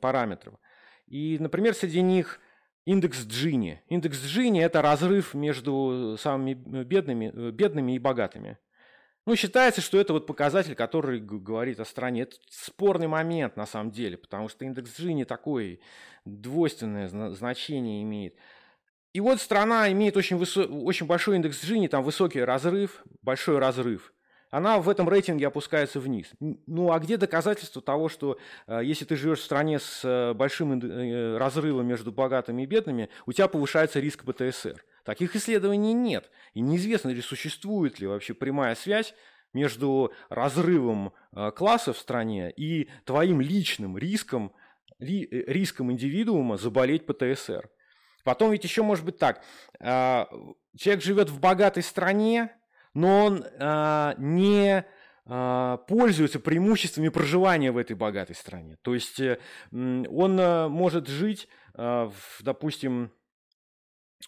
параметров. 0.00 0.54
И, 1.08 1.38
например, 1.40 1.74
среди 1.74 2.02
них 2.02 2.40
индекс 2.84 3.24
Джини. 3.26 3.82
Индекс 3.88 4.22
Джини– 4.24 4.60
это 4.62 4.82
разрыв 4.82 5.34
между 5.34 6.16
самыми 6.18 6.54
бедными, 6.54 7.32
э, 7.34 7.50
бедными 7.50 7.92
и 7.92 7.98
богатыми. 7.98 8.58
Ну, 9.24 9.36
считается, 9.36 9.80
что 9.80 10.00
это 10.00 10.12
вот 10.12 10.26
показатель, 10.26 10.74
который 10.74 11.20
говорит 11.20 11.78
о 11.78 11.84
стране. 11.84 12.22
Это 12.22 12.36
спорный 12.50 13.06
момент 13.06 13.56
на 13.56 13.66
самом 13.66 13.92
деле, 13.92 14.16
потому 14.16 14.48
что 14.48 14.64
индекс 14.64 14.98
Джини 14.98 15.24
такое 15.24 15.78
двойственное 16.24 17.08
значение 17.08 18.02
имеет. 18.02 18.36
И 19.12 19.20
вот 19.20 19.40
страна 19.40 19.92
имеет 19.92 20.16
очень, 20.16 20.36
высо... 20.36 20.64
очень 20.64 21.06
большой 21.06 21.36
индекс 21.36 21.62
Джини, 21.64 21.86
там 21.86 22.02
высокий 22.02 22.40
разрыв, 22.40 23.04
большой 23.20 23.58
разрыв. 23.58 24.12
Она 24.52 24.80
в 24.80 24.88
этом 24.90 25.08
рейтинге 25.08 25.46
опускается 25.46 25.98
вниз. 25.98 26.30
Ну 26.38 26.92
а 26.92 27.00
где 27.00 27.16
доказательства 27.16 27.80
того, 27.80 28.10
что 28.10 28.38
э, 28.66 28.82
если 28.84 29.06
ты 29.06 29.16
живешь 29.16 29.40
в 29.40 29.44
стране 29.44 29.78
с 29.78 30.02
э, 30.04 30.34
большим 30.34 30.78
э, 30.78 31.38
разрывом 31.38 31.86
между 31.86 32.12
богатыми 32.12 32.62
и 32.62 32.66
бедными, 32.66 33.08
у 33.24 33.32
тебя 33.32 33.48
повышается 33.48 33.98
риск 33.98 34.24
ПТСР? 34.26 34.84
Таких 35.06 35.34
исследований 35.36 35.94
нет. 35.94 36.30
И 36.52 36.60
неизвестно 36.60 37.08
ли, 37.08 37.22
существует 37.22 37.98
ли 37.98 38.06
вообще 38.06 38.34
прямая 38.34 38.74
связь 38.74 39.14
между 39.54 40.12
разрывом 40.28 41.14
класса 41.54 41.94
в 41.94 41.98
стране 41.98 42.50
и 42.50 42.90
твоим 43.06 43.40
личным 43.40 43.96
риском, 43.96 44.52
ри, 44.98 45.28
риском 45.30 45.90
индивидуума 45.90 46.58
заболеть 46.58 47.06
ПТСР. 47.06 47.70
Потом 48.22 48.52
ведь 48.52 48.64
еще 48.64 48.82
может 48.82 49.04
быть 49.04 49.18
так. 49.18 49.42
А, 49.80 50.28
человек 50.76 51.02
живет 51.02 51.30
в 51.30 51.40
богатой 51.40 51.82
стране, 51.82 52.54
но 52.94 53.24
он 53.26 53.44
а, 53.58 54.14
не 54.18 54.84
а, 55.26 55.78
пользуется 55.88 56.40
преимуществами 56.40 57.08
проживания 57.08 57.72
в 57.72 57.76
этой 57.76 57.96
богатой 57.96 58.36
стране. 58.36 58.76
То 58.82 58.94
есть 58.94 59.20
э, 59.20 59.38
он 59.70 60.36
может 60.70 61.08
жить, 61.08 61.48
допустим, 61.74 63.12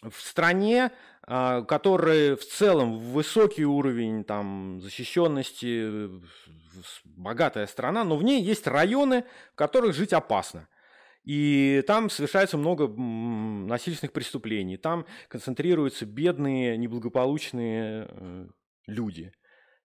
в 0.03 0.15
стране, 0.21 0.91
которая 1.23 2.37
в 2.37 2.45
целом 2.45 2.99
высокий 2.99 3.65
уровень 3.65 4.25
там, 4.25 4.81
защищенности, 4.81 6.11
богатая 7.05 7.67
страна, 7.67 8.05
но 8.05 8.17
в 8.17 8.25
ней 8.25 8.43
есть 8.43 8.67
районы, 8.67 9.25
в 9.53 9.57
которых 9.57 9.95
жить 9.95 10.13
опасно. 10.13 10.69
И 11.25 11.83
там 11.87 12.11
совершается 12.11 12.59
много 12.59 12.87
насильственных 12.87 14.13
преступлений. 14.13 14.77
Там 14.77 15.07
концентрируются 15.29 16.05
бедные, 16.05 16.77
неблагополучные 16.77 18.09
э, 18.11 18.47
люди. 18.87 19.33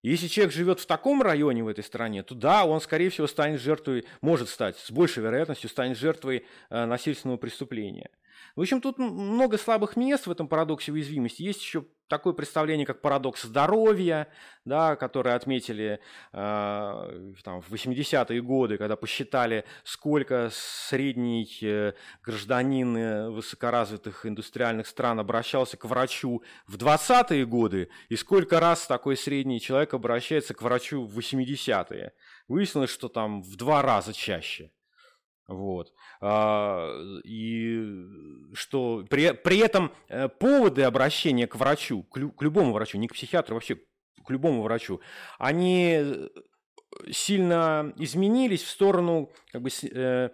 если 0.04 0.28
человек 0.28 0.54
живет 0.54 0.80
в 0.82 0.86
таком 0.86 1.22
районе 1.22 1.64
в 1.64 1.70
этой 1.70 1.84
стране, 1.84 2.24
то 2.24 2.36
да, 2.36 2.66
он, 2.66 2.82
скорее 2.82 3.10
всего, 3.10 3.28
станет 3.28 3.62
жертвой, 3.62 4.06
может 4.22 4.50
стать, 4.50 4.78
с 4.78 4.92
большей 4.92 5.24
вероятностью 5.24 5.70
станет 5.70 5.98
жертвой 5.98 6.46
э, 6.70 6.86
насильственного 6.86 7.38
преступления. 7.38 8.10
В 8.56 8.62
общем, 8.62 8.82
тут 8.82 8.98
много 8.98 9.58
слабых 9.58 9.96
мест 9.96 10.28
в 10.28 10.32
этом 10.32 10.48
парадоксе 10.48 10.92
уязвимости. 10.92 11.44
Есть 11.44 11.62
еще 11.62 11.86
такое 12.10 12.34
представление, 12.34 12.86
как 12.86 13.02
парадокс 13.02 13.44
здоровья, 13.44 14.28
да, 14.66 14.96
который 14.96 15.34
отметили 15.34 16.02
э, 16.34 17.34
там, 17.44 17.62
в 17.62 17.72
80-е 17.72 18.42
годы, 18.42 18.78
когда 18.78 18.96
посчитали, 18.96 19.64
сколько 19.84 20.50
средний 20.52 21.48
э, 21.62 21.94
гражданин 22.24 22.98
э, 22.98 23.30
высокоразвитых 23.30 24.26
индустриальных 24.26 24.88
стран 24.88 25.20
обращался 25.20 25.78
к 25.78 25.86
врачу 25.86 26.44
в 26.68 26.76
20-е 26.76 27.46
годы, 27.46 27.90
и 28.10 28.16
сколько 28.16 28.60
раз 28.60 28.88
такой 28.88 29.16
средний 29.16 29.62
человек 29.62 29.94
обращается 29.94 30.54
к 30.54 30.62
врачу 30.62 31.06
в 31.06 31.18
80-е. 31.18 32.14
Выяснилось, 32.48 32.90
что 32.90 33.08
там 33.08 33.42
в 33.42 33.56
два 33.56 33.82
раза 33.82 34.14
чаще. 34.14 34.72
Вот. 35.50 35.94
А, 36.22 36.94
и 37.24 37.84
что 38.54 39.04
при, 39.10 39.32
при 39.32 39.58
этом 39.58 39.92
э, 40.08 40.30
поводы 40.30 40.84
обращения 40.84 41.48
к 41.48 41.56
врачу, 41.56 42.04
к, 42.04 42.18
лю, 42.18 42.32
к 42.32 42.44
любому 42.44 42.72
врачу, 42.72 43.00
не 43.00 43.08
к 43.08 43.14
психиатру, 43.14 43.56
вообще 43.56 43.76
к 43.76 44.30
любому 44.30 44.62
врачу, 44.62 45.02
они 45.40 45.98
э, 46.02 46.28
сильно 47.12 47.92
изменились 47.98 48.62
в 48.62 48.70
сторону 48.70 49.32
как 49.52 49.64
бы, 49.64 49.70
э, 49.82 50.30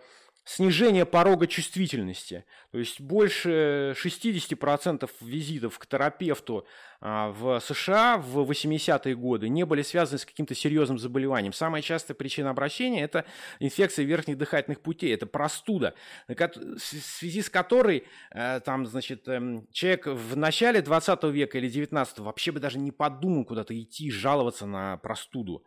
снижение 0.45 1.05
порога 1.05 1.47
чувствительности. 1.47 2.45
То 2.71 2.77
есть 2.77 3.01
больше 3.01 3.95
60% 3.97 5.09
визитов 5.21 5.79
к 5.79 5.87
терапевту 5.87 6.67
а, 7.01 7.31
в 7.31 7.59
США 7.59 8.17
в 8.17 8.39
80-е 8.49 9.15
годы 9.15 9.49
не 9.49 9.65
были 9.65 9.81
связаны 9.81 10.19
с 10.19 10.25
каким-то 10.25 10.53
серьезным 10.53 10.99
заболеванием. 10.99 11.51
Самая 11.51 11.81
частая 11.81 12.15
причина 12.15 12.51
обращения– 12.51 13.01
это 13.03 13.25
инфекция 13.59 14.05
верхних 14.05 14.37
дыхательных 14.37 14.81
путей, 14.81 15.13
это 15.13 15.25
простуда, 15.25 15.95
в 16.27 16.79
связи 16.79 17.41
с 17.41 17.49
которой 17.49 18.05
э, 18.31 18.59
там, 18.59 18.85
значит, 18.85 19.27
эм, 19.27 19.67
человек 19.71 20.05
в 20.05 20.37
начале 20.37 20.81
20 20.81 21.23
века 21.23 21.57
или 21.57 21.69
19 21.69 22.19
вообще 22.19 22.51
бы 22.51 22.59
даже 22.59 22.77
не 22.77 22.91
подумал 22.91 23.45
куда-то 23.45 23.79
идти, 23.79 24.11
жаловаться 24.11 24.67
на 24.67 24.97
простуду 24.97 25.63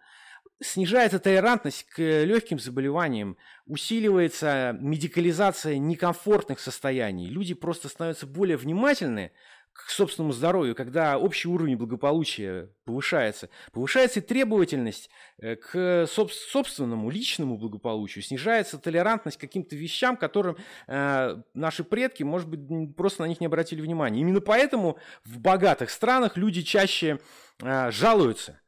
снижается 0.61 1.19
толерантность 1.19 1.85
к 1.85 1.99
легким 1.99 2.59
заболеваниям, 2.59 3.37
усиливается 3.67 4.77
медикализация 4.81 5.79
некомфортных 5.79 6.61
состояний. 6.61 7.29
Люди 7.29 7.55
просто 7.55 7.89
становятся 7.89 8.27
более 8.27 8.57
внимательны 8.57 9.33
к 9.73 9.91
собственному 9.91 10.33
здоровью, 10.33 10.75
когда 10.75 11.19
общий 11.19 11.47
уровень 11.47 11.77
благополучия 11.77 12.71
повышается. 12.85 13.49
Повышается 13.73 14.19
и 14.19 14.23
требовательность 14.23 15.09
э, 15.39 15.55
к 15.55 16.07
собственному 16.07 17.11
личному 17.11 17.57
благополучию, 17.57 18.25
снижается 18.25 18.79
толерантность 18.79 19.37
к 19.37 19.41
каким-то 19.41 19.77
вещам, 19.77 20.17
которым 20.17 20.57
э, 20.89 21.37
наши 21.55 21.85
предки, 21.85 22.25
может 22.25 22.49
быть, 22.49 22.97
просто 22.97 23.23
на 23.23 23.27
них 23.27 23.41
не 23.41 23.47
обратили 23.47 23.81
внимания. 23.81 24.21
Именно 24.21 24.41
поэтому 24.41 24.99
в 25.25 25.39
богатых 25.39 25.91
странах 25.91 26.37
люди 26.37 26.63
чаще 26.63 27.21
э, 27.63 27.91
жалуются. 27.93 28.61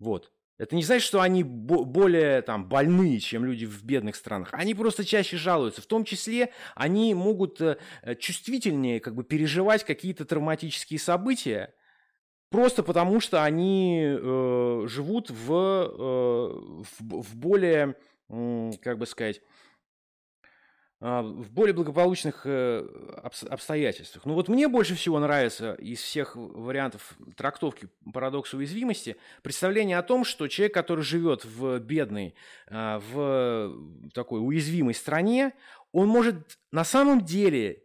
Вот. 0.00 0.32
Это 0.58 0.74
не 0.74 0.82
значит, 0.82 1.06
что 1.06 1.20
они 1.20 1.42
более 1.42 2.40
там, 2.40 2.66
больные, 2.66 3.20
чем 3.20 3.44
люди 3.44 3.66
в 3.66 3.84
бедных 3.84 4.16
странах. 4.16 4.48
Они 4.52 4.74
просто 4.74 5.04
чаще 5.04 5.36
жалуются. 5.36 5.82
В 5.82 5.86
том 5.86 6.04
числе 6.04 6.50
они 6.74 7.12
могут 7.14 7.60
э, 7.60 7.76
чувствительнее 8.18 9.00
как 9.00 9.14
бы, 9.14 9.22
переживать 9.22 9.84
какие-то 9.84 10.24
травматические 10.24 10.98
события, 10.98 11.74
просто 12.48 12.82
потому 12.82 13.20
что 13.20 13.44
они 13.44 14.02
э, 14.02 14.86
живут 14.86 15.30
в, 15.30 15.52
э, 15.52 16.82
в, 16.98 17.22
в 17.22 17.36
более, 17.36 17.94
э, 18.30 18.70
как 18.80 18.96
бы 18.96 19.04
сказать, 19.04 19.42
в 20.98 21.50
более 21.50 21.74
благополучных 21.74 22.42
э, 22.46 22.86
обстоятельствах. 23.50 24.24
Ну 24.24 24.32
вот 24.32 24.48
мне 24.48 24.66
больше 24.66 24.94
всего 24.94 25.18
нравится 25.18 25.74
из 25.74 26.00
всех 26.00 26.36
вариантов 26.36 27.16
трактовки 27.36 27.88
парадокса 28.14 28.56
уязвимости 28.56 29.16
представление 29.42 29.98
о 29.98 30.02
том, 30.02 30.24
что 30.24 30.48
человек, 30.48 30.72
который 30.72 31.04
живет 31.04 31.44
в 31.44 31.78
бедной, 31.80 32.34
а, 32.68 33.00
в 33.00 34.10
такой 34.14 34.40
уязвимой 34.40 34.94
стране, 34.94 35.52
он 35.92 36.08
может 36.08 36.58
на 36.72 36.84
самом 36.84 37.26
деле 37.26 37.82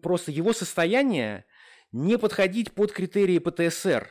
просто 0.00 0.30
его 0.30 0.52
состояние 0.52 1.44
не 1.90 2.16
подходить 2.16 2.72
под 2.72 2.92
критерии 2.92 3.38
ПТСР. 3.38 4.08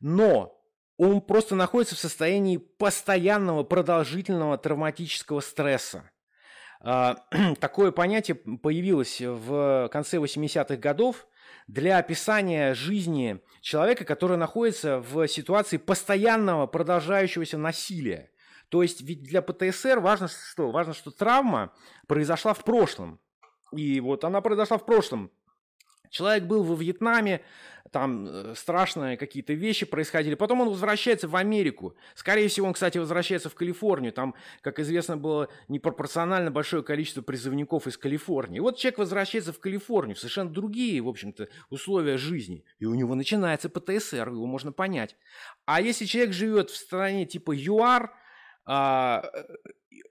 но 0.00 0.60
он 0.96 1.20
просто 1.20 1.54
находится 1.54 1.94
в 1.94 1.98
состоянии 1.98 2.56
постоянного 2.56 3.64
продолжительного 3.64 4.58
травматического 4.58 5.40
стресса. 5.40 6.10
А, 6.84 7.16
такое 7.60 7.90
понятие 7.90 8.34
появилось 8.34 9.20
в 9.20 9.88
конце 9.90 10.18
80-х 10.18 10.76
годов 10.76 11.26
для 11.66 11.98
описания 11.98 12.74
жизни 12.74 13.40
человека, 13.62 14.04
который 14.04 14.36
находится 14.36 14.98
в 14.98 15.26
ситуации 15.26 15.78
постоянного 15.78 16.66
продолжающегося 16.66 17.56
насилия. 17.56 18.30
То 18.68 18.82
есть 18.82 19.00
ведь 19.00 19.22
для 19.22 19.40
ПТСР 19.40 20.00
важно 20.00 20.28
что? 20.28 20.70
Важно, 20.70 20.92
что 20.92 21.10
травма 21.10 21.72
произошла 22.06 22.52
в 22.52 22.64
прошлом. 22.64 23.20
И 23.72 24.00
вот 24.00 24.24
она 24.24 24.40
произошла 24.40 24.78
в 24.78 24.84
прошлом. 24.84 25.30
Человек 26.14 26.44
был 26.44 26.62
во 26.62 26.76
Вьетнаме, 26.76 27.40
там 27.90 28.28
э, 28.28 28.54
страшные 28.54 29.16
какие-то 29.16 29.52
вещи 29.52 29.84
происходили. 29.84 30.36
Потом 30.36 30.60
он 30.60 30.68
возвращается 30.68 31.26
в 31.26 31.34
Америку. 31.34 31.96
Скорее 32.14 32.46
всего, 32.46 32.68
он, 32.68 32.72
кстати, 32.72 32.98
возвращается 32.98 33.50
в 33.50 33.56
Калифорнию. 33.56 34.12
Там, 34.12 34.36
как 34.60 34.78
известно, 34.78 35.16
было 35.16 35.48
непропорционально 35.66 36.52
большое 36.52 36.84
количество 36.84 37.20
призывников 37.20 37.88
из 37.88 37.98
Калифорнии. 37.98 38.58
И 38.58 38.60
вот 38.60 38.78
человек 38.78 38.98
возвращается 38.98 39.52
в 39.52 39.58
Калифорнию, 39.58 40.14
совершенно 40.14 40.50
другие, 40.50 41.00
в 41.02 41.08
общем-то, 41.08 41.48
условия 41.68 42.16
жизни. 42.16 42.64
И 42.78 42.84
у 42.84 42.94
него 42.94 43.16
начинается 43.16 43.68
ПТСР, 43.68 44.28
его 44.28 44.46
можно 44.46 44.70
понять. 44.70 45.16
А 45.64 45.80
если 45.80 46.04
человек 46.04 46.32
живет 46.32 46.70
в 46.70 46.76
стране 46.76 47.26
типа 47.26 47.52
ЮАР, 47.56 48.14
а, 48.66 49.30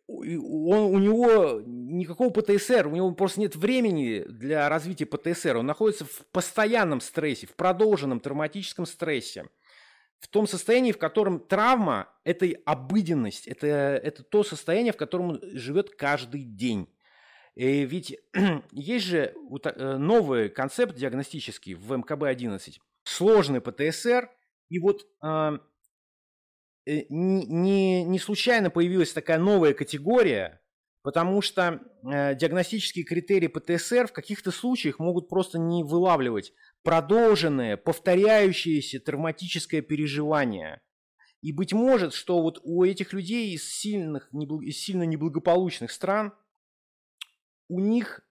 он, 0.07 0.77
у 0.77 0.99
него 0.99 1.61
никакого 1.65 2.29
ПТСР, 2.29 2.87
у 2.87 2.95
него 2.95 3.11
просто 3.13 3.39
нет 3.39 3.55
времени 3.55 4.23
для 4.27 4.67
развития 4.69 5.05
ПТСР. 5.05 5.57
Он 5.57 5.65
находится 5.65 6.05
в 6.05 6.25
постоянном 6.31 7.01
стрессе, 7.01 7.47
в 7.47 7.55
продолженном 7.55 8.19
травматическом 8.19 8.85
стрессе. 8.85 9.45
В 10.19 10.27
том 10.27 10.47
состоянии, 10.47 10.93
в 10.93 10.97
котором 10.97 11.39
травма– 11.39 12.09
это 12.23 12.47
обыденность, 12.65 13.47
это, 13.47 13.67
это 13.67 14.23
то 14.23 14.43
состояние, 14.43 14.93
в 14.93 14.97
котором 14.97 15.31
он 15.31 15.39
живет 15.41 15.95
каждый 15.95 16.43
день. 16.43 16.87
И 17.55 17.85
ведь 17.85 18.17
есть 18.71 19.05
же 19.05 19.33
э, 19.65 19.97
новый 19.97 20.49
концепт 20.49 20.95
диагностический 20.95 21.73
в 21.73 21.91
МКБ-11. 21.91 22.77
Сложный 23.03 23.61
ПТСР. 23.61 24.29
И 24.69 24.79
вот 24.79 25.05
а, 25.21 25.59
не, 26.85 28.03
не 28.03 28.19
случайно 28.19 28.69
появилась 28.69 29.13
такая 29.13 29.37
новая 29.37 29.73
категория, 29.73 30.61
потому 31.01 31.41
что 31.41 31.81
э, 32.03 32.35
диагностические 32.35 33.05
критерии 33.05 33.47
ПТСР 33.47 34.07
в 34.07 34.13
каких-то 34.13 34.51
случаях 34.51 34.99
могут 34.99 35.29
просто 35.29 35.59
не 35.59 35.83
вылавливать 35.83 36.53
продолженное, 36.83 37.77
повторяющееся 37.77 38.99
травматическое 38.99 39.81
переживание. 39.81 40.81
И 41.41 41.51
быть 41.51 41.73
может, 41.73 42.13
что 42.13 42.41
вот 42.41 42.59
у 42.63 42.83
этих 42.83 43.13
людей 43.13 43.53
из, 43.53 43.69
сильных, 43.69 44.29
из 44.33 44.79
сильно 44.79 45.03
неблагополучных 45.03 45.91
стран 45.91 46.33
у 47.69 47.79
них 47.79 48.21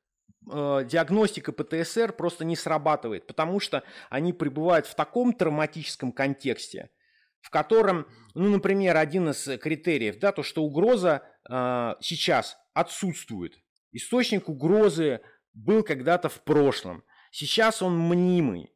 э, 0.51 0.85
диагностика 0.87 1.53
ПТСР 1.53 2.13
просто 2.13 2.45
не 2.45 2.57
срабатывает, 2.57 3.27
потому 3.27 3.61
что 3.61 3.83
они 4.11 4.33
пребывают 4.33 4.87
в 4.87 4.95
таком 4.95 5.33
травматическом 5.33 6.13
контексте– 6.13 6.91
в 7.43 7.51
котором, 7.51 8.07
ну, 8.35 8.49
например, 8.49 8.97
один 8.97 9.29
из 9.29 9.45
критериев, 9.59 10.19
да, 10.19 10.33
то, 10.33 10.43
что 10.43 10.63
угроза 10.63 11.23
э, 11.51 11.95
сейчас 12.01 12.57
отсутствует. 12.73 13.59
Источник 13.91 14.49
угрозы 14.49 15.21
был 15.53 15.83
когда-то 15.83 16.29
в 16.29 16.43
прошлом. 16.43 17.05
Сейчас 17.31 17.83
он 17.83 17.99
мнимый. 17.99 18.73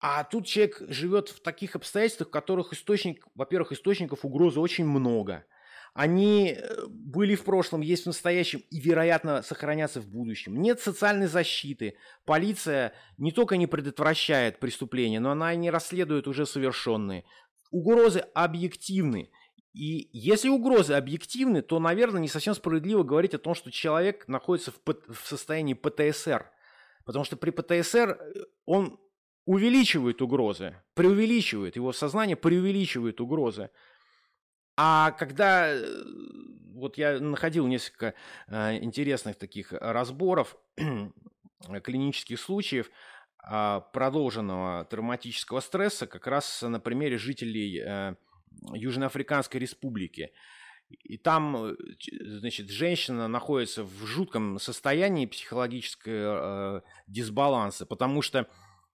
А 0.00 0.24
тут 0.24 0.46
человек 0.46 0.82
живет 0.88 1.28
в 1.30 1.40
таких 1.40 1.76
обстоятельствах, 1.76 2.28
в 2.28 2.32
которых 2.32 2.74
источник, 2.74 3.26
во-первых, 3.34 3.72
источников 3.72 4.24
угрозы 4.24 4.60
очень 4.60 4.84
много. 4.84 5.46
Они 5.94 6.56
э, 6.58 6.86
были 6.88 7.36
в 7.36 7.44
прошлом, 7.44 7.80
есть 7.80 8.02
в 8.02 8.08
настоящем 8.08 8.62
и, 8.68 8.80
вероятно, 8.80 9.42
сохранятся 9.42 10.00
в 10.00 10.08
будущем. 10.08 10.60
Нет 10.60 10.80
социальной 10.80 11.28
защиты. 11.28 11.96
Полиция 12.24 12.92
не 13.16 13.30
только 13.30 13.56
не 13.56 13.68
предотвращает 13.68 14.58
преступления, 14.58 15.20
но 15.20 15.30
она 15.30 15.54
и 15.54 15.56
не 15.56 15.70
расследует 15.70 16.26
уже 16.26 16.46
совершенные 16.46 17.24
угрозы 17.74 18.20
объективны. 18.34 19.30
И 19.72 20.08
если 20.12 20.48
угрозы 20.48 20.94
объективны, 20.94 21.60
то, 21.60 21.80
наверное, 21.80 22.20
не 22.20 22.28
совсем 22.28 22.54
справедливо 22.54 23.02
говорить 23.02 23.34
о 23.34 23.38
том, 23.38 23.56
что 23.56 23.72
человек 23.72 24.28
находится 24.28 24.70
в, 24.70 24.78
в 25.12 25.26
состоянии 25.26 25.74
ПТСР. 25.74 26.48
Потому 27.04 27.24
что 27.24 27.36
при 27.36 27.50
ПТСР 27.50 28.10
э, 28.10 28.44
он 28.64 29.00
увеличивает 29.44 30.22
угрозы, 30.22 30.76
преувеличивает, 30.94 31.74
его 31.74 31.92
сознание 31.92 32.36
преувеличивает 32.36 33.20
угрозы. 33.20 33.70
А 34.76 35.10
когда 35.10 35.74
э, 35.74 35.84
вот 36.74 36.96
я 36.96 37.18
находил 37.18 37.66
несколько 37.66 38.14
э, 38.46 38.76
интересных 38.76 39.36
таких 39.36 39.72
разборов 39.72 40.56
клинических 41.82 42.38
случаев, 42.38 42.88
продолженного 43.92 44.84
травматического 44.86 45.60
стресса 45.60 46.06
как 46.06 46.26
раз 46.26 46.62
на 46.62 46.80
примере 46.80 47.18
жителей 47.18 47.78
э, 47.78 48.14
Южноафриканской 48.72 49.60
республики. 49.60 50.32
И 50.90 51.16
там, 51.16 51.56
э, 51.56 51.74
значит, 52.20 52.70
женщина 52.70 53.28
находится 53.28 53.84
в 53.84 54.06
жутком 54.06 54.58
состоянии 54.58 55.26
психологического 55.26 56.78
э, 56.78 56.80
дисбаланса, 57.06 57.86
потому 57.86 58.22
что, 58.22 58.46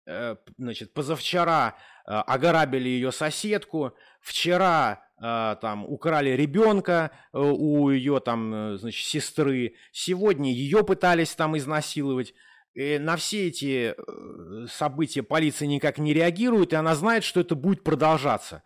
э, 0.06 0.36
значит, 0.58 0.94
позавчера 0.94 1.76
э, 2.06 2.12
ограбили 2.12 2.90
ее 2.90 3.12
соседку, 3.12 3.94
вчера 4.22 5.04
э, 5.20 5.56
там 5.62 5.86
украли 5.86 6.32
ребенка 6.32 7.12
э, 7.34 7.40
у 7.40 7.90
ее 7.90 8.20
там, 8.20 8.78
значит, 8.78 9.06
сестры, 9.06 9.76
сегодня 9.92 10.52
ее 10.52 10.84
пытались 10.84 11.34
там 11.36 11.58
изнасиловать. 11.58 12.34
И 12.78 13.00
на 13.00 13.16
все 13.16 13.48
эти 13.48 13.96
э, 13.98 14.68
события 14.68 15.24
полиция 15.24 15.68
никак 15.68 15.98
не 15.98 16.14
реагирует, 16.14 16.74
и 16.74 16.76
она 16.76 16.94
знает, 16.94 17.24
что 17.24 17.40
это 17.40 17.56
будет 17.56 17.84
продолжаться. 17.84 18.62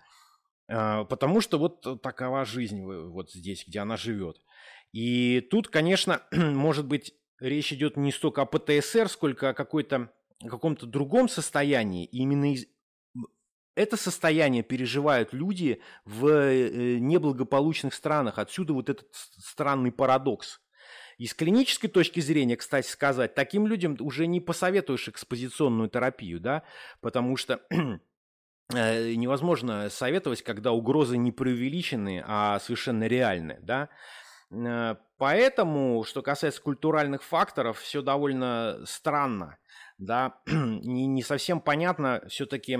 А, 0.67 1.05
потому 1.05 1.39
что 1.39 1.57
вот 1.57 2.01
такова 2.01 2.43
жизнь 2.43 2.83
вот 2.83 3.31
здесь, 3.31 3.63
где 3.65 3.79
она 3.79 3.95
живет. 3.95 4.35
И 4.91 5.39
тут, 5.49 5.69
конечно, 5.69 6.23
может 6.33 6.87
быть, 6.87 7.13
речь 7.39 7.71
идет 7.71 7.95
не 7.95 8.11
столько 8.11 8.41
о 8.41 8.45
ПТСР, 8.45 9.07
сколько 9.07 9.47
о 9.47 9.53
какой-то 9.53 10.11
каком-то 10.45 10.87
другом 10.87 11.29
состоянии. 11.29 12.03
И 12.03 12.17
именно 12.17 12.51
из... 12.51 12.65
это 13.75 13.95
состояние 13.95 14.63
переживают 14.63 15.31
люди 15.31 15.81
в 16.03 16.27
э, 16.27 16.97
неблагополучных 16.99 17.93
странах. 17.93 18.39
Отсюда 18.39 18.73
вот 18.73 18.89
этот 18.89 19.07
странный 19.13 19.93
парадокс. 19.93 20.59
И 21.21 21.27
с 21.27 21.35
клинической 21.35 21.87
точки 21.87 22.19
зрения, 22.19 22.57
кстати 22.57 22.87
сказать, 22.87 23.35
таким 23.35 23.67
людям 23.67 23.95
уже 23.99 24.25
не 24.25 24.39
посоветуешь 24.39 25.07
экспозиционную 25.07 25.87
терапию, 25.87 26.39
да, 26.39 26.63
потому 26.99 27.37
что 27.37 27.61
э, 28.73 29.13
невозможно 29.13 29.91
советовать, 29.91 30.41
когда 30.41 30.71
угрозы 30.71 31.19
не 31.19 31.31
преувеличены, 31.31 32.23
а 32.25 32.59
совершенно 32.59 33.03
реальны, 33.03 33.59
да. 33.61 33.89
Э, 34.49 34.95
поэтому, 35.19 36.03
что 36.05 36.23
касается 36.23 36.59
культуральных 36.59 37.21
факторов, 37.21 37.77
все 37.77 38.01
довольно 38.01 38.79
странно, 38.87 39.59
да, 39.99 40.41
не, 40.47 41.05
не 41.05 41.21
совсем 41.21 41.61
понятно 41.61 42.23
все-таки, 42.29 42.79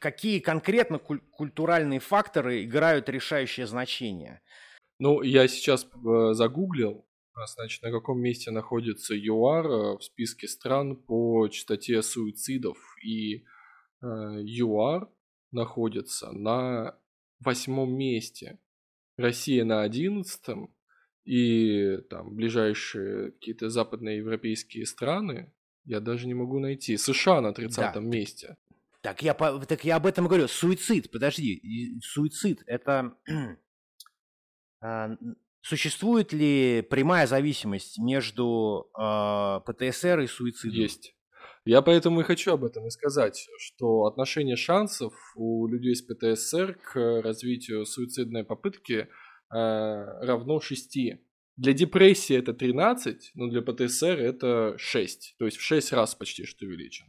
какие 0.00 0.40
конкретно 0.40 0.98
культуральные 0.98 2.00
факторы 2.00 2.64
играют 2.64 3.08
решающее 3.08 3.68
значение. 3.68 4.42
Ну, 5.04 5.20
я 5.20 5.48
сейчас 5.48 5.84
э, 5.84 6.32
загуглил, 6.32 7.06
а, 7.34 7.46
значит, 7.46 7.82
на 7.82 7.90
каком 7.90 8.22
месте 8.22 8.50
находится 8.50 9.14
ЮАР 9.14 9.66
э, 9.66 9.98
в 9.98 10.02
списке 10.02 10.48
стран 10.48 10.96
по 10.96 11.46
частоте 11.48 12.00
суицидов. 12.00 12.78
И 13.04 13.34
э, 13.34 13.44
ЮАР 14.00 15.10
находится 15.52 16.32
на 16.32 16.98
восьмом 17.38 17.94
месте. 17.94 18.58
Россия 19.18 19.66
на 19.66 19.82
одиннадцатом. 19.82 20.74
И 21.26 21.98
там 22.08 22.34
ближайшие 22.34 23.32
какие-то 23.32 23.68
западноевропейские 23.68 24.86
страны 24.86 25.52
я 25.84 26.00
даже 26.00 26.26
не 26.26 26.34
могу 26.34 26.60
найти. 26.60 26.96
США 26.96 27.42
на 27.42 27.52
тридцатом 27.52 28.10
да. 28.10 28.16
месте. 28.16 28.56
Так 29.02 29.20
я, 29.20 29.34
так 29.34 29.84
я 29.84 29.96
об 29.96 30.06
этом 30.06 30.28
говорю. 30.28 30.48
Суицид, 30.48 31.10
подожди. 31.10 32.00
Суицид– 32.00 32.62
это 32.66 33.18
существует 35.62 36.32
ли 36.32 36.82
прямая 36.82 37.26
зависимость 37.26 37.98
между 37.98 38.90
э, 38.98 39.60
ПТСР 39.66 40.20
и 40.20 40.26
суицидом? 40.26 40.78
Есть. 40.78 41.14
Я 41.64 41.80
поэтому 41.80 42.20
и 42.20 42.24
хочу 42.24 42.52
об 42.52 42.64
этом 42.64 42.86
и 42.86 42.90
сказать, 42.90 43.48
что 43.58 44.04
отношение 44.04 44.56
шансов 44.56 45.14
у 45.34 45.66
людей 45.66 45.94
с 45.94 46.02
ПТСР 46.02 46.74
к 46.74 47.22
развитию 47.22 47.86
суицидной 47.86 48.44
попытки 48.44 48.92
э, 48.94 49.06
равно 49.50 50.60
6. 50.60 50.98
Для 51.56 51.72
депрессии 51.72 52.36
это 52.36 52.52
13, 52.52 53.30
но 53.34 53.48
для 53.48 53.62
ПТСР 53.62 54.18
это 54.20 54.74
6. 54.76 55.36
То 55.38 55.46
есть 55.46 55.56
в 55.56 55.62
6 55.62 55.92
раз 55.94 56.14
почти 56.14 56.44
что 56.44 56.66
увеличен. 56.66 57.06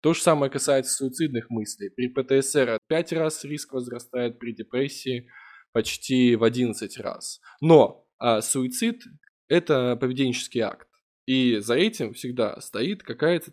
То 0.00 0.12
же 0.12 0.20
самое 0.20 0.52
касается 0.52 0.92
суицидных 0.92 1.48
мыслей. 1.48 1.88
При 1.88 2.08
ПТСР 2.08 2.78
5 2.88 3.12
раз 3.14 3.44
риск 3.44 3.72
возрастает, 3.72 4.38
при 4.38 4.52
депрессии 4.52 5.26
почти 5.72 6.36
в 6.36 6.44
11 6.44 6.98
раз. 6.98 7.40
Но 7.60 8.06
а, 8.18 8.40
суицид– 8.40 9.02
это 9.48 9.96
поведенческий 9.96 10.60
акт. 10.60 10.88
И 11.26 11.58
за 11.58 11.74
этим 11.74 12.14
всегда 12.14 12.60
стоит 12.60 13.02
какая-то 13.02 13.52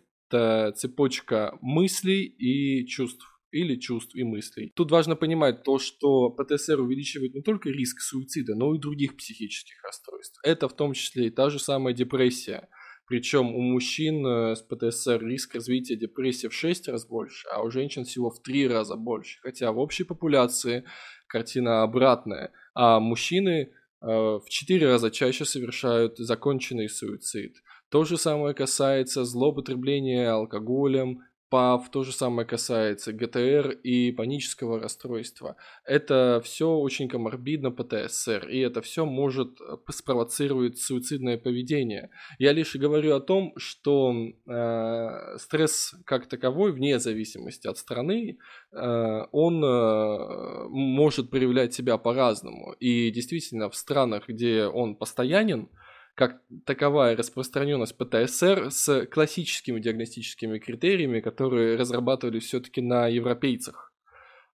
цепочка 0.76 1.58
мыслей 1.60 2.24
и 2.24 2.86
чувств 2.86 3.26
или 3.54 3.76
чувств 3.76 4.16
и 4.16 4.24
мыслей. 4.24 4.72
Тут 4.74 4.90
важно 4.90 5.14
понимать 5.14 5.62
то, 5.62 5.78
что 5.78 6.30
ПТСР 6.30 6.80
увеличивает 6.80 7.34
не 7.34 7.42
только 7.42 7.70
риск 7.70 8.00
суицида, 8.00 8.56
но 8.56 8.74
и 8.74 8.80
других 8.80 9.16
психических 9.16 9.80
расстройств. 9.84 10.40
Это 10.42 10.68
в 10.68 10.74
том 10.74 10.92
числе 10.92 11.28
и 11.28 11.30
та 11.30 11.50
же 11.50 11.60
самая 11.60 11.94
депрессия. 11.94 12.68
Причем 13.06 13.54
у 13.54 13.60
мужчин 13.60 14.26
э, 14.26 14.56
с 14.56 14.62
ПТСР 14.62 15.24
риск 15.24 15.54
развития 15.54 15.96
депрессии 15.96 16.46
в 16.46 16.54
6 16.54 16.88
раз 16.88 17.06
больше, 17.06 17.46
а 17.48 17.62
у 17.62 17.70
женщин 17.70 18.04
всего 18.04 18.30
в 18.30 18.40
3 18.42 18.68
раза 18.68 18.96
больше. 18.96 19.38
Хотя 19.42 19.72
в 19.72 19.78
общей 19.78 20.04
популяции 20.04 20.84
картина 21.26 21.82
обратная. 21.82 22.52
А 22.74 23.00
мужчины 23.00 23.70
э, 24.00 24.06
в 24.06 24.44
4 24.48 24.86
раза 24.86 25.10
чаще 25.10 25.44
совершают 25.44 26.16
законченный 26.18 26.88
суицид. 26.88 27.56
То 27.90 28.04
же 28.04 28.16
самое 28.16 28.54
касается 28.54 29.24
злоупотребления 29.24 30.30
алкоголем, 30.30 31.20
ПАВ, 31.50 31.90
то 31.90 32.04
же 32.04 32.12
самое 32.12 32.46
касается 32.46 33.12
ГТР 33.12 33.70
и 33.82 34.12
панического 34.12 34.80
расстройства. 34.80 35.56
Это 35.84 36.40
все 36.44 36.70
очень 36.70 37.08
коморбидно 37.08 37.70
ПТСР, 37.70 38.48
и 38.48 38.58
это 38.58 38.82
все 38.82 39.04
может 39.04 39.60
э, 39.60 39.76
спровоцировать 39.90 40.78
суицидное 40.78 41.38
поведение. 41.38 42.10
Я 42.38 42.52
лишь 42.52 42.74
говорю 42.76 43.14
о 43.14 43.20
том, 43.20 43.52
что 43.56 44.14
э, 44.14 45.38
стресс 45.38 45.94
как 46.04 46.28
таковой, 46.28 46.72
вне 46.72 46.98
зависимости 46.98 47.68
от 47.68 47.78
страны, 47.78 48.38
э, 48.72 49.20
он 49.30 49.64
э, 49.64 50.68
может 50.68 51.30
проявлять 51.30 51.74
себя 51.74 51.98
по-разному. 51.98 52.72
И 52.80 53.10
действительно, 53.10 53.70
в 53.70 53.76
странах, 53.76 54.28
где 54.28 54.66
он 54.66 54.96
постоянен, 54.96 55.68
как 56.14 56.40
таковая 56.64 57.16
распространенность 57.16 57.96
ПТСР 57.96 58.70
с 58.70 59.06
классическими 59.06 59.80
диагностическими 59.80 60.58
критериями, 60.58 61.20
которые 61.20 61.76
разрабатывались 61.76 62.44
все-таки 62.44 62.80
на 62.80 63.08
европейцах. 63.08 63.92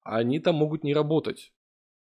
Они 0.02 0.40
там 0.40 0.54
могут 0.56 0.84
не 0.84 0.94
работать. 0.94 1.52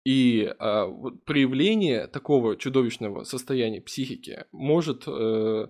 И 0.04 0.54
а, 0.58 0.86
проявление 1.24 2.06
такого 2.06 2.56
чудовищного 2.56 3.24
состояния 3.24 3.80
психики 3.80 4.44
может 4.52 5.02
э, 5.08 5.66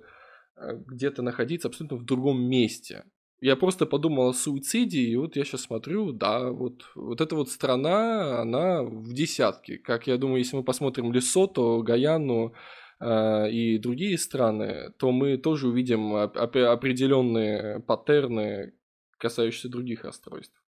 где-то 0.57 1.22
находиться 1.22 1.68
абсолютно 1.68 1.97
в 1.97 2.05
другом 2.05 2.43
месте. 2.43 3.05
Я 3.41 3.57
просто 3.57 3.87
подумал 3.87 4.28
о 4.28 4.34
суициде, 4.34 5.01
и 5.01 5.16
вот 5.16 5.37
я 5.37 5.45
сейчас 5.45 5.62
смотрю, 5.62 6.12
да, 6.12 6.51
вот, 6.51 6.84
вот 6.95 7.20
эта 7.20 7.37
вот 7.37 7.51
страна, 7.51 8.41
она 8.41 8.82
в 8.82 9.12
десятке. 9.12 9.76
Как 9.78 10.07
я 10.07 10.16
думаю, 10.16 10.39
если 10.39 10.57
мы 10.57 10.64
посмотрим 10.64 11.12
Лесото, 11.12 11.82
Гаяну, 11.82 12.55
и 13.01 13.78
другие 13.78 14.16
страны, 14.16 14.90
то 14.99 15.12
мы 15.12 15.36
тоже 15.36 15.68
увидим 15.68 16.14
определенные 16.16 17.80
паттерны, 17.80 18.72
касающиеся 19.18 19.68
других 19.68 20.05
расстройств. 20.05 20.62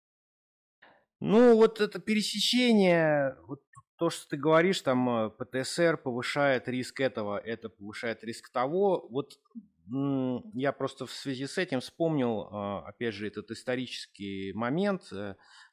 Ну, 1.19 1.55
вот 1.55 1.81
это 1.81 1.99
пересечение, 1.99 3.37
вот 3.47 3.61
то, 3.97 4.09
что 4.09 4.29
ты 4.29 4.37
говоришь, 4.37 4.81
там 4.81 5.09
э, 5.09 5.29
ПТСР 5.31 5.97
повышает 5.97 6.67
риск 6.67 6.99
этого, 6.99 7.39
это 7.39 7.69
повышает 7.69 8.23
риск 8.23 8.49
того. 8.49 9.07
Вот 9.09 9.39
я 10.53 10.73
просто 10.73 11.05
в 11.05 11.11
связи 11.11 11.47
с 11.47 11.57
этим 11.57 11.79
вспомнил, 11.79 12.47
э, 12.51 12.87
опять 12.89 13.15
же, 13.15 13.27
этот 13.27 13.49
исторический 13.51 14.53
момент, 14.53 15.11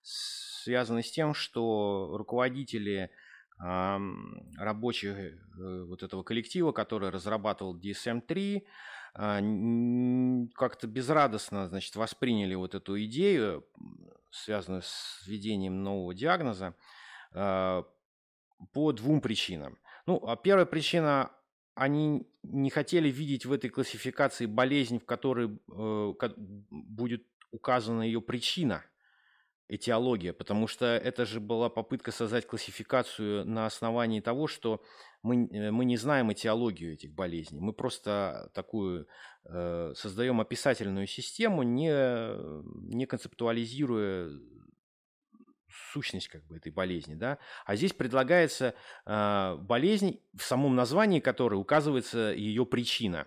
связанный 0.03 1.05
с 1.05 1.11
тем, 1.11 1.35
что 1.35 2.15
руководители 2.17 3.11
рабочих 3.59 5.17
э, 5.17 5.85
вот 5.85 6.03
этого 6.03 6.23
коллектива, 6.23 6.73
который 6.73 7.11
разрабатывал 7.11 7.79
DSM-3, 7.79 8.65
а, 9.17 9.41
как-то 10.55 10.87
безрадостно, 10.89 11.69
значит, 11.69 11.95
восприняли 11.95 12.55
вот 12.57 12.75
эту 12.75 13.03
идею, 13.05 13.65
связанную 14.31 14.83
с 14.83 15.23
введением 15.25 15.85
нового 15.85 16.15
диагноза, 16.15 16.75
а, 17.33 17.85
по 18.73 18.93
двум 18.93 19.21
причинам. 19.21 19.79
Ну, 20.07 20.17
а 20.27 20.37
первая 20.37 20.67
причина, 20.67 21.31
они 21.77 22.27
не 22.43 22.71
хотели 22.71 23.09
видеть 23.09 23.47
в 23.47 23.53
этой 23.53 23.71
классификации 23.71 24.47
болезнь, 24.47 24.99
в 24.99 25.07
которой 25.07 25.47
э, 25.49 26.15
будет 26.71 27.27
указана 27.53 28.03
ее 28.03 28.21
причина– 28.21 28.85
этиология, 29.69 30.33
потому 30.33 30.67
что 30.67 30.87
это 30.87 31.25
же 31.25 31.41
была 31.41 31.69
попытка 31.71 32.13
создать 32.13 32.47
классификацию 32.47 33.47
на 33.47 33.67
основании 33.67 34.21
того, 34.21 34.47
что 34.47 34.83
мы, 35.23 35.49
э, 35.49 35.71
мы 35.71 35.85
не 35.85 35.97
знаем 35.97 36.33
этиологию 36.33 36.93
этих 36.93 37.13
болезней. 37.13 37.61
Мы 37.61 37.73
просто 37.73 38.51
такую 38.55 39.09
э, 39.45 39.93
создаем 39.97 40.41
описательную 40.41 41.07
систему, 41.07 41.63
не, 41.63 41.91
не 42.95 43.07
концептуализируя 43.07 44.31
сущность 45.93 46.29
как 46.29 46.45
бы 46.45 46.57
этой 46.57 46.71
болезни, 46.71 47.15
да. 47.15 47.39
А 47.65 47.77
здесь 47.77 47.93
предлагается 47.93 48.75
э, 49.07 49.57
болезнь, 49.61 50.21
в 50.35 50.43
самом 50.43 50.77
названии 50.77 51.21
которой 51.21 51.55
указывается 51.55 52.33
ее 52.33 52.67
причина. 52.67 53.27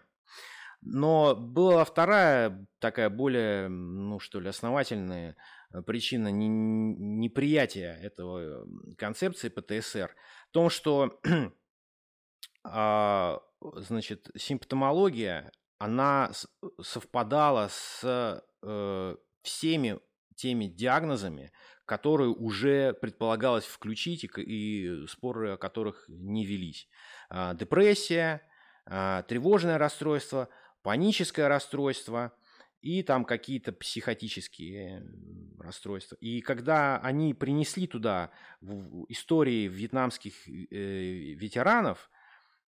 Но 0.81 1.35
была 1.35 1.83
вторая 1.83 2.67
такая 2.79 3.09
более, 3.09 3.67
ну 3.67 4.19
что 4.19 4.39
ли, 4.39 4.49
основательная 4.49 5.35
Э, 5.73 5.81
причина 5.81 6.29
неприятия 6.29 7.99
этого 8.01 8.67
концепции 8.97 9.49
ПТСР 9.49 10.15
в 10.49 10.51
том, 10.51 10.69
что 10.69 11.19
а, 12.63 13.41
значит, 13.61 14.29
симптомология, 14.35 15.51
она 15.79 16.31
совпадала 16.81 17.69
с 17.71 18.41
э, 18.63 19.15
всеми 19.41 19.99
теми 20.35 20.65
диагнозами, 20.65 21.51
которые 21.85 22.29
уже 22.29 22.93
предполагалось 22.93 23.65
включить 23.65 24.23
и, 24.23 24.27
и 24.27 25.07
споры 25.07 25.53
о 25.53 25.57
которых 25.57 26.05
не 26.07 26.45
велись. 26.45 26.87
А, 27.29 27.53
депрессия, 27.53 28.41
а, 28.85 29.23
тревожное 29.23 29.77
расстройство, 29.77 30.49
паническое 30.81 31.47
расстройство– 31.49 32.33
и 32.81 33.03
там 33.03 33.25
какие-то 33.25 33.73
психотические 33.73 35.03
расстройства. 35.59 36.15
И 36.21 36.41
когда 36.41 36.97
они 36.99 37.33
принесли 37.33 37.87
туда 37.87 38.31
истории 39.09 39.67
вьетнамских 39.67 40.47
э, 40.47 41.33
ветеранов, 41.33 42.09
э, 42.09 42.27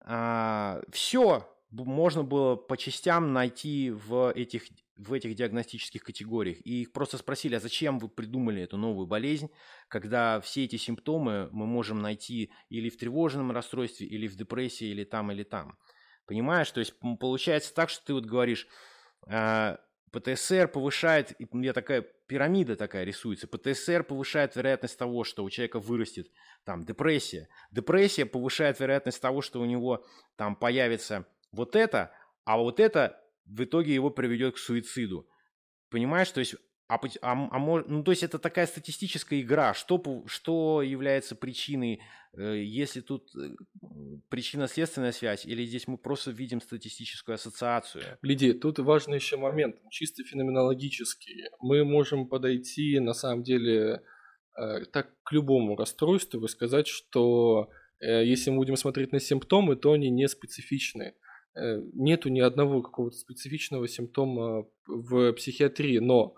а, 0.10 0.82
все 0.91 1.54
можно 1.70 2.24
было 2.24 2.56
по 2.56 2.78
частям 2.78 3.34
найти 3.34 3.91
в 3.91 4.32
этих, 4.32 4.64
в 4.95 5.12
этих 5.12 5.36
диагностических 5.36 6.02
категориях. 6.02 6.58
И 6.64 6.84
их 6.84 6.93
просто 6.93 7.18
спросили, 7.18 7.56
а 7.56 7.60
зачем 7.60 8.00
вы 8.00 8.08
придумали 8.08 8.62
эту 8.62 8.78
новую 8.78 9.06
болезнь, 9.06 9.50
когда 9.89 10.39
все 10.39 10.64
эти 10.64 10.78
симптомы 10.78 11.50
мы 11.52 11.66
можем 11.66 12.00
найти 12.00 12.52
или 12.70 12.89
в 12.89 12.98
тревожном 12.98 13.52
расстройстве, 13.52 14.08
или 14.08 14.28
в 14.28 14.38
депрессии, 14.38 14.88
или 14.88 15.04
там, 15.04 15.32
или 15.32 15.43
там. 15.43 15.78
Понимаешь? 16.26 16.72
То 16.72 16.80
есть 16.80 16.93
получается 17.20 17.74
так, 17.74 17.89
что 17.89 18.06
ты 18.06 18.14
вот 18.14 18.26
говоришь, 18.26 18.68
а, 19.28 19.78
ПТСР 20.20 20.68
повышает, 20.68 21.36
у 21.51 21.57
меня 21.57 21.74
такая 21.74 22.01
пирамида 22.01 22.76
такая 22.76 23.03
рисуется, 23.03 23.47
ПТСР 23.47 24.03
повышает 24.03 24.55
вероятность 24.55 24.97
того, 24.97 25.24
что 25.24 25.43
у 25.43 25.49
человека 25.49 25.80
вырастет 25.80 26.28
там 26.63 26.86
депрессия. 26.86 27.49
Депрессия 27.72 28.26
повышает 28.26 28.80
вероятность 28.80 29.22
того, 29.22 29.41
что 29.41 29.61
у 29.61 29.65
него 29.65 30.05
там 30.36 30.55
появится 30.55 31.28
вот 31.51 31.76
это, 31.76 32.11
а 32.45 32.57
вот 32.57 32.80
это 32.80 33.22
в 33.45 33.63
итоге 33.63 33.93
его 33.93 34.09
приведет 34.09 34.55
к 34.55 34.57
суициду. 34.57 35.28
Понимаешь, 35.89 36.32
то 36.32 36.39
есть 36.39 36.55
а, 36.90 36.96
а, 37.22 37.48
а, 37.52 37.60
ну, 37.60 38.04
то 38.04 38.12
есть 38.12 38.24
это 38.24 38.40
такая 38.40 38.66
статистическая 38.66 39.42
игра. 39.42 39.74
Что, 39.74 40.02
что 40.26 40.82
является 40.82 41.36
причиной, 41.36 42.00
э, 42.38 42.64
если 42.64 43.02
тут 43.02 43.30
э, 43.36 43.56
причинно-следственная 44.30 45.12
связь, 45.12 45.46
или 45.46 45.66
здесь 45.66 45.88
мы 45.88 45.98
просто 45.98 46.32
видим 46.32 46.62
статистическую 46.62 47.36
ассоциацию? 47.36 48.04
Лидия, 48.22 48.54
тут 48.54 48.80
важный 48.80 49.16
еще 49.16 49.36
момент, 49.36 49.76
чисто 49.90 50.24
феноменологический. 50.24 51.50
Мы 51.60 51.84
можем 51.84 52.30
подойти, 52.30 53.00
на 53.00 53.14
самом 53.14 53.44
деле, 53.44 54.02
э, 54.58 54.86
так 54.86 55.12
к 55.24 55.34
любому 55.34 55.76
расстройству 55.76 56.46
и 56.46 56.48
сказать, 56.48 56.88
что 56.88 57.70
если 58.00 58.52
мы 58.52 58.58
будем 58.58 58.78
смотреть 58.78 59.12
на 59.12 59.20
симптомы, 59.20 59.76
то 59.76 59.92
они 59.92 60.12
не 60.12 60.28
специфичны. 60.28 61.16
Нету 61.56 62.30
ни 62.30 62.40
одного 62.40 62.84
какого-то 62.84 63.18
специфичного 63.18 63.88
симптома 63.88 64.68
в 64.86 65.34
психиатрии, 65.34 65.98
но 65.98 66.36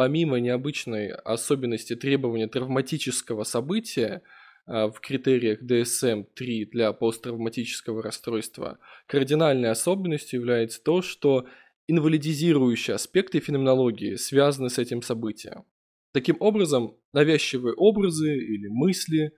помимо 0.00 0.40
необычной 0.40 1.10
особенности 1.10 1.94
требования 1.94 2.46
травматического 2.46 3.44
события 3.44 4.22
а, 4.64 4.88
в 4.88 4.98
критериях 4.98 5.62
DSM-3 5.62 6.70
для 6.70 6.94
посттравматического 6.94 8.02
расстройства, 8.02 8.78
кардинальной 9.06 9.68
особенностью 9.68 10.40
является 10.40 10.82
то, 10.82 11.02
что 11.02 11.46
инвалидизирующие 11.86 12.94
аспекты 12.94 13.40
феноменологии 13.40 14.14
связаны 14.14 14.70
с 14.70 14.78
этим 14.78 15.02
событием. 15.02 15.66
Таким 16.14 16.38
образом, 16.40 16.96
навязчивые 17.12 17.74
образы 17.74 18.38
или 18.38 18.68
мысли, 18.68 19.34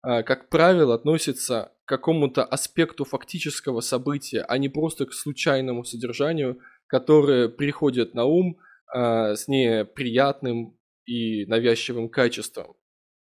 а, 0.00 0.22
как 0.22 0.48
правило, 0.48 0.94
относятся 0.94 1.72
к 1.86 1.88
какому-то 1.88 2.44
аспекту 2.44 3.04
фактического 3.04 3.80
события, 3.80 4.42
а 4.42 4.58
не 4.58 4.68
просто 4.68 5.06
к 5.06 5.12
случайному 5.12 5.82
содержанию, 5.82 6.60
которое 6.86 7.48
приходит 7.48 8.14
на 8.14 8.26
ум 8.26 8.60
а, 8.92 9.34
с 9.34 9.48
неприятным 9.48 10.78
и 11.06 11.46
навязчивым 11.46 12.08
качеством. 12.08 12.74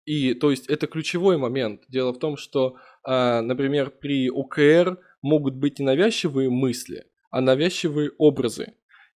И 0.05 0.33
то 0.33 0.51
есть 0.51 0.67
это 0.67 0.87
ключевой 0.87 1.37
момент. 1.37 1.83
Дело 1.87 2.13
в 2.13 2.19
том, 2.19 2.37
что, 2.37 2.77
а, 3.03 3.41
например, 3.41 3.89
при 3.89 4.29
ОКР 4.29 4.99
могут 5.21 5.55
быть 5.55 5.79
не 5.79 5.85
навязчивые 5.85 6.49
мысли, 6.49 7.05
а 7.31 7.41
навязчивые 7.41 8.11
образы 8.17 8.73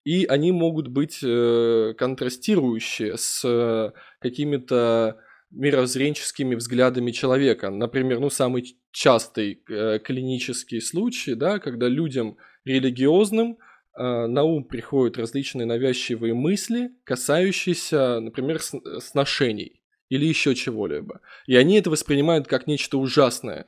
и 0.08 0.24
они 0.24 0.52
могут 0.52 0.88
быть 0.88 1.18
э, 1.22 1.92
контрастирующие 1.98 3.18
с 3.18 3.44
э, 3.44 3.92
какими-то 4.20 5.18
мировоззренческими 5.50 6.54
взглядами 6.54 7.10
человека. 7.10 7.68
Например, 7.68 8.18
ну, 8.18 8.30
самый 8.30 8.78
частый 8.90 9.62
э, 9.68 9.98
клинический 9.98 10.80
случай, 10.80 11.34
да, 11.34 11.58
когда 11.58 11.88
людям 11.88 12.38
религиозным 12.64 13.52
э, 13.52 13.56
на 13.98 14.42
ум 14.44 14.64
приходят 14.64 15.18
различные 15.18 15.66
навязчивые 15.66 16.32
мысли, 16.32 16.90
касающиеся, 17.04 18.20
например, 18.20 18.60
сношений 18.60 19.82
или 20.08 20.24
еще 20.24 20.54
чего-либо. 20.54 21.20
И 21.46 21.56
они 21.56 21.78
это 21.78 21.90
воспринимают 21.90 22.46
как 22.46 22.66
нечто 22.66 22.98
ужасное. 22.98 23.66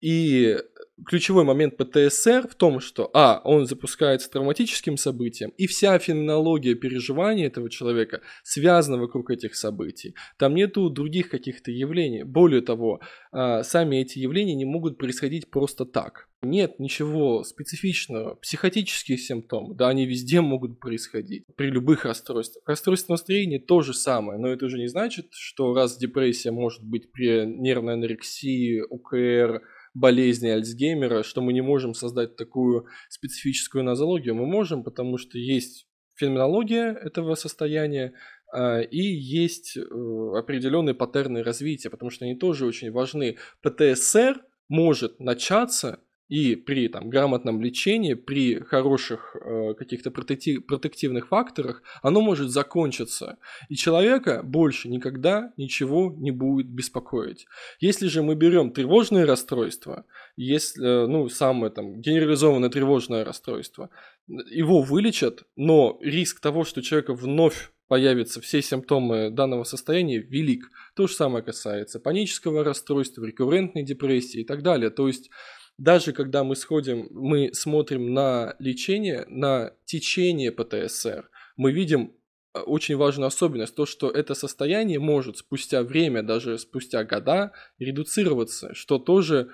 И 0.00 0.56
ключевой 1.04 1.44
момент 1.44 1.76
ПТСР 1.76 2.48
в 2.48 2.54
том, 2.54 2.80
что, 2.80 3.10
а, 3.12 3.40
он 3.44 3.66
запускается 3.66 4.30
травматическим 4.30 4.96
событием, 4.96 5.50
и 5.56 5.66
вся 5.66 5.98
феноменология 5.98 6.74
переживания 6.74 7.46
этого 7.46 7.68
человека 7.68 8.22
связана 8.42 8.98
вокруг 8.98 9.30
этих 9.30 9.56
событий. 9.56 10.14
Там 10.38 10.54
нету 10.54 10.88
других 10.90 11.28
каких-то 11.28 11.70
явлений. 11.70 12.22
Более 12.22 12.62
того, 12.62 13.00
а, 13.32 13.62
сами 13.62 13.96
эти 13.96 14.18
явления 14.18 14.54
не 14.54 14.64
могут 14.64 14.98
происходить 14.98 15.50
просто 15.50 15.84
так. 15.84 16.28
Нет 16.42 16.78
ничего 16.78 17.42
специфичного. 17.44 18.36
Психотические 18.36 19.18
симптомы, 19.18 19.74
да, 19.74 19.88
они 19.88 20.06
везде 20.06 20.40
могут 20.40 20.78
происходить. 20.78 21.44
При 21.56 21.70
любых 21.70 22.04
расстройствах. 22.04 22.62
Расстройство 22.66 23.14
настроения 23.14 23.58
то 23.58 23.80
же 23.80 23.94
самое, 23.94 24.38
но 24.38 24.48
это 24.48 24.68
же 24.68 24.78
не 24.78 24.86
значит, 24.86 25.28
что 25.32 25.74
раз 25.74 25.96
депрессия 25.96 26.52
может 26.52 26.84
быть 26.84 27.10
при 27.10 27.46
нервной 27.46 27.94
анорексии, 27.94 28.80
УКР, 28.88 29.62
болезни 29.96 30.48
Альцгеймера, 30.48 31.22
что 31.22 31.40
мы 31.40 31.52
не 31.52 31.62
можем 31.62 31.94
создать 31.94 32.36
такую 32.36 32.86
специфическую 33.08 33.82
нозологию. 33.82 34.34
Мы 34.34 34.46
можем, 34.46 34.84
потому 34.84 35.16
что 35.16 35.38
есть 35.38 35.88
феноменология 36.14 36.92
этого 36.92 37.34
состояния, 37.34 38.12
а, 38.52 38.80
и 38.80 39.00
есть 39.00 39.76
э, 39.76 39.80
определенные 39.80 40.94
паттерны 40.94 41.42
развития, 41.42 41.90
потому 41.90 42.10
что 42.10 42.26
они 42.26 42.36
тоже 42.36 42.66
очень 42.66 42.90
важны. 42.92 43.38
ПТСР 43.62 44.44
может 44.68 45.18
начаться 45.18 46.00
и 46.28 46.56
при 46.56 46.88
там, 46.88 47.08
грамотном 47.08 47.60
лечении, 47.60 48.14
при 48.14 48.58
хороших 48.60 49.36
э, 49.36 49.74
каких-то 49.74 50.10
протектив, 50.10 50.66
протективных 50.66 51.28
факторах, 51.28 51.82
оно 52.02 52.20
может 52.20 52.50
закончиться. 52.50 53.38
И 53.68 53.76
человека 53.76 54.42
больше 54.42 54.88
никогда 54.88 55.52
ничего 55.56 56.12
не 56.16 56.32
будет 56.32 56.66
беспокоить. 56.66 57.46
Если 57.78 58.08
же 58.08 58.22
мы 58.22 58.34
берем 58.34 58.72
тревожные 58.72 59.24
расстройства, 59.24 60.04
если, 60.36 60.84
э, 60.84 61.06
ну, 61.06 61.28
самое 61.28 61.70
там, 61.70 62.00
генерализованное 62.00 62.70
тревожное 62.70 63.24
расстройство, 63.24 63.90
его 64.26 64.82
вылечат, 64.82 65.44
но 65.54 65.98
риск 66.02 66.40
того, 66.40 66.64
что 66.64 66.82
человека 66.82 67.14
вновь 67.14 67.70
появятся 67.88 68.40
все 68.40 68.62
симптомы 68.62 69.30
данного 69.30 69.64
состояния, 69.64 70.18
велик. 70.18 70.70
То 70.94 71.06
же 71.06 71.14
самое 71.14 71.44
касается 71.44 72.00
панического 72.00 72.64
расстройства, 72.64 73.24
рекуррентной 73.24 73.84
депрессии 73.84 74.40
и 74.40 74.44
так 74.44 74.62
далее. 74.62 74.90
То 74.90 75.06
есть 75.06 75.30
даже 75.78 76.12
когда 76.12 76.42
мы 76.42 76.56
сходим, 76.56 77.08
мы 77.10 77.52
смотрим 77.52 78.14
на 78.14 78.56
лечение, 78.58 79.26
на 79.28 79.72
течение 79.84 80.50
ПТСР, 80.50 81.28
мы 81.56 81.72
видим 81.72 82.14
э, 82.54 82.60
очень 82.60 82.96
важную 82.96 83.28
особенность, 83.28 83.74
то, 83.74 83.84
что 83.84 84.10
это 84.10 84.34
состояние 84.34 84.98
может 84.98 85.38
спустя 85.38 85.82
время, 85.82 86.22
даже 86.22 86.58
спустя 86.58 87.04
года, 87.04 87.52
редуцироваться, 87.78 88.74
что 88.74 88.98
тоже 88.98 89.50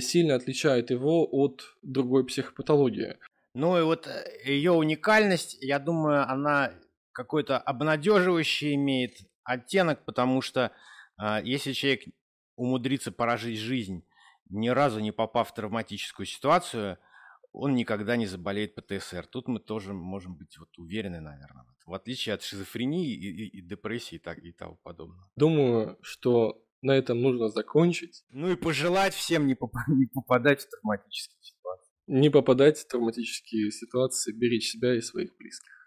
сильно 0.00 0.34
отличает 0.34 0.90
его 0.90 1.26
от 1.30 1.62
другой 1.82 2.26
психопатологии. 2.26 3.16
Ну 3.54 3.78
и 3.78 3.82
вот 3.82 4.06
э, 4.06 4.24
ее 4.44 4.72
уникальность, 4.72 5.56
я 5.60 5.78
думаю, 5.78 6.30
она 6.30 6.72
какой-то 7.12 7.58
обнадеживающий 7.58 8.74
имеет 8.74 9.16
оттенок, 9.44 10.04
потому 10.04 10.42
что 10.42 10.72
э, 11.18 11.40
если 11.44 11.72
человек 11.72 12.02
умудрится 12.56 13.10
поражить 13.10 13.58
жизнь 13.58 14.04
ни 14.52 14.68
разу 14.68 15.00
не 15.00 15.12
попав 15.12 15.50
в 15.50 15.54
травматическую 15.54 16.26
ситуацию, 16.26 16.98
он 17.52 17.74
никогда 17.74 18.16
не 18.16 18.26
заболеет 18.26 18.74
ПТСР. 18.74 19.26
Тут 19.26 19.48
мы 19.48 19.60
тоже 19.60 19.92
можем 19.92 20.36
быть 20.36 20.56
вот 20.58 20.76
уверены, 20.78 21.20
наверное, 21.20 21.66
в 21.84 21.94
отличие 21.94 22.34
от 22.34 22.42
шизофрении 22.42 23.12
и, 23.12 23.46
и, 23.46 23.58
и 23.58 23.60
депрессии 23.60 24.16
и, 24.16 24.18
так, 24.18 24.38
и 24.38 24.52
того 24.52 24.78
подобного. 24.82 25.30
Думаю, 25.36 25.98
что 26.00 26.64
на 26.80 26.92
этом 26.92 27.20
нужно 27.20 27.48
закончить. 27.48 28.24
Ну 28.30 28.50
и 28.50 28.56
пожелать 28.56 29.14
всем 29.14 29.46
не, 29.46 29.54
поп- 29.54 29.72
не 29.88 30.06
попадать 30.06 30.62
в 30.62 30.68
травматические 30.70 31.42
ситуации. 31.42 31.92
Не 32.06 32.30
попадать 32.30 32.78
в 32.78 32.86
травматические 32.88 33.70
ситуации, 33.70 34.32
беречь 34.32 34.70
себя 34.70 34.96
и 34.96 35.00
своих 35.00 35.36
близких. 35.36 35.81